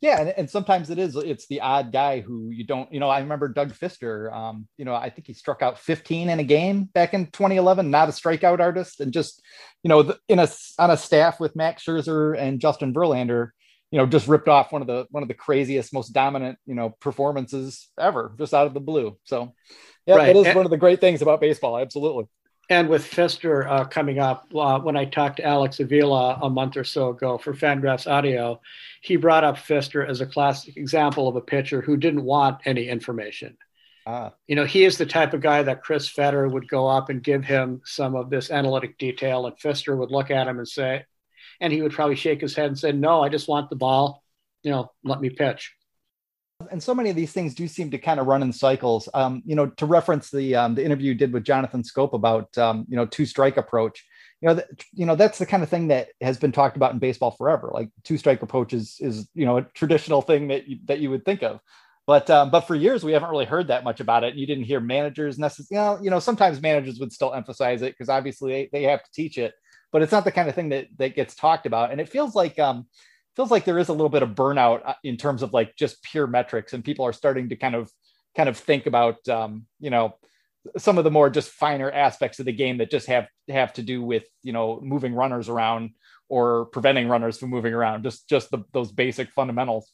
yeah, 0.00 0.20
and, 0.20 0.28
and 0.30 0.50
sometimes 0.50 0.90
it 0.90 0.98
is 0.98 1.16
it's 1.16 1.46
the 1.48 1.60
odd 1.60 1.92
guy 1.92 2.20
who 2.20 2.50
you 2.50 2.64
don't, 2.64 2.92
you 2.92 3.00
know, 3.00 3.08
I 3.08 3.20
remember 3.20 3.48
Doug 3.48 3.72
Fister, 3.72 4.32
um, 4.32 4.68
you 4.76 4.84
know, 4.84 4.94
I 4.94 5.10
think 5.10 5.26
he 5.26 5.34
struck 5.34 5.62
out 5.62 5.78
15 5.78 6.28
in 6.28 6.40
a 6.40 6.44
game 6.44 6.84
back 6.84 7.14
in 7.14 7.26
2011, 7.26 7.90
not 7.90 8.08
a 8.08 8.12
strikeout 8.12 8.60
artist, 8.60 9.00
and 9.00 9.12
just, 9.12 9.42
you 9.82 9.88
know, 9.88 10.14
in 10.28 10.38
a 10.38 10.48
on 10.78 10.90
a 10.90 10.96
staff 10.96 11.40
with 11.40 11.56
Max 11.56 11.84
Scherzer 11.84 12.38
and 12.38 12.60
Justin 12.60 12.92
Verlander, 12.92 13.50
you 13.90 13.98
know, 13.98 14.06
just 14.06 14.28
ripped 14.28 14.48
off 14.48 14.72
one 14.72 14.82
of 14.82 14.88
the 14.88 15.06
one 15.10 15.22
of 15.22 15.28
the 15.28 15.34
craziest, 15.34 15.92
most 15.92 16.10
dominant, 16.10 16.58
you 16.66 16.74
know, 16.74 16.90
performances 17.00 17.88
ever, 17.98 18.34
just 18.38 18.54
out 18.54 18.66
of 18.66 18.74
the 18.74 18.80
blue. 18.80 19.16
So, 19.24 19.54
yeah, 20.06 20.16
right. 20.16 20.26
that 20.26 20.36
is 20.36 20.46
and, 20.46 20.56
one 20.56 20.66
of 20.66 20.70
the 20.70 20.76
great 20.76 21.00
things 21.00 21.22
about 21.22 21.40
baseball. 21.40 21.78
Absolutely. 21.78 22.24
And 22.70 22.88
with 22.90 23.10
Fister 23.10 23.66
uh, 23.66 23.84
coming 23.86 24.18
up, 24.18 24.46
uh, 24.54 24.78
when 24.80 24.96
I 24.96 25.06
talked 25.06 25.38
to 25.38 25.44
Alex 25.44 25.80
Avila 25.80 26.38
a 26.42 26.50
month 26.50 26.76
or 26.76 26.84
so 26.84 27.10
ago 27.10 27.38
for 27.38 27.54
Fangraphs 27.54 28.10
Audio, 28.10 28.60
he 29.00 29.16
brought 29.16 29.44
up 29.44 29.56
Fister 29.56 30.06
as 30.06 30.20
a 30.20 30.26
classic 30.26 30.76
example 30.76 31.28
of 31.28 31.36
a 31.36 31.40
pitcher 31.40 31.80
who 31.80 31.96
didn't 31.96 32.24
want 32.24 32.60
any 32.66 32.88
information. 32.88 33.56
Ah. 34.06 34.34
You 34.46 34.56
know, 34.56 34.66
he 34.66 34.84
is 34.84 34.98
the 34.98 35.06
type 35.06 35.32
of 35.32 35.40
guy 35.40 35.62
that 35.62 35.82
Chris 35.82 36.08
Fetter 36.08 36.46
would 36.46 36.68
go 36.68 36.86
up 36.86 37.08
and 37.08 37.22
give 37.22 37.44
him 37.44 37.80
some 37.84 38.14
of 38.14 38.28
this 38.28 38.50
analytic 38.50 38.98
detail, 38.98 39.46
and 39.46 39.56
Fister 39.56 39.96
would 39.96 40.10
look 40.10 40.30
at 40.30 40.46
him 40.46 40.58
and 40.58 40.68
say, 40.68 41.04
and 41.60 41.72
he 41.72 41.80
would 41.80 41.92
probably 41.92 42.16
shake 42.16 42.40
his 42.40 42.54
head 42.54 42.66
and 42.66 42.78
say, 42.78 42.92
"No, 42.92 43.22
I 43.22 43.28
just 43.28 43.48
want 43.48 43.70
the 43.70 43.76
ball. 43.76 44.22
You 44.62 44.70
know, 44.70 44.92
let 45.04 45.20
me 45.20 45.30
pitch." 45.30 45.72
And 46.70 46.82
so 46.82 46.92
many 46.92 47.08
of 47.08 47.14
these 47.14 47.32
things 47.32 47.54
do 47.54 47.68
seem 47.68 47.92
to 47.92 47.98
kind 47.98 48.18
of 48.18 48.26
run 48.26 48.42
in 48.42 48.52
cycles. 48.52 49.08
Um, 49.14 49.42
you 49.46 49.54
know, 49.54 49.66
to 49.66 49.86
reference 49.86 50.30
the 50.30 50.56
um, 50.56 50.74
the 50.74 50.84
interview 50.84 51.12
you 51.12 51.14
did 51.14 51.32
with 51.32 51.44
Jonathan 51.44 51.82
Schoop 51.82 52.14
about 52.14 52.56
um, 52.58 52.84
you 52.88 52.96
know 52.96 53.06
two 53.06 53.26
strike 53.26 53.56
approach. 53.56 54.04
You 54.40 54.48
know, 54.48 54.62
you 54.92 55.06
know 55.06 55.14
that's 55.14 55.38
the 55.38 55.46
kind 55.46 55.62
of 55.62 55.68
thing 55.68 55.88
that 55.88 56.08
has 56.20 56.36
been 56.36 56.50
talked 56.50 56.76
about 56.76 56.92
in 56.92 56.98
baseball 56.98 57.30
forever. 57.30 57.70
Like 57.72 57.90
two 58.02 58.18
strike 58.18 58.42
approach 58.42 58.72
is 58.72 58.96
is 58.98 59.28
you 59.34 59.46
know 59.46 59.58
a 59.58 59.62
traditional 59.62 60.20
thing 60.20 60.48
that 60.48 60.66
you, 60.66 60.78
that 60.86 60.98
you 60.98 61.10
would 61.10 61.24
think 61.24 61.44
of. 61.44 61.60
But 62.08 62.28
um, 62.28 62.50
but 62.50 62.62
for 62.62 62.74
years 62.74 63.04
we 63.04 63.12
haven't 63.12 63.30
really 63.30 63.44
heard 63.44 63.68
that 63.68 63.84
much 63.84 64.00
about 64.00 64.24
it. 64.24 64.34
You 64.34 64.46
didn't 64.46 64.64
hear 64.64 64.80
managers 64.80 65.38
necessarily. 65.38 65.76
You 65.76 65.96
know, 65.98 66.02
you 66.02 66.10
know 66.10 66.18
sometimes 66.18 66.60
managers 66.60 66.98
would 66.98 67.12
still 67.12 67.34
emphasize 67.34 67.82
it 67.82 67.92
because 67.92 68.08
obviously 68.08 68.50
they, 68.50 68.68
they 68.72 68.82
have 68.84 69.04
to 69.04 69.12
teach 69.12 69.38
it. 69.38 69.54
But 69.92 70.02
it's 70.02 70.12
not 70.12 70.24
the 70.24 70.32
kind 70.32 70.48
of 70.48 70.56
thing 70.56 70.70
that 70.70 70.88
that 70.96 71.14
gets 71.14 71.36
talked 71.36 71.66
about. 71.66 71.92
And 71.92 72.00
it 72.00 72.08
feels 72.08 72.34
like 72.34 72.58
um, 72.58 72.86
feels 73.38 73.52
like 73.52 73.64
there 73.64 73.78
is 73.78 73.88
a 73.88 73.92
little 73.92 74.08
bit 74.08 74.24
of 74.24 74.30
burnout 74.30 74.80
uh, 74.84 74.94
in 75.04 75.16
terms 75.16 75.44
of 75.44 75.52
like 75.52 75.76
just 75.76 76.02
pure 76.02 76.26
metrics 76.26 76.72
and 76.72 76.82
people 76.82 77.06
are 77.06 77.12
starting 77.12 77.48
to 77.48 77.54
kind 77.54 77.76
of 77.76 77.88
kind 78.36 78.48
of 78.48 78.56
think 78.56 78.86
about 78.86 79.26
um, 79.28 79.64
you 79.78 79.90
know 79.90 80.16
some 80.76 80.98
of 80.98 81.04
the 81.04 81.10
more 81.10 81.30
just 81.30 81.50
finer 81.50 81.88
aspects 81.88 82.40
of 82.40 82.46
the 82.46 82.52
game 82.52 82.78
that 82.78 82.90
just 82.90 83.06
have 83.06 83.28
have 83.48 83.72
to 83.72 83.82
do 83.82 84.02
with 84.02 84.24
you 84.42 84.52
know 84.52 84.80
moving 84.82 85.14
runners 85.14 85.48
around 85.48 85.90
or 86.28 86.64
preventing 86.66 87.06
runners 87.06 87.38
from 87.38 87.50
moving 87.50 87.72
around 87.72 88.02
just 88.02 88.28
just 88.28 88.50
the, 88.50 88.58
those 88.72 88.90
basic 88.90 89.30
fundamentals. 89.30 89.88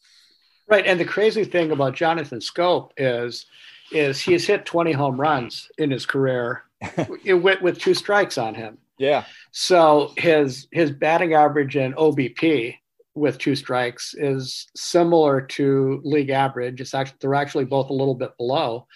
Right 0.67 0.87
and 0.87 0.99
the 0.99 1.05
crazy 1.05 1.45
thing 1.45 1.71
about 1.71 1.95
jonathan 1.95 2.39
schoop 2.39 2.93
is 2.97 3.45
is 3.93 4.23
he's 4.23 4.47
hit 4.47 4.65
20 4.65 4.93
home 4.93 5.21
runs 5.21 5.69
in 5.77 5.91
his 5.91 6.07
career 6.07 6.63
with, 7.27 7.61
with 7.61 7.79
two 7.79 7.93
strikes 7.93 8.39
on 8.39 8.55
him. 8.55 8.79
Yeah. 8.99 9.27
So 9.53 10.15
his 10.17 10.67
his 10.73 10.91
batting 10.91 11.35
average 11.35 11.77
and 11.77 11.95
obp 11.97 12.79
with 13.15 13.39
two 13.39 13.55
strikes 13.55 14.15
is 14.17 14.67
similar 14.75 15.41
to 15.41 16.01
league 16.05 16.31
average. 16.31 16.81
It's 16.81 16.95
actually 16.95 17.19
they're 17.21 17.35
actually 17.35 17.65
both 17.65 17.91
a 17.91 17.95
little 17.95 18.15
bit 18.15 18.37
below, 18.37 18.87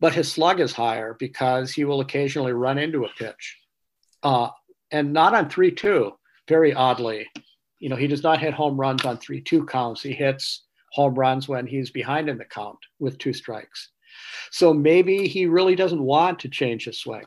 but 0.00 0.14
his 0.14 0.30
slug 0.30 0.60
is 0.60 0.72
higher 0.72 1.16
because 1.18 1.72
he 1.72 1.84
will 1.84 2.00
occasionally 2.00 2.52
run 2.52 2.78
into 2.78 3.04
a 3.04 3.12
pitch, 3.18 3.56
uh, 4.22 4.50
and 4.90 5.12
not 5.12 5.34
on 5.34 5.48
three 5.48 5.72
two. 5.72 6.12
Very 6.48 6.72
oddly, 6.72 7.26
you 7.80 7.88
know, 7.88 7.96
he 7.96 8.06
does 8.06 8.22
not 8.22 8.40
hit 8.40 8.54
home 8.54 8.78
runs 8.78 9.04
on 9.04 9.18
three 9.18 9.40
two 9.40 9.66
counts. 9.66 10.02
He 10.02 10.12
hits 10.12 10.64
home 10.92 11.14
runs 11.14 11.48
when 11.48 11.66
he's 11.66 11.90
behind 11.90 12.28
in 12.28 12.38
the 12.38 12.44
count 12.44 12.78
with 12.98 13.18
two 13.18 13.32
strikes. 13.32 13.90
So 14.50 14.72
maybe 14.72 15.26
he 15.28 15.46
really 15.46 15.74
doesn't 15.74 16.02
want 16.02 16.38
to 16.40 16.48
change 16.48 16.84
his 16.84 17.00
swing. 17.00 17.24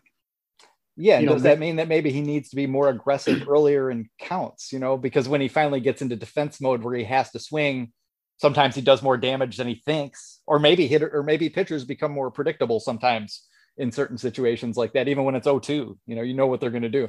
Yeah, 1.01 1.19
you 1.19 1.27
know, 1.27 1.33
does 1.33 1.43
that, 1.43 1.59
mean 1.59 1.77
that 1.77 1.87
maybe 1.87 2.11
he 2.11 2.19
needs 2.19 2.49
to 2.49 2.57
be 2.57 2.67
more 2.67 2.89
aggressive 2.89 3.43
earlier 3.49 3.89
in 3.89 4.09
counts? 4.19 4.73
You 4.73 4.79
know, 4.79 4.97
because 4.97 5.29
when 5.29 5.39
he 5.39 5.47
finally 5.47 5.79
gets 5.79 6.01
into 6.01 6.17
defense 6.17 6.59
mode 6.59 6.83
where 6.83 6.93
he 6.93 7.05
has 7.05 7.31
to 7.31 7.39
swing, 7.39 7.93
sometimes 8.35 8.75
he 8.75 8.81
does 8.81 9.01
more 9.01 9.15
damage 9.15 9.55
than 9.55 9.67
he 9.67 9.81
thinks, 9.85 10.41
or 10.45 10.59
maybe 10.59 10.87
hit 10.87 11.01
or 11.01 11.23
maybe 11.23 11.49
pitchers 11.49 11.85
become 11.85 12.11
more 12.11 12.29
predictable 12.29 12.81
sometimes 12.81 13.47
in 13.77 13.93
certain 13.93 14.17
situations 14.17 14.75
like 14.75 14.91
that. 14.91 15.07
Even 15.07 15.23
when 15.23 15.35
it's 15.35 15.47
0-2, 15.47 15.97
you 16.05 16.15
know, 16.17 16.21
you 16.21 16.33
know 16.33 16.47
what 16.47 16.59
they're 16.59 16.69
going 16.69 16.83
to 16.83 16.89
do. 16.89 17.07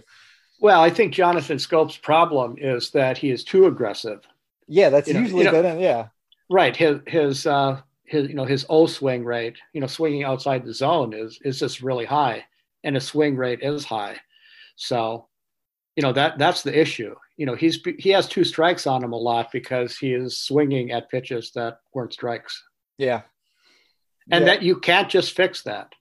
Well, 0.61 0.81
I 0.81 0.91
think 0.91 1.13
Jonathan 1.13 1.59
Schoop's 1.59 1.97
problem 1.97 2.57
is 2.59 2.91
that 2.93 3.19
he 3.19 3.31
is 3.31 3.43
too 3.43 3.67
aggressive. 3.67 4.21
Yeah, 4.69 4.91
that's 4.91 5.09
you 5.09 5.19
usually 5.19 5.45
know, 5.47 5.63
been 5.63 5.81
yeah. 5.81 6.09
Right. 6.49 6.77
His 6.77 7.01
his 7.09 7.45
uh 7.45 7.81
his 8.05 8.29
you 8.29 8.35
know 8.35 8.45
his 8.45 8.67
O 8.69 8.87
swing 8.87 9.25
rate, 9.25 9.57
you 9.73 9.81
know, 9.81 9.89
swinging 9.89 10.23
outside 10.23 10.65
the 10.65 10.73
zone 10.73 11.13
is 11.13 11.41
is 11.45 11.59
just 11.59 11.83
really 11.83 12.05
high 12.05 12.45
and 12.85 12.95
his 12.95 13.05
swing 13.05 13.37
rate 13.37 13.61
is 13.63 13.85
high. 13.85 14.17
So, 14.77 15.29
you 15.97 16.03
know 16.03 16.13
that 16.13 16.39
that's 16.39 16.63
the 16.63 16.79
issue. 16.79 17.15
You 17.37 17.47
know, 17.47 17.55
he's 17.55 17.79
he 17.99 18.11
has 18.11 18.29
two 18.29 18.45
strikes 18.45 18.87
on 18.87 19.05
him 19.05 19.13
a 19.13 19.19
lot 19.19 19.53
because 19.53 19.97
he 19.97 20.15
is 20.15 20.39
swinging 20.39 20.93
at 20.93 21.11
pitches 21.11 21.51
that 21.55 21.81
weren't 21.93 22.13
strikes. 22.13 22.63
Yeah, 22.97 23.23
and 24.31 24.47
yeah. 24.47 24.53
that 24.53 24.63
you 24.63 24.79
can't 24.79 25.11
just 25.11 25.37
fix 25.37 25.63
that. 25.65 25.93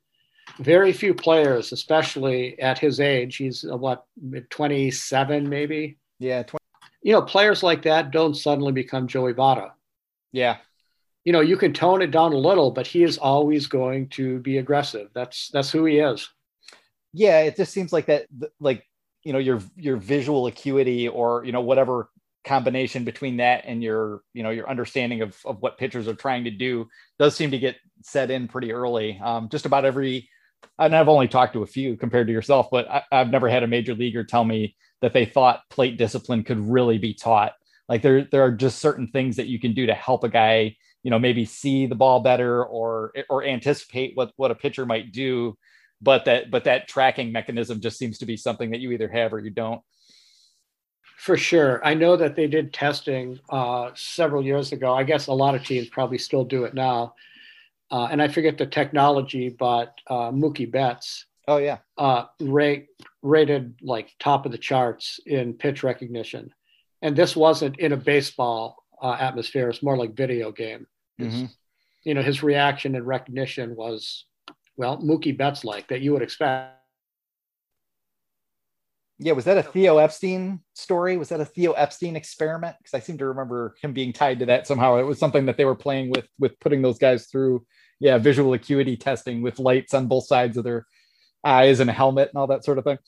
Very 0.59 0.93
few 0.93 1.13
players, 1.13 1.71
especially 1.71 2.59
at 2.59 2.79
his 2.79 2.99
age, 2.99 3.37
he's 3.37 3.65
uh, 3.65 3.75
what 3.77 4.05
twenty 4.49 4.91
seven 4.91 5.49
maybe. 5.49 5.97
Yeah, 6.19 6.43
20. 6.43 6.63
you 7.01 7.13
know, 7.13 7.21
players 7.21 7.63
like 7.63 7.81
that 7.83 8.11
don't 8.11 8.35
suddenly 8.35 8.73
become 8.73 9.07
Joey 9.07 9.33
Votto. 9.33 9.71
Yeah, 10.31 10.57
you 11.25 11.33
know, 11.33 11.41
you 11.41 11.57
can 11.57 11.73
tone 11.73 12.01
it 12.01 12.11
down 12.11 12.33
a 12.33 12.37
little, 12.37 12.71
but 12.71 12.87
he 12.87 13.03
is 13.03 13.17
always 13.17 13.67
going 13.67 14.09
to 14.09 14.39
be 14.39 14.59
aggressive. 14.59 15.09
That's 15.13 15.49
that's 15.49 15.71
who 15.71 15.85
he 15.85 15.99
is 15.99 16.29
yeah, 17.13 17.41
it 17.41 17.55
just 17.55 17.73
seems 17.73 17.91
like 17.91 18.07
that, 18.07 18.27
like 18.59 18.85
you 19.23 19.33
know, 19.33 19.39
your 19.39 19.61
your 19.75 19.97
visual 19.97 20.47
acuity 20.47 21.07
or 21.07 21.43
you 21.45 21.51
know 21.51 21.61
whatever 21.61 22.09
combination 22.45 23.03
between 23.03 23.37
that 23.37 23.63
and 23.65 23.83
your 23.83 24.21
you 24.33 24.43
know 24.43 24.49
your 24.49 24.69
understanding 24.69 25.21
of 25.21 25.37
of 25.45 25.61
what 25.61 25.77
pitchers 25.77 26.07
are 26.07 26.13
trying 26.13 26.45
to 26.45 26.51
do 26.51 26.87
does 27.17 27.35
seem 27.35 27.51
to 27.51 27.59
get 27.59 27.75
set 28.01 28.31
in 28.31 28.47
pretty 28.47 28.71
early. 28.71 29.19
Um, 29.23 29.49
just 29.49 29.65
about 29.65 29.85
every, 29.85 30.29
and 30.77 30.95
I've 30.95 31.09
only 31.09 31.27
talked 31.27 31.53
to 31.53 31.63
a 31.63 31.67
few 31.67 31.97
compared 31.97 32.27
to 32.27 32.33
yourself, 32.33 32.67
but 32.71 32.89
I, 32.89 33.03
I've 33.11 33.29
never 33.29 33.49
had 33.49 33.63
a 33.63 33.67
major 33.67 33.93
leaguer 33.93 34.23
tell 34.23 34.45
me 34.45 34.75
that 35.01 35.13
they 35.13 35.25
thought 35.25 35.69
plate 35.69 35.97
discipline 35.97 36.43
could 36.43 36.59
really 36.59 36.97
be 36.97 37.13
taught. 37.13 37.53
Like 37.87 38.01
there, 38.01 38.27
there 38.31 38.43
are 38.43 38.51
just 38.51 38.79
certain 38.79 39.07
things 39.07 39.37
that 39.37 39.47
you 39.47 39.59
can 39.59 39.73
do 39.73 39.87
to 39.87 39.93
help 39.93 40.23
a 40.23 40.29
guy, 40.29 40.75
you 41.03 41.09
know, 41.09 41.19
maybe 41.19 41.45
see 41.45 41.87
the 41.87 41.95
ball 41.95 42.19
better 42.19 42.63
or 42.63 43.13
or 43.29 43.43
anticipate 43.43 44.15
what 44.15 44.31
what 44.35 44.51
a 44.51 44.55
pitcher 44.55 44.85
might 44.85 45.11
do 45.11 45.57
but 46.01 46.25
that 46.25 46.49
but 46.49 46.63
that 46.63 46.87
tracking 46.87 47.31
mechanism 47.31 47.81
just 47.81 47.97
seems 47.97 48.17
to 48.19 48.25
be 48.25 48.37
something 48.37 48.71
that 48.71 48.79
you 48.79 48.91
either 48.91 49.09
have 49.09 49.33
or 49.33 49.39
you 49.39 49.49
don't. 49.49 49.81
For 51.17 51.35
sure. 51.35 51.85
I 51.85 51.95
know 51.95 52.15
that 52.15 52.37
they 52.37 52.47
did 52.47 52.73
testing 52.73 53.39
uh, 53.49 53.91
several 53.93 54.43
years 54.43 54.71
ago. 54.71 54.93
I 54.93 55.03
guess 55.03 55.27
a 55.27 55.33
lot 55.33 55.53
of 55.53 55.65
teams 55.65 55.89
probably 55.89 56.17
still 56.17 56.45
do 56.45 56.63
it 56.63 56.73
now. 56.73 57.15
Uh, 57.91 58.07
and 58.11 58.21
i 58.21 58.27
forget 58.27 58.55
the 58.55 58.67
technology 58.67 59.49
but 59.49 59.95
uh, 60.07 60.29
mookie 60.29 60.69
betts 60.69 61.25
oh 61.47 61.57
yeah. 61.57 61.79
uh, 61.97 62.25
rate, 62.39 62.89
rated 63.23 63.73
like 63.81 64.13
top 64.19 64.45
of 64.45 64.51
the 64.51 64.59
charts 64.59 65.19
in 65.25 65.53
pitch 65.53 65.81
recognition. 65.83 66.53
And 67.01 67.15
this 67.15 67.35
wasn't 67.35 67.79
in 67.79 67.93
a 67.93 67.97
baseball 67.97 68.83
uh, 69.01 69.17
atmosphere. 69.19 69.69
It's 69.69 69.81
more 69.81 69.97
like 69.97 70.13
video 70.13 70.51
game. 70.51 70.85
Mm-hmm. 71.19 71.45
you 72.03 72.13
know 72.13 72.21
his 72.21 72.43
reaction 72.43 72.95
and 72.95 73.05
recognition 73.05 73.75
was 73.75 74.23
well, 74.79 74.97
Mookie 74.97 75.37
Betts 75.37 75.65
like 75.65 75.89
that 75.89 75.99
you 75.99 76.13
would 76.13 76.21
expect. 76.21 76.77
Yeah, 79.19 79.33
was 79.33 79.43
that 79.43 79.57
a 79.57 79.63
Theo 79.63 79.97
Epstein 79.97 80.61
story? 80.73 81.17
Was 81.17 81.27
that 81.29 81.41
a 81.41 81.45
Theo 81.45 81.73
Epstein 81.73 82.15
experiment? 82.15 82.77
Because 82.77 82.93
I 82.93 83.01
seem 83.01 83.17
to 83.17 83.25
remember 83.25 83.75
him 83.81 83.91
being 83.91 84.13
tied 84.13 84.39
to 84.39 84.45
that 84.45 84.67
somehow. 84.67 84.95
It 84.95 85.03
was 85.03 85.19
something 85.19 85.47
that 85.47 85.57
they 85.57 85.65
were 85.65 85.75
playing 85.75 86.11
with, 86.11 86.29
with 86.39 86.57
putting 86.61 86.81
those 86.81 86.97
guys 86.97 87.27
through, 87.27 87.65
yeah, 87.99 88.17
visual 88.17 88.53
acuity 88.53 88.95
testing 88.95 89.41
with 89.41 89.59
lights 89.59 89.93
on 89.93 90.07
both 90.07 90.27
sides 90.27 90.55
of 90.55 90.63
their 90.63 90.87
eyes 91.43 91.81
and 91.81 91.89
a 91.89 91.93
helmet 91.93 92.29
and 92.29 92.39
all 92.39 92.47
that 92.47 92.63
sort 92.63 92.77
of 92.77 92.85
thing. 92.85 92.99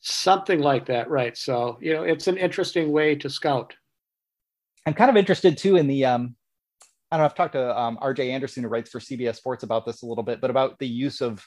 Something 0.00 0.60
like 0.60 0.84
that, 0.86 1.08
right? 1.08 1.38
So 1.38 1.78
you 1.80 1.94
know, 1.94 2.02
it's 2.02 2.26
an 2.26 2.36
interesting 2.36 2.92
way 2.92 3.14
to 3.14 3.30
scout. 3.30 3.72
I'm 4.84 4.92
kind 4.92 5.08
of 5.10 5.16
interested 5.16 5.56
too 5.56 5.76
in 5.76 5.86
the 5.86 6.04
um, 6.04 6.36
I 7.10 7.16
don't 7.16 7.22
know. 7.22 7.26
I've 7.26 7.34
talked 7.34 7.54
to 7.54 7.78
um, 7.78 7.98
RJ 8.02 8.30
Anderson, 8.30 8.62
who 8.62 8.68
writes 8.68 8.90
for 8.90 8.98
CBS 8.98 9.36
Sports, 9.36 9.62
about 9.62 9.86
this 9.86 10.02
a 10.02 10.06
little 10.06 10.24
bit, 10.24 10.40
but 10.40 10.50
about 10.50 10.78
the 10.78 10.86
use 10.86 11.20
of, 11.20 11.46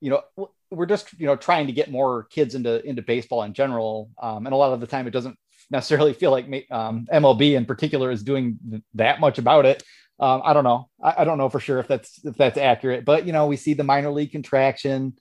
you 0.00 0.10
know, 0.10 0.48
we're 0.70 0.86
just 0.86 1.12
you 1.18 1.26
know 1.26 1.36
trying 1.36 1.68
to 1.68 1.72
get 1.72 1.90
more 1.90 2.24
kids 2.24 2.54
into 2.54 2.84
into 2.84 3.02
baseball 3.02 3.44
in 3.44 3.54
general, 3.54 4.10
um, 4.20 4.46
and 4.46 4.52
a 4.52 4.56
lot 4.56 4.72
of 4.72 4.80
the 4.80 4.86
time 4.86 5.06
it 5.06 5.12
doesn't 5.12 5.38
necessarily 5.70 6.12
feel 6.12 6.30
like 6.30 6.46
um, 6.70 7.06
MLB 7.12 7.56
in 7.56 7.64
particular 7.64 8.10
is 8.10 8.22
doing 8.22 8.82
that 8.94 9.20
much 9.20 9.38
about 9.38 9.64
it. 9.64 9.82
Um, 10.18 10.42
I 10.44 10.52
don't 10.52 10.64
know. 10.64 10.88
I, 11.02 11.14
I, 11.18 11.24
don't 11.24 11.38
know 11.38 11.48
for 11.48 11.60
sure 11.60 11.78
if 11.78 11.88
that's 11.88 12.24
if 12.24 12.36
that's 12.36 12.56
accurate, 12.56 13.04
but 13.04 13.26
you 13.26 13.32
know, 13.32 13.46
we 13.46 13.56
see 13.56 13.74
the 13.74 13.84
minor 13.84 14.10
league 14.10 14.32
contraction, 14.32 15.14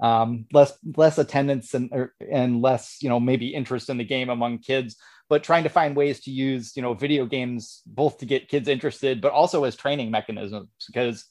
um, 0.00 0.46
less 0.52 0.76
less 0.96 1.18
attendance 1.18 1.72
and 1.74 1.90
or, 1.92 2.14
and 2.30 2.60
less 2.60 2.98
you 3.00 3.08
know 3.08 3.20
maybe 3.20 3.54
interest 3.54 3.88
in 3.88 3.96
the 3.96 4.04
game 4.04 4.28
among 4.28 4.58
kids 4.58 4.96
but 5.30 5.44
trying 5.44 5.62
to 5.62 5.70
find 5.70 5.96
ways 5.96 6.20
to 6.20 6.30
use 6.30 6.76
you 6.76 6.82
know 6.82 6.92
video 6.92 7.24
games 7.24 7.80
both 7.86 8.18
to 8.18 8.26
get 8.26 8.48
kids 8.48 8.68
interested 8.68 9.22
but 9.22 9.32
also 9.32 9.64
as 9.64 9.76
training 9.76 10.10
mechanisms 10.10 10.68
because 10.86 11.24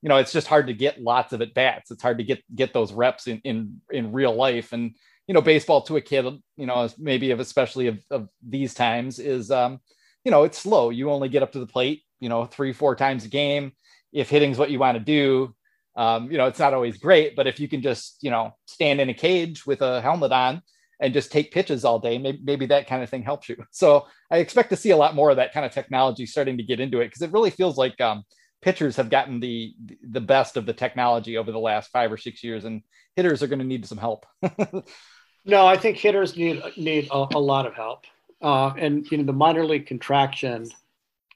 you 0.00 0.08
know 0.08 0.16
it's 0.16 0.32
just 0.32 0.46
hard 0.46 0.68
to 0.68 0.72
get 0.72 1.02
lots 1.02 1.32
of 1.32 1.42
at 1.42 1.52
bats. 1.52 1.90
It's 1.90 2.02
hard 2.02 2.18
to 2.18 2.24
get 2.24 2.42
get 2.54 2.72
those 2.72 2.92
reps 2.92 3.26
in 3.26 3.40
in 3.44 3.80
in 3.90 4.12
real 4.12 4.34
life. 4.34 4.72
And 4.72 4.94
you 5.26 5.34
know 5.34 5.42
baseball 5.42 5.82
to 5.82 5.96
a 5.96 6.00
kid 6.00 6.24
you 6.56 6.66
know 6.66 6.88
maybe 6.98 7.30
of 7.32 7.40
especially 7.40 7.88
of, 7.88 7.98
of 8.10 8.28
these 8.46 8.74
times 8.74 9.18
is 9.18 9.50
um 9.50 9.80
you 10.24 10.30
know 10.30 10.44
it's 10.44 10.58
slow. 10.58 10.90
You 10.90 11.10
only 11.10 11.28
get 11.28 11.42
up 11.42 11.52
to 11.52 11.60
the 11.60 11.66
plate 11.66 12.02
you 12.20 12.28
know 12.28 12.46
three 12.46 12.72
four 12.72 12.96
times 12.96 13.24
a 13.24 13.28
game. 13.28 13.72
If 14.12 14.30
hitting's 14.30 14.58
what 14.58 14.70
you 14.70 14.78
want 14.78 14.98
to 14.98 15.04
do 15.04 15.54
um, 15.96 16.30
you 16.30 16.38
know 16.38 16.46
it's 16.46 16.58
not 16.58 16.74
always 16.74 16.96
great 16.96 17.36
but 17.36 17.46
if 17.46 17.60
you 17.60 17.68
can 17.68 17.82
just 17.82 18.16
you 18.22 18.30
know 18.30 18.54
stand 18.66 19.00
in 19.00 19.10
a 19.10 19.14
cage 19.14 19.66
with 19.66 19.82
a 19.82 20.00
helmet 20.00 20.32
on 20.32 20.62
and 21.02 21.12
just 21.12 21.32
take 21.32 21.52
pitches 21.52 21.84
all 21.84 21.98
day. 21.98 22.16
Maybe, 22.16 22.40
maybe 22.42 22.66
that 22.66 22.86
kind 22.86 23.02
of 23.02 23.10
thing 23.10 23.22
helps 23.22 23.48
you. 23.48 23.56
So 23.72 24.06
I 24.30 24.38
expect 24.38 24.70
to 24.70 24.76
see 24.76 24.90
a 24.90 24.96
lot 24.96 25.14
more 25.14 25.30
of 25.30 25.36
that 25.36 25.52
kind 25.52 25.66
of 25.66 25.72
technology 25.72 26.24
starting 26.24 26.56
to 26.56 26.62
get 26.62 26.80
into 26.80 27.00
it 27.00 27.06
because 27.08 27.22
it 27.22 27.32
really 27.32 27.50
feels 27.50 27.76
like 27.76 28.00
um, 28.00 28.24
pitchers 28.62 28.96
have 28.96 29.10
gotten 29.10 29.40
the 29.40 29.74
the 30.08 30.20
best 30.20 30.56
of 30.56 30.64
the 30.64 30.72
technology 30.72 31.36
over 31.36 31.52
the 31.52 31.58
last 31.58 31.90
five 31.90 32.12
or 32.12 32.16
six 32.16 32.42
years, 32.44 32.64
and 32.64 32.82
hitters 33.16 33.42
are 33.42 33.48
going 33.48 33.58
to 33.58 33.64
need 33.64 33.84
some 33.84 33.98
help. 33.98 34.24
no, 35.44 35.66
I 35.66 35.76
think 35.76 35.98
hitters 35.98 36.36
need 36.36 36.62
need 36.76 37.08
a, 37.10 37.26
a 37.34 37.40
lot 37.40 37.66
of 37.66 37.74
help, 37.74 38.04
uh, 38.40 38.72
and 38.78 39.10
you 39.10 39.18
know 39.18 39.24
the 39.24 39.32
minor 39.32 39.66
league 39.66 39.86
contraction 39.86 40.66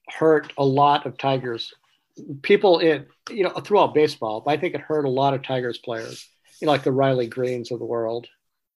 hurt 0.09 0.53
a 0.57 0.65
lot 0.65 1.05
of 1.05 1.19
Tigers 1.19 1.75
people 2.43 2.79
in 2.79 3.07
you 3.31 3.43
know 3.43 3.51
throughout 3.51 3.95
baseball. 3.95 4.45
I 4.47 4.57
think 4.57 4.75
it 4.75 4.81
hurt 4.81 5.05
a 5.05 5.11
lot 5.11 5.35
of 5.35 5.43
Tigers 5.43 5.79
players, 5.79 6.29
you 6.61 6.67
know, 6.67 6.73
like 6.73 6.85
the 6.85 6.93
Riley 6.93 7.27
Greenes 7.27 7.71
of 7.71 7.79
the 7.79 7.85
world. 7.85 8.27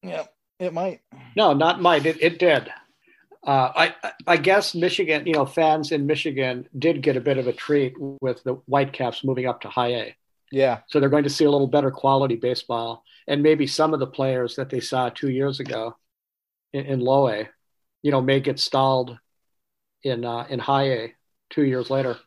Yeah, 0.02 0.24
it 0.60 0.72
might. 0.72 1.00
No, 1.34 1.52
not 1.52 1.80
might. 1.80 2.06
It, 2.06 2.22
it 2.22 2.38
did. 2.38 2.70
Uh, 3.44 3.72
I 3.74 3.94
I 4.26 4.36
guess 4.36 4.74
Michigan, 4.74 5.26
you 5.26 5.32
know, 5.32 5.46
fans 5.46 5.92
in 5.92 6.06
Michigan 6.06 6.68
did 6.78 7.02
get 7.02 7.16
a 7.16 7.20
bit 7.20 7.38
of 7.38 7.46
a 7.46 7.52
treat 7.52 7.94
with 7.98 8.44
the 8.44 8.54
Whitecaps 8.66 9.24
moving 9.24 9.46
up 9.46 9.62
to 9.62 9.68
High 9.68 9.94
A. 9.94 10.16
Yeah. 10.52 10.80
So 10.88 11.00
they're 11.00 11.08
going 11.08 11.24
to 11.24 11.30
see 11.30 11.44
a 11.44 11.50
little 11.50 11.66
better 11.66 11.90
quality 11.90 12.36
baseball, 12.36 13.02
and 13.26 13.42
maybe 13.42 13.66
some 13.66 13.94
of 13.94 14.00
the 14.00 14.06
players 14.06 14.56
that 14.56 14.68
they 14.68 14.80
saw 14.80 15.08
two 15.08 15.30
years 15.30 15.58
ago 15.58 15.96
in, 16.72 16.84
in 16.84 17.00
Low 17.00 17.28
A, 17.28 17.48
you 18.02 18.10
know, 18.10 18.20
may 18.20 18.40
get 18.40 18.58
stalled 18.58 19.18
in 20.02 20.24
uh, 20.24 20.46
in 20.50 20.58
High 20.58 20.90
A 20.90 21.14
two 21.48 21.64
years 21.64 21.88
later. 21.88 22.18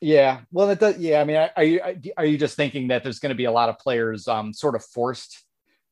Yeah, 0.00 0.40
well, 0.52 0.70
it 0.70 0.78
does. 0.78 0.98
Yeah, 0.98 1.20
I 1.20 1.24
mean, 1.24 1.48
are 1.56 1.64
you 1.64 1.80
are 2.16 2.24
you 2.24 2.38
just 2.38 2.56
thinking 2.56 2.88
that 2.88 3.02
there's 3.02 3.18
going 3.18 3.30
to 3.30 3.36
be 3.36 3.46
a 3.46 3.52
lot 3.52 3.68
of 3.68 3.78
players 3.78 4.28
um, 4.28 4.52
sort 4.52 4.74
of 4.76 4.84
forced, 4.84 5.44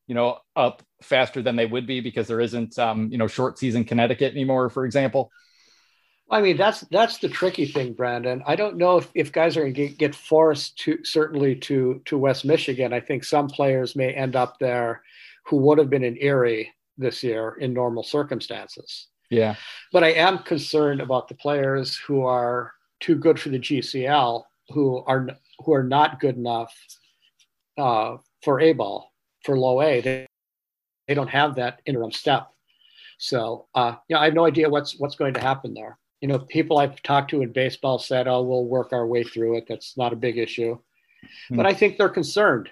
you 0.07 0.15
know, 0.15 0.39
up 0.55 0.81
faster 1.01 1.41
than 1.41 1.55
they 1.55 1.65
would 1.65 1.85
be 1.85 1.99
because 1.99 2.27
there 2.27 2.41
isn't, 2.41 2.79
um, 2.79 3.09
you 3.11 3.17
know, 3.17 3.27
short 3.27 3.59
season 3.59 3.83
Connecticut 3.83 4.33
anymore, 4.33 4.69
for 4.69 4.85
example? 4.85 5.31
I 6.29 6.41
mean, 6.41 6.57
that's 6.57 6.81
that's 6.91 7.19
the 7.19 7.29
tricky 7.29 7.65
thing, 7.65 7.93
Brandon. 7.93 8.43
I 8.45 8.55
don't 8.55 8.77
know 8.77 8.97
if, 8.97 9.09
if 9.13 9.31
guys 9.31 9.55
are 9.55 9.61
going 9.61 9.75
to 9.75 9.87
get 9.89 10.13
forced 10.13 10.77
to 10.79 11.03
certainly 11.03 11.55
to 11.55 12.01
to 12.05 12.17
West 12.17 12.43
Michigan. 12.43 12.91
I 12.91 12.99
think 12.99 13.23
some 13.23 13.47
players 13.47 13.95
may 13.95 14.13
end 14.13 14.35
up 14.35 14.59
there 14.59 15.03
who 15.45 15.57
would 15.57 15.77
have 15.77 15.89
been 15.89 16.03
in 16.03 16.17
Erie 16.17 16.73
this 16.97 17.23
year 17.23 17.55
in 17.61 17.73
normal 17.73 18.03
circumstances. 18.03 19.07
Yeah, 19.29 19.55
but 19.93 20.03
I 20.03 20.13
am 20.13 20.39
concerned 20.39 20.99
about 20.99 21.29
the 21.29 21.35
players 21.35 21.95
who 21.95 22.25
are 22.25 22.73
too 22.99 23.15
good 23.15 23.39
for 23.39 23.49
the 23.49 23.59
GCL 23.59 24.43
who 24.69 25.03
are 25.05 25.29
who 25.59 25.73
are 25.73 25.83
not 25.83 26.19
good 26.19 26.35
enough 26.35 26.73
uh, 27.77 28.17
for 28.43 28.59
A 28.59 28.73
ball 28.73 29.11
for 29.47 29.57
low 29.57 29.81
A. 29.81 30.01
They, 30.01 30.27
they 31.07 31.15
don't 31.15 31.29
have 31.29 31.55
that 31.55 31.81
interim 31.87 32.11
step. 32.11 32.49
So 33.17 33.65
uh, 33.73 33.95
yeah, 34.07 34.19
I 34.19 34.25
have 34.25 34.35
no 34.35 34.45
idea 34.45 34.69
what's 34.69 34.99
what's 34.99 35.15
going 35.15 35.33
to 35.33 35.39
happen 35.39 35.73
there. 35.73 35.97
You 36.21 36.27
know, 36.27 36.37
people 36.37 36.77
I've 36.77 37.01
talked 37.01 37.31
to 37.31 37.41
in 37.41 37.51
baseball 37.51 37.97
said, 37.97 38.27
"Oh, 38.27 38.43
we'll 38.43 38.65
work 38.65 38.93
our 38.93 39.07
way 39.07 39.23
through 39.23 39.57
it. 39.57 39.65
That's 39.67 39.97
not 39.97 40.13
a 40.13 40.15
big 40.15 40.37
issue." 40.37 40.77
Hmm. 41.49 41.55
But 41.55 41.65
I 41.65 41.73
think 41.73 41.97
they're 41.97 42.09
concerned 42.09 42.69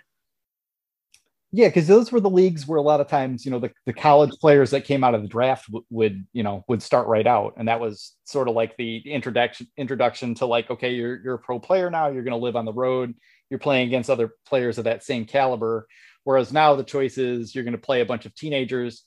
yeah, 1.56 1.70
because 1.70 1.88
those 1.88 2.12
were 2.12 2.20
the 2.20 2.30
leagues 2.30 2.68
where 2.68 2.78
a 2.78 2.82
lot 2.82 3.00
of 3.00 3.08
times, 3.08 3.46
you 3.46 3.52
know, 3.52 3.60
the, 3.60 3.72
the 3.86 3.94
college 3.94 4.32
players 4.42 4.72
that 4.72 4.84
came 4.84 5.06
out 5.06 5.16
of 5.16 5.22
the 5.22 5.30
draft 5.30 5.68
w- 5.68 5.86
would, 5.90 6.28
you 6.34 6.44
know, 6.44 6.66
would 6.68 6.84
start 6.84 7.08
right 7.08 7.26
out, 7.26 7.54
and 7.56 7.70
that 7.70 7.80
was 7.80 8.14
sort 8.26 8.50
of 8.50 8.56
like 8.56 8.76
the 8.76 8.98
introduction 8.98 9.66
introduction 9.78 10.36
to 10.36 10.46
like, 10.46 10.70
okay, 10.70 10.92
you're 10.92 11.22
you're 11.24 11.36
a 11.36 11.40
pro 11.40 11.58
player 11.58 11.90
now, 11.90 12.10
you're 12.10 12.24
going 12.24 12.38
to 12.38 12.44
live 12.44 12.58
on 12.58 12.66
the 12.66 12.74
road, 12.74 13.14
you're 13.50 13.58
playing 13.58 13.88
against 13.88 14.10
other 14.10 14.34
players 14.46 14.78
of 14.78 14.84
that 14.84 15.06
same 15.06 15.24
caliber. 15.24 15.88
Whereas 16.26 16.52
now 16.52 16.76
the 16.76 16.84
choice 16.84 17.18
is 17.18 17.56
you're 17.56 17.64
going 17.64 17.72
to 17.72 17.78
play 17.78 18.02
a 18.02 18.06
bunch 18.06 18.26
of 18.26 18.36
teenagers, 18.36 19.04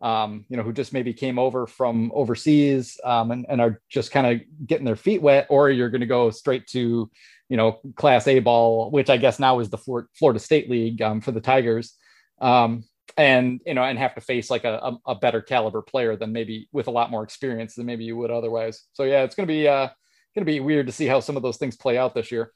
um, 0.00 0.44
you 0.48 0.56
know, 0.56 0.64
who 0.64 0.72
just 0.72 0.92
maybe 0.92 1.14
came 1.14 1.38
over 1.38 1.68
from 1.68 2.10
overseas 2.12 2.98
um, 3.04 3.30
and, 3.30 3.46
and 3.48 3.60
are 3.60 3.80
just 3.88 4.10
kind 4.10 4.26
of 4.26 4.66
getting 4.66 4.84
their 4.84 4.96
feet 4.96 5.22
wet, 5.22 5.46
or 5.48 5.70
you're 5.70 5.90
going 5.90 6.00
to 6.00 6.06
go 6.06 6.30
straight 6.30 6.66
to 6.68 7.08
you 7.52 7.58
know, 7.58 7.80
Class 7.96 8.26
A 8.28 8.38
ball, 8.38 8.90
which 8.90 9.10
I 9.10 9.18
guess 9.18 9.38
now 9.38 9.60
is 9.60 9.68
the 9.68 9.76
Florida 9.76 10.40
State 10.40 10.70
League 10.70 11.02
um, 11.02 11.20
for 11.20 11.32
the 11.32 11.40
Tigers, 11.42 11.98
um, 12.40 12.84
and 13.18 13.60
you 13.66 13.74
know, 13.74 13.82
and 13.82 13.98
have 13.98 14.14
to 14.14 14.22
face 14.22 14.48
like 14.48 14.64
a, 14.64 14.96
a, 15.04 15.14
better 15.14 15.42
caliber 15.42 15.82
player 15.82 16.16
than 16.16 16.32
maybe 16.32 16.70
with 16.72 16.86
a 16.86 16.90
lot 16.90 17.10
more 17.10 17.22
experience 17.22 17.74
than 17.74 17.84
maybe 17.84 18.04
you 18.04 18.16
would 18.16 18.30
otherwise. 18.30 18.84
So 18.94 19.02
yeah, 19.02 19.24
it's 19.24 19.34
going 19.34 19.46
to 19.46 19.52
be 19.52 19.68
uh, 19.68 19.88
going 20.34 20.46
to 20.46 20.50
be 20.50 20.60
weird 20.60 20.86
to 20.86 20.94
see 20.94 21.04
how 21.04 21.20
some 21.20 21.36
of 21.36 21.42
those 21.42 21.58
things 21.58 21.76
play 21.76 21.98
out 21.98 22.14
this 22.14 22.32
year. 22.32 22.52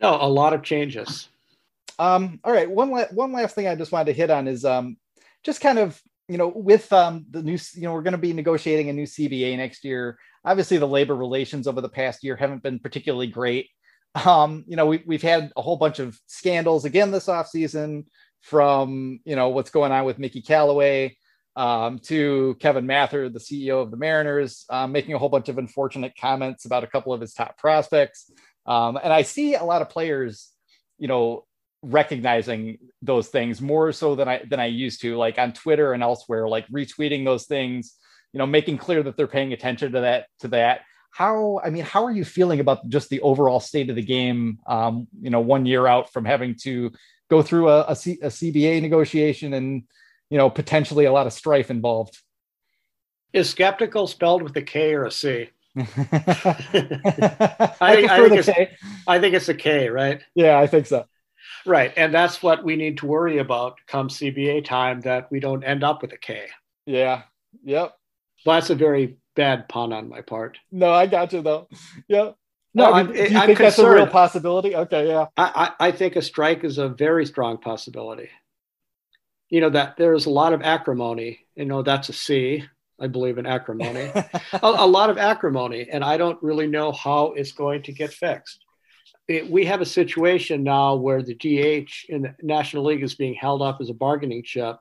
No, 0.00 0.16
a 0.18 0.26
lot 0.26 0.54
of 0.54 0.62
changes. 0.62 1.28
Um, 1.98 2.40
all 2.44 2.52
right, 2.52 2.70
one 2.70 2.90
la- 2.90 3.06
one 3.12 3.32
last 3.32 3.54
thing 3.54 3.66
I 3.66 3.74
just 3.74 3.92
wanted 3.92 4.12
to 4.12 4.18
hit 4.18 4.30
on 4.30 4.48
is 4.48 4.64
um, 4.64 4.96
just 5.44 5.60
kind 5.60 5.78
of 5.78 6.00
you 6.28 6.38
know 6.38 6.48
with 6.48 6.92
um, 6.92 7.26
the 7.30 7.42
new 7.42 7.58
you 7.74 7.82
know 7.82 7.92
we're 7.92 8.02
going 8.02 8.12
to 8.12 8.18
be 8.18 8.32
negotiating 8.32 8.88
a 8.88 8.92
new 8.92 9.06
CBA 9.06 9.56
next 9.56 9.84
year. 9.84 10.18
Obviously, 10.44 10.78
the 10.78 10.86
labor 10.86 11.16
relations 11.16 11.66
over 11.66 11.80
the 11.80 11.88
past 11.88 12.22
year 12.22 12.36
haven't 12.36 12.62
been 12.62 12.78
particularly 12.78 13.26
great. 13.26 13.68
Um, 14.24 14.64
you 14.66 14.76
know, 14.76 14.86
we, 14.86 15.02
we've 15.06 15.22
had 15.22 15.52
a 15.56 15.62
whole 15.62 15.76
bunch 15.76 15.98
of 15.98 16.18
scandals 16.26 16.84
again 16.84 17.10
this 17.10 17.26
offseason 17.26 18.06
from, 18.40 19.20
you 19.24 19.36
know, 19.36 19.50
what's 19.50 19.70
going 19.70 19.92
on 19.92 20.04
with 20.04 20.18
Mickey 20.18 20.40
Callaway 20.40 21.16
um, 21.56 21.98
to 22.00 22.56
Kevin 22.60 22.86
Mather, 22.86 23.28
the 23.28 23.38
CEO 23.38 23.82
of 23.82 23.90
the 23.90 23.96
Mariners, 23.96 24.64
um, 24.70 24.92
making 24.92 25.14
a 25.14 25.18
whole 25.18 25.28
bunch 25.28 25.48
of 25.48 25.58
unfortunate 25.58 26.14
comments 26.18 26.64
about 26.64 26.84
a 26.84 26.88
couple 26.88 27.12
of 27.12 27.20
his 27.20 27.34
top 27.34 27.58
prospects. 27.58 28.30
Um, 28.66 28.98
and 29.02 29.12
I 29.12 29.22
see 29.22 29.54
a 29.54 29.64
lot 29.64 29.82
of 29.82 29.90
players, 29.90 30.52
you 30.98 31.08
know, 31.08 31.44
recognizing 31.82 32.78
those 33.02 33.28
things 33.28 33.60
more 33.60 33.92
so 33.92 34.14
than 34.14 34.28
I 34.28 34.42
than 34.48 34.60
I 34.60 34.66
used 34.66 35.00
to, 35.02 35.16
like 35.16 35.38
on 35.38 35.52
Twitter 35.52 35.92
and 35.92 36.02
elsewhere, 36.02 36.48
like 36.48 36.66
retweeting 36.68 37.24
those 37.24 37.46
things, 37.46 37.94
you 38.32 38.38
know, 38.38 38.46
making 38.46 38.78
clear 38.78 39.02
that 39.02 39.16
they're 39.16 39.26
paying 39.26 39.52
attention 39.52 39.92
to 39.92 40.00
that 40.00 40.26
to 40.40 40.48
that 40.48 40.80
how 41.10 41.60
i 41.64 41.70
mean 41.70 41.84
how 41.84 42.04
are 42.04 42.10
you 42.10 42.24
feeling 42.24 42.60
about 42.60 42.88
just 42.88 43.08
the 43.08 43.20
overall 43.22 43.60
state 43.60 43.90
of 43.90 43.96
the 43.96 44.02
game 44.02 44.58
um, 44.66 45.08
you 45.20 45.30
know 45.30 45.40
one 45.40 45.66
year 45.66 45.86
out 45.86 46.12
from 46.12 46.24
having 46.24 46.54
to 46.54 46.92
go 47.30 47.42
through 47.42 47.68
a, 47.68 47.84
a, 47.88 47.96
C, 47.96 48.18
a 48.22 48.28
cba 48.28 48.80
negotiation 48.80 49.54
and 49.54 49.82
you 50.30 50.38
know 50.38 50.50
potentially 50.50 51.06
a 51.06 51.12
lot 51.12 51.26
of 51.26 51.32
strife 51.32 51.70
involved 51.70 52.18
is 53.32 53.50
skeptical 53.50 54.06
spelled 54.06 54.42
with 54.42 54.56
a 54.56 54.62
k 54.62 54.94
or 54.94 55.06
a 55.06 55.10
c 55.10 55.50
I, 55.76 55.84
I, 57.80 57.94
think, 57.96 58.10
I, 58.10 58.28
think 58.28 58.44
K. 58.44 58.76
I 59.06 59.20
think 59.20 59.34
it's 59.36 59.48
a 59.48 59.54
K, 59.54 59.88
right? 59.90 60.20
Yeah, 60.34 60.58
I 60.58 60.66
think 60.66 60.86
so. 60.86 61.04
Right. 61.66 61.92
And 61.96 62.12
that's 62.12 62.42
what 62.42 62.64
we 62.64 62.76
need 62.76 62.98
to 62.98 63.06
worry 63.06 63.38
about 63.38 63.78
come 63.86 64.08
CBA 64.08 64.64
time 64.64 65.00
that 65.02 65.30
we 65.30 65.40
don't 65.40 65.64
end 65.64 65.84
up 65.84 66.02
with 66.02 66.12
a 66.12 66.18
K. 66.18 66.46
Yeah. 66.86 67.22
Yep. 67.64 67.94
Well, 68.44 68.56
that's 68.56 68.70
a 68.70 68.74
very 68.74 69.18
bad 69.34 69.68
pun 69.68 69.92
on 69.92 70.08
my 70.08 70.20
part. 70.20 70.58
No, 70.72 70.90
I 70.90 71.06
got 71.06 71.32
you 71.32 71.42
though. 71.42 71.68
Yeah. 72.08 72.32
No, 72.74 72.90
oh, 72.90 72.92
I 72.92 73.02
mean, 73.02 73.12
do 73.14 73.18
you 73.18 73.38
I'm 73.38 73.46
think 73.46 73.58
concerned. 73.58 73.58
that's 73.58 73.78
a 73.78 73.90
real 73.90 74.06
possibility? 74.06 74.76
Okay, 74.76 75.08
yeah. 75.08 75.26
I, 75.36 75.72
I, 75.80 75.88
I 75.88 75.92
think 75.92 76.16
a 76.16 76.22
strike 76.22 76.64
is 76.64 76.78
a 76.78 76.88
very 76.88 77.24
strong 77.26 77.58
possibility. 77.58 78.28
You 79.48 79.62
know 79.62 79.70
that 79.70 79.96
there's 79.96 80.26
a 80.26 80.30
lot 80.30 80.52
of 80.52 80.62
acrimony. 80.62 81.40
You 81.56 81.64
know 81.64 81.82
that's 81.82 82.08
a 82.08 82.12
C. 82.12 82.64
I 83.00 83.06
believe 83.06 83.38
in 83.38 83.46
acrimony. 83.46 84.10
a, 84.14 84.30
a, 84.62 84.86
lot 84.86 85.08
of 85.08 85.18
acrimony, 85.18 85.88
and 85.90 86.04
I 86.04 86.16
don't 86.16 86.42
really 86.42 86.66
know 86.66 86.92
how 86.92 87.32
it's 87.32 87.52
going 87.52 87.82
to 87.84 87.92
get 87.92 88.12
fixed. 88.12 88.64
It, 89.28 89.50
we 89.50 89.66
have 89.66 89.82
a 89.82 89.86
situation 89.86 90.64
now 90.64 90.94
where 90.94 91.22
the 91.22 91.34
DH 91.34 91.90
in 92.08 92.22
the 92.22 92.34
National 92.42 92.84
League 92.84 93.02
is 93.02 93.14
being 93.14 93.34
held 93.34 93.60
up 93.60 93.78
as 93.80 93.90
a 93.90 93.94
bargaining 93.94 94.42
chip, 94.42 94.78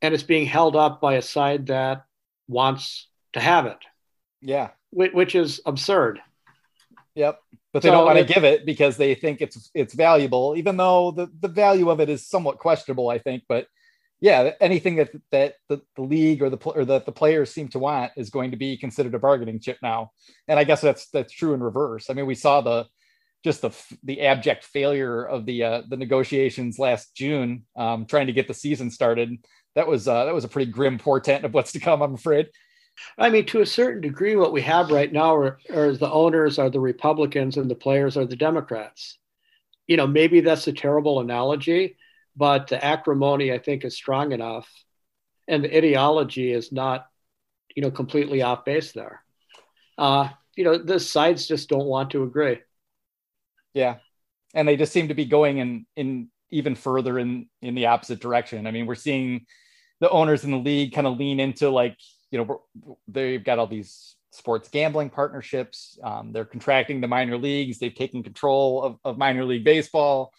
and 0.00 0.14
it's 0.14 0.22
being 0.22 0.46
held 0.46 0.76
up 0.76 1.00
by 1.00 1.14
a 1.14 1.22
side 1.22 1.66
that 1.66 2.04
wants 2.48 3.08
to 3.32 3.40
have 3.40 3.66
it. 3.66 3.78
Yeah. 4.40 4.70
Which, 4.90 5.12
which 5.12 5.34
is 5.34 5.60
absurd. 5.66 6.20
Yep. 7.14 7.40
But 7.72 7.82
they 7.82 7.88
so 7.88 7.92
don't 7.92 8.06
want 8.06 8.18
to 8.18 8.24
give 8.24 8.44
it 8.44 8.66
because 8.66 8.96
they 8.96 9.14
think 9.14 9.40
it's 9.40 9.70
it's 9.74 9.94
valuable, 9.94 10.54
even 10.56 10.76
though 10.76 11.10
the, 11.10 11.30
the 11.40 11.48
value 11.48 11.88
of 11.88 12.00
it 12.00 12.10
is 12.10 12.26
somewhat 12.26 12.58
questionable, 12.58 13.08
I 13.08 13.18
think. 13.18 13.44
But 13.48 13.66
yeah, 14.20 14.52
anything 14.60 14.96
that 14.96 15.10
that 15.30 15.54
the, 15.68 15.80
the 15.96 16.02
league 16.02 16.42
or 16.42 16.50
the 16.50 16.58
or 16.58 16.84
that 16.84 17.06
the 17.06 17.12
players 17.12 17.50
seem 17.50 17.68
to 17.68 17.78
want 17.78 18.12
is 18.16 18.28
going 18.28 18.50
to 18.50 18.58
be 18.58 18.76
considered 18.76 19.14
a 19.14 19.18
bargaining 19.18 19.58
chip 19.58 19.78
now. 19.82 20.12
And 20.48 20.58
I 20.58 20.64
guess 20.64 20.82
that's 20.82 21.08
that's 21.10 21.32
true 21.32 21.54
in 21.54 21.62
reverse. 21.62 22.10
I 22.10 22.12
mean, 22.12 22.26
we 22.26 22.34
saw 22.34 22.60
the 22.60 22.86
just 23.44 23.62
the 23.62 23.70
the 24.04 24.22
abject 24.22 24.64
failure 24.64 25.24
of 25.24 25.46
the 25.46 25.64
uh, 25.64 25.82
the 25.88 25.96
negotiations 25.96 26.78
last 26.78 27.14
June, 27.14 27.64
um, 27.76 28.06
trying 28.06 28.28
to 28.28 28.32
get 28.32 28.48
the 28.48 28.54
season 28.54 28.90
started. 28.90 29.36
That 29.74 29.88
was 29.88 30.06
uh, 30.06 30.24
that 30.26 30.34
was 30.34 30.44
a 30.44 30.48
pretty 30.48 30.70
grim 30.70 30.98
portent 30.98 31.44
of 31.44 31.54
what's 31.54 31.72
to 31.72 31.80
come. 31.80 32.02
I'm 32.02 32.14
afraid. 32.14 32.48
I 33.18 33.30
mean, 33.30 33.46
to 33.46 33.60
a 33.60 33.66
certain 33.66 34.00
degree, 34.00 34.36
what 34.36 34.52
we 34.52 34.62
have 34.62 34.90
right 34.90 35.10
now 35.10 35.34
are, 35.34 35.58
are 35.74 35.92
the 35.92 36.10
owners 36.10 36.58
are 36.58 36.70
the 36.70 36.80
Republicans 36.80 37.56
and 37.56 37.70
the 37.70 37.74
players 37.74 38.16
are 38.16 38.26
the 38.26 38.36
Democrats. 38.36 39.18
You 39.86 39.96
know, 39.96 40.06
maybe 40.06 40.40
that's 40.40 40.66
a 40.68 40.72
terrible 40.72 41.20
analogy, 41.20 41.96
but 42.36 42.68
the 42.68 42.82
acrimony, 42.84 43.52
I 43.52 43.58
think, 43.58 43.84
is 43.84 43.96
strong 43.96 44.32
enough. 44.32 44.70
And 45.48 45.64
the 45.64 45.76
ideology 45.76 46.52
is 46.52 46.70
not, 46.70 47.06
you 47.74 47.82
know, 47.82 47.90
completely 47.90 48.42
off 48.42 48.64
base 48.64 48.92
there. 48.92 49.24
Uh, 49.98 50.28
you 50.54 50.64
know, 50.64 50.78
the 50.78 51.00
sides 51.00 51.48
just 51.48 51.68
don't 51.68 51.86
want 51.86 52.10
to 52.10 52.22
agree. 52.22 52.58
Yeah. 53.74 53.96
And 54.54 54.68
they 54.68 54.76
just 54.76 54.92
seem 54.92 55.08
to 55.08 55.14
be 55.14 55.24
going 55.24 55.58
in, 55.58 55.86
in 55.96 56.28
even 56.50 56.74
further 56.74 57.18
in, 57.18 57.48
in 57.62 57.74
the 57.74 57.86
opposite 57.86 58.20
direction. 58.20 58.66
I 58.66 58.70
mean, 58.70 58.86
we're 58.86 58.94
seeing 58.94 59.46
the 60.00 60.10
owners 60.10 60.44
in 60.44 60.50
the 60.50 60.58
league 60.58 60.92
kind 60.92 61.06
of 61.06 61.16
lean 61.16 61.40
into 61.40 61.70
like, 61.70 61.96
you 62.30 62.38
know, 62.38 62.96
they've 63.08 63.42
got 63.42 63.58
all 63.58 63.66
these 63.66 64.16
sports 64.32 64.68
gambling 64.68 65.10
partnerships. 65.10 65.98
Um, 66.02 66.32
they're 66.32 66.44
contracting 66.44 67.00
the 67.00 67.08
minor 67.08 67.38
leagues. 67.38 67.78
They've 67.78 67.94
taken 67.94 68.22
control 68.22 68.82
of, 68.82 68.98
of 69.04 69.18
minor 69.18 69.44
league 69.44 69.64
baseball. 69.64 70.32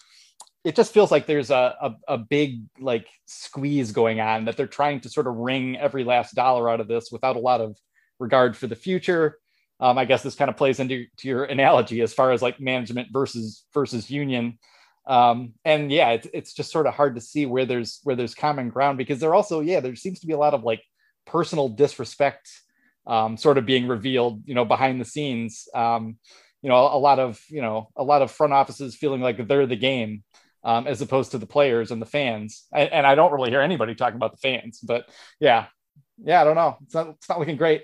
It 0.63 0.75
just 0.75 0.93
feels 0.93 1.11
like 1.11 1.25
there's 1.25 1.51
a, 1.51 1.75
a, 1.81 2.13
a, 2.13 2.17
big 2.17 2.61
like 2.79 3.07
squeeze 3.25 3.91
going 3.91 4.21
on 4.21 4.45
that 4.45 4.55
they're 4.55 4.65
trying 4.65 5.01
to 5.01 5.09
sort 5.09 5.27
of 5.27 5.36
wring 5.36 5.77
every 5.77 6.03
last 6.03 6.36
dollar 6.36 6.69
out 6.69 6.79
of 6.79 6.88
this 6.88 7.11
without 7.11 7.36
a 7.36 7.39
lot 7.39 7.59
of 7.59 7.77
regard 8.19 8.55
for 8.55 8.67
the 8.67 8.75
future. 8.75 9.38
Um, 9.80 9.97
I 9.97 10.05
guess 10.05 10.24
this 10.24 10.36
kind 10.36 10.49
of 10.49 10.57
plays 10.57 10.80
into 10.80 11.05
to 11.17 11.28
your 11.28 11.45
analogy 11.45 12.01
as 12.01 12.13
far 12.13 12.32
as 12.32 12.41
like 12.41 12.59
management 12.59 13.09
versus 13.11 13.65
versus 13.74 14.09
union. 14.09 14.59
Um, 15.05 15.53
and 15.65 15.91
yeah, 15.91 16.11
it's 16.11 16.28
it's 16.34 16.53
just 16.53 16.71
sort 16.71 16.88
of 16.88 16.93
hard 16.93 17.15
to 17.15 17.21
see 17.21 17.45
where 17.45 17.65
there's 17.65 17.99
where 18.03 18.15
there's 18.15 18.36
common 18.36 18.69
ground 18.69 18.97
because 18.97 19.19
there 19.19 19.34
also 19.34 19.59
yeah 19.59 19.80
there 19.80 19.95
seems 19.95 20.19
to 20.21 20.28
be 20.28 20.34
a 20.34 20.38
lot 20.38 20.53
of 20.53 20.63
like 20.63 20.82
personal 21.26 21.69
disrespect 21.69 22.49
um, 23.05 23.36
sort 23.36 23.57
of 23.57 23.65
being 23.65 23.88
revealed 23.88 24.43
you 24.45 24.55
know 24.55 24.65
behind 24.65 25.01
the 25.01 25.05
scenes. 25.05 25.67
Um, 25.74 26.17
you 26.61 26.69
know 26.69 26.76
a, 26.76 26.97
a 26.97 26.99
lot 26.99 27.19
of 27.19 27.41
you 27.49 27.61
know 27.61 27.89
a 27.97 28.03
lot 28.03 28.21
of 28.21 28.32
front 28.32 28.53
offices 28.53 28.95
feeling 28.95 29.21
like 29.21 29.47
they're 29.47 29.67
the 29.67 29.76
game 29.76 30.24
um, 30.63 30.88
as 30.88 31.01
opposed 31.01 31.32
to 31.32 31.38
the 31.38 31.45
players 31.45 31.91
and 31.91 32.01
the 32.01 32.05
fans. 32.05 32.65
And, 32.74 32.89
and, 32.91 33.05
I 33.05 33.15
don't 33.15 33.34
really 33.34 33.49
hear 33.49 33.61
anybody 33.61 33.95
talking 33.95 34.15
about 34.15 34.32
the 34.32 34.38
fans, 34.38 34.80
but 34.80 35.09
yeah, 35.39 35.65
yeah, 36.24 36.41
I 36.41 36.43
don't 36.43 36.55
know. 36.55 36.78
It's 36.84 36.93
not, 36.93 37.09
it's 37.09 37.30
not 37.30 37.39
looking 37.39 37.57
great. 37.57 37.84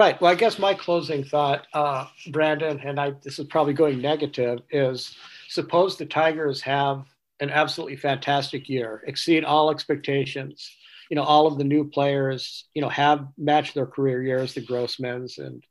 Right. 0.00 0.18
Well, 0.18 0.32
I 0.32 0.34
guess 0.34 0.58
my 0.58 0.72
closing 0.72 1.24
thought, 1.24 1.66
uh, 1.74 2.06
Brandon, 2.28 2.80
and 2.82 2.98
I, 2.98 3.12
this 3.22 3.38
is 3.38 3.44
probably 3.48 3.74
going 3.74 4.00
negative, 4.00 4.60
is 4.70 5.14
suppose 5.50 5.98
the 5.98 6.06
Tigers 6.06 6.62
have 6.62 7.04
an 7.38 7.50
absolutely 7.50 7.96
fantastic 7.96 8.66
year, 8.66 9.04
exceed 9.06 9.44
all 9.44 9.70
expectations. 9.70 10.74
You 11.10 11.16
know, 11.16 11.22
all 11.22 11.46
of 11.46 11.58
the 11.58 11.64
new 11.64 11.84
players, 11.90 12.64
you 12.72 12.80
know, 12.80 12.88
have 12.88 13.26
matched 13.36 13.74
their 13.74 13.84
career 13.84 14.22
years, 14.22 14.54
the 14.54 14.62
Grossmans, 14.62 15.36
and 15.36 15.62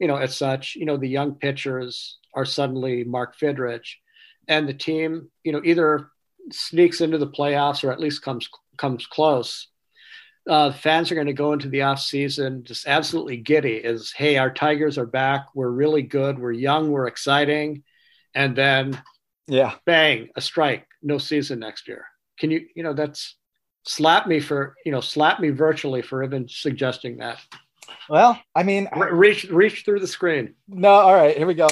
you 0.00 0.08
know, 0.08 0.16
as 0.16 0.36
such, 0.36 0.74
you 0.74 0.84
know, 0.84 0.96
the 0.96 1.08
young 1.08 1.36
pitchers 1.36 2.18
are 2.34 2.44
suddenly 2.44 3.04
Mark 3.04 3.38
Fidrych 3.38 3.86
and 4.48 4.68
the 4.68 4.74
team, 4.74 5.30
you 5.44 5.52
know, 5.52 5.60
either 5.64 6.08
sneaks 6.50 7.00
into 7.00 7.16
the 7.16 7.28
playoffs 7.28 7.84
or 7.84 7.92
at 7.92 8.00
least 8.00 8.22
comes 8.22 8.48
comes 8.76 9.06
close. 9.06 9.68
Uh, 10.48 10.72
fans 10.72 11.10
are 11.10 11.14
going 11.14 11.28
to 11.28 11.32
go 11.32 11.52
into 11.52 11.68
the 11.68 11.82
off 11.82 12.00
season 12.00 12.64
just 12.64 12.86
absolutely 12.86 13.36
giddy. 13.36 13.76
Is 13.76 14.12
hey, 14.12 14.38
our 14.38 14.52
Tigers 14.52 14.98
are 14.98 15.06
back. 15.06 15.46
We're 15.54 15.70
really 15.70 16.02
good. 16.02 16.38
We're 16.38 16.52
young. 16.52 16.90
We're 16.90 17.06
exciting, 17.06 17.84
and 18.34 18.56
then 18.56 19.00
yeah, 19.46 19.74
bang, 19.84 20.30
a 20.34 20.40
strike. 20.40 20.86
No 21.02 21.18
season 21.18 21.60
next 21.60 21.86
year. 21.86 22.06
Can 22.38 22.50
you 22.50 22.66
you 22.74 22.82
know 22.82 22.92
that's 22.92 23.36
slap 23.84 24.26
me 24.26 24.40
for 24.40 24.74
you 24.84 24.92
know 24.92 25.00
slap 25.00 25.40
me 25.40 25.50
virtually 25.50 26.02
for 26.02 26.22
even 26.22 26.48
suggesting 26.48 27.18
that. 27.18 27.38
Well, 28.08 28.40
I 28.54 28.62
mean, 28.62 28.88
reach 28.94 29.44
reach 29.44 29.84
through 29.84 30.00
the 30.00 30.06
screen. 30.06 30.54
No, 30.68 30.90
all 30.90 31.14
right, 31.14 31.36
here 31.36 31.46
we 31.46 31.54
go. 31.54 31.68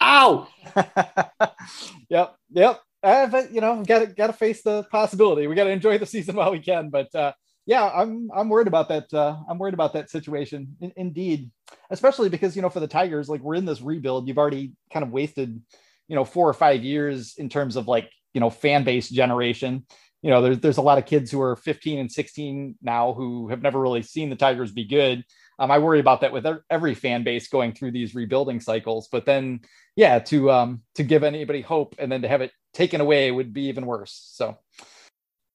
Ow! 0.00 0.48
yep, 2.08 2.36
yep. 2.50 2.80
Uh, 3.02 3.26
but 3.26 3.52
you 3.52 3.60
know, 3.60 3.82
got 3.84 4.00
to 4.00 4.06
got 4.06 4.28
to 4.28 4.32
face 4.32 4.62
the 4.62 4.84
possibility. 4.84 5.46
We 5.46 5.54
got 5.54 5.64
to 5.64 5.70
enjoy 5.70 5.98
the 5.98 6.06
season 6.06 6.36
while 6.36 6.50
we 6.50 6.60
can. 6.60 6.90
But 6.90 7.14
uh, 7.14 7.32
yeah, 7.66 7.84
I'm 7.84 8.30
I'm 8.34 8.48
worried 8.48 8.68
about 8.68 8.88
that. 8.88 9.12
Uh, 9.12 9.36
I'm 9.48 9.58
worried 9.58 9.74
about 9.74 9.92
that 9.94 10.10
situation. 10.10 10.76
In, 10.80 10.92
indeed, 10.96 11.50
especially 11.90 12.28
because 12.28 12.56
you 12.56 12.62
know, 12.62 12.70
for 12.70 12.80
the 12.80 12.88
Tigers, 12.88 13.28
like 13.28 13.40
we're 13.42 13.54
in 13.56 13.64
this 13.64 13.80
rebuild. 13.80 14.28
You've 14.28 14.38
already 14.38 14.72
kind 14.92 15.04
of 15.04 15.10
wasted, 15.10 15.60
you 16.08 16.16
know, 16.16 16.24
four 16.24 16.48
or 16.48 16.54
five 16.54 16.82
years 16.82 17.34
in 17.36 17.48
terms 17.48 17.76
of 17.76 17.88
like 17.88 18.10
you 18.32 18.40
know 18.40 18.50
fan 18.50 18.84
base 18.84 19.08
generation. 19.08 19.84
You 20.22 20.30
know, 20.30 20.42
there's 20.42 20.60
there's 20.60 20.76
a 20.78 20.82
lot 20.82 20.98
of 20.98 21.06
kids 21.06 21.30
who 21.30 21.40
are 21.40 21.56
15 21.56 21.98
and 21.98 22.10
16 22.10 22.76
now 22.82 23.12
who 23.12 23.48
have 23.48 23.62
never 23.62 23.80
really 23.80 24.02
seen 24.02 24.30
the 24.30 24.36
Tigers 24.36 24.72
be 24.72 24.84
good 24.84 25.24
um, 25.58 25.70
I 25.70 25.78
worry 25.78 26.00
about 26.00 26.20
that 26.20 26.32
with 26.32 26.46
every 26.68 26.94
fan 26.94 27.22
base 27.22 27.48
going 27.48 27.72
through 27.72 27.92
these 27.92 28.14
rebuilding 28.14 28.60
cycles. 28.60 29.08
But 29.10 29.24
then, 29.24 29.60
yeah, 29.94 30.18
to 30.20 30.50
um, 30.50 30.82
to 30.96 31.02
give 31.02 31.22
anybody 31.24 31.62
hope 31.62 31.94
and 31.98 32.12
then 32.12 32.22
to 32.22 32.28
have 32.28 32.42
it 32.42 32.52
taken 32.74 33.00
away 33.00 33.30
would 33.30 33.52
be 33.52 33.68
even 33.68 33.86
worse. 33.86 34.30
So 34.34 34.58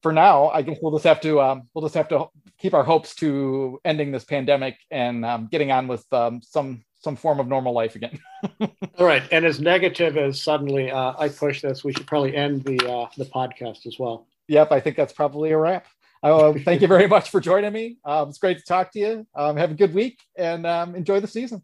for 0.02 0.12
now, 0.12 0.50
I 0.50 0.62
guess 0.62 0.78
we'll 0.82 0.92
just 0.92 1.06
have 1.06 1.22
to 1.22 1.42
um, 1.42 1.70
we'll 1.74 1.84
just 1.84 1.96
have 1.96 2.10
to 2.10 2.28
keep 2.58 2.74
our 2.74 2.84
hopes 2.84 3.16
to 3.16 3.80
ending 3.86 4.12
this 4.12 4.24
pandemic 4.24 4.78
and 4.90 5.26
um, 5.26 5.48
getting 5.52 5.72
on 5.72 5.88
with 5.88 6.06
um, 6.14 6.42
some 6.42 6.84
some 7.00 7.16
form 7.16 7.40
of 7.40 7.48
normal 7.48 7.74
life 7.74 7.96
again. 7.96 8.20
All 8.98 9.06
right, 9.06 9.24
and 9.32 9.46
as 9.46 9.60
negative 9.60 10.18
as 10.18 10.42
suddenly 10.42 10.92
uh, 10.92 11.14
I 11.18 11.30
push 11.30 11.62
this, 11.62 11.84
we 11.84 11.94
should 11.94 12.08
probably 12.08 12.36
end 12.36 12.64
the 12.64 12.78
uh, 12.90 13.08
the 13.18 13.26
podcast 13.26 13.86
as 13.86 13.98
well. 14.00 14.28
Yep, 14.48 14.72
I 14.72 14.80
think 14.80 14.98
that's 14.98 15.14
probably 15.14 15.52
a 15.52 15.58
wrap. 15.58 15.86
Uh, 16.24 16.54
thank 16.66 16.82
you 16.82 16.88
very 16.88 17.08
much 17.08 17.30
for 17.30 17.40
joining 17.40 17.74
me. 17.74 17.98
Um, 18.06 18.30
it's 18.30 18.38
great 18.38 18.58
to 18.58 18.64
talk 18.64 18.92
to 18.92 19.00
you. 19.00 19.28
Um, 19.36 19.58
have 19.58 19.72
a 19.72 19.76
good 19.76 19.94
week 19.94 20.20
and 20.38 20.68
um, 20.68 20.96
enjoy 20.96 21.20
the 21.20 21.28
season. 21.28 21.64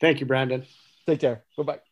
Thank 0.00 0.20
you, 0.20 0.26
Brandon. 0.26 0.64
Take 1.06 1.20
care. 1.20 1.44
Bye 1.56 1.62
bye. 1.64 1.89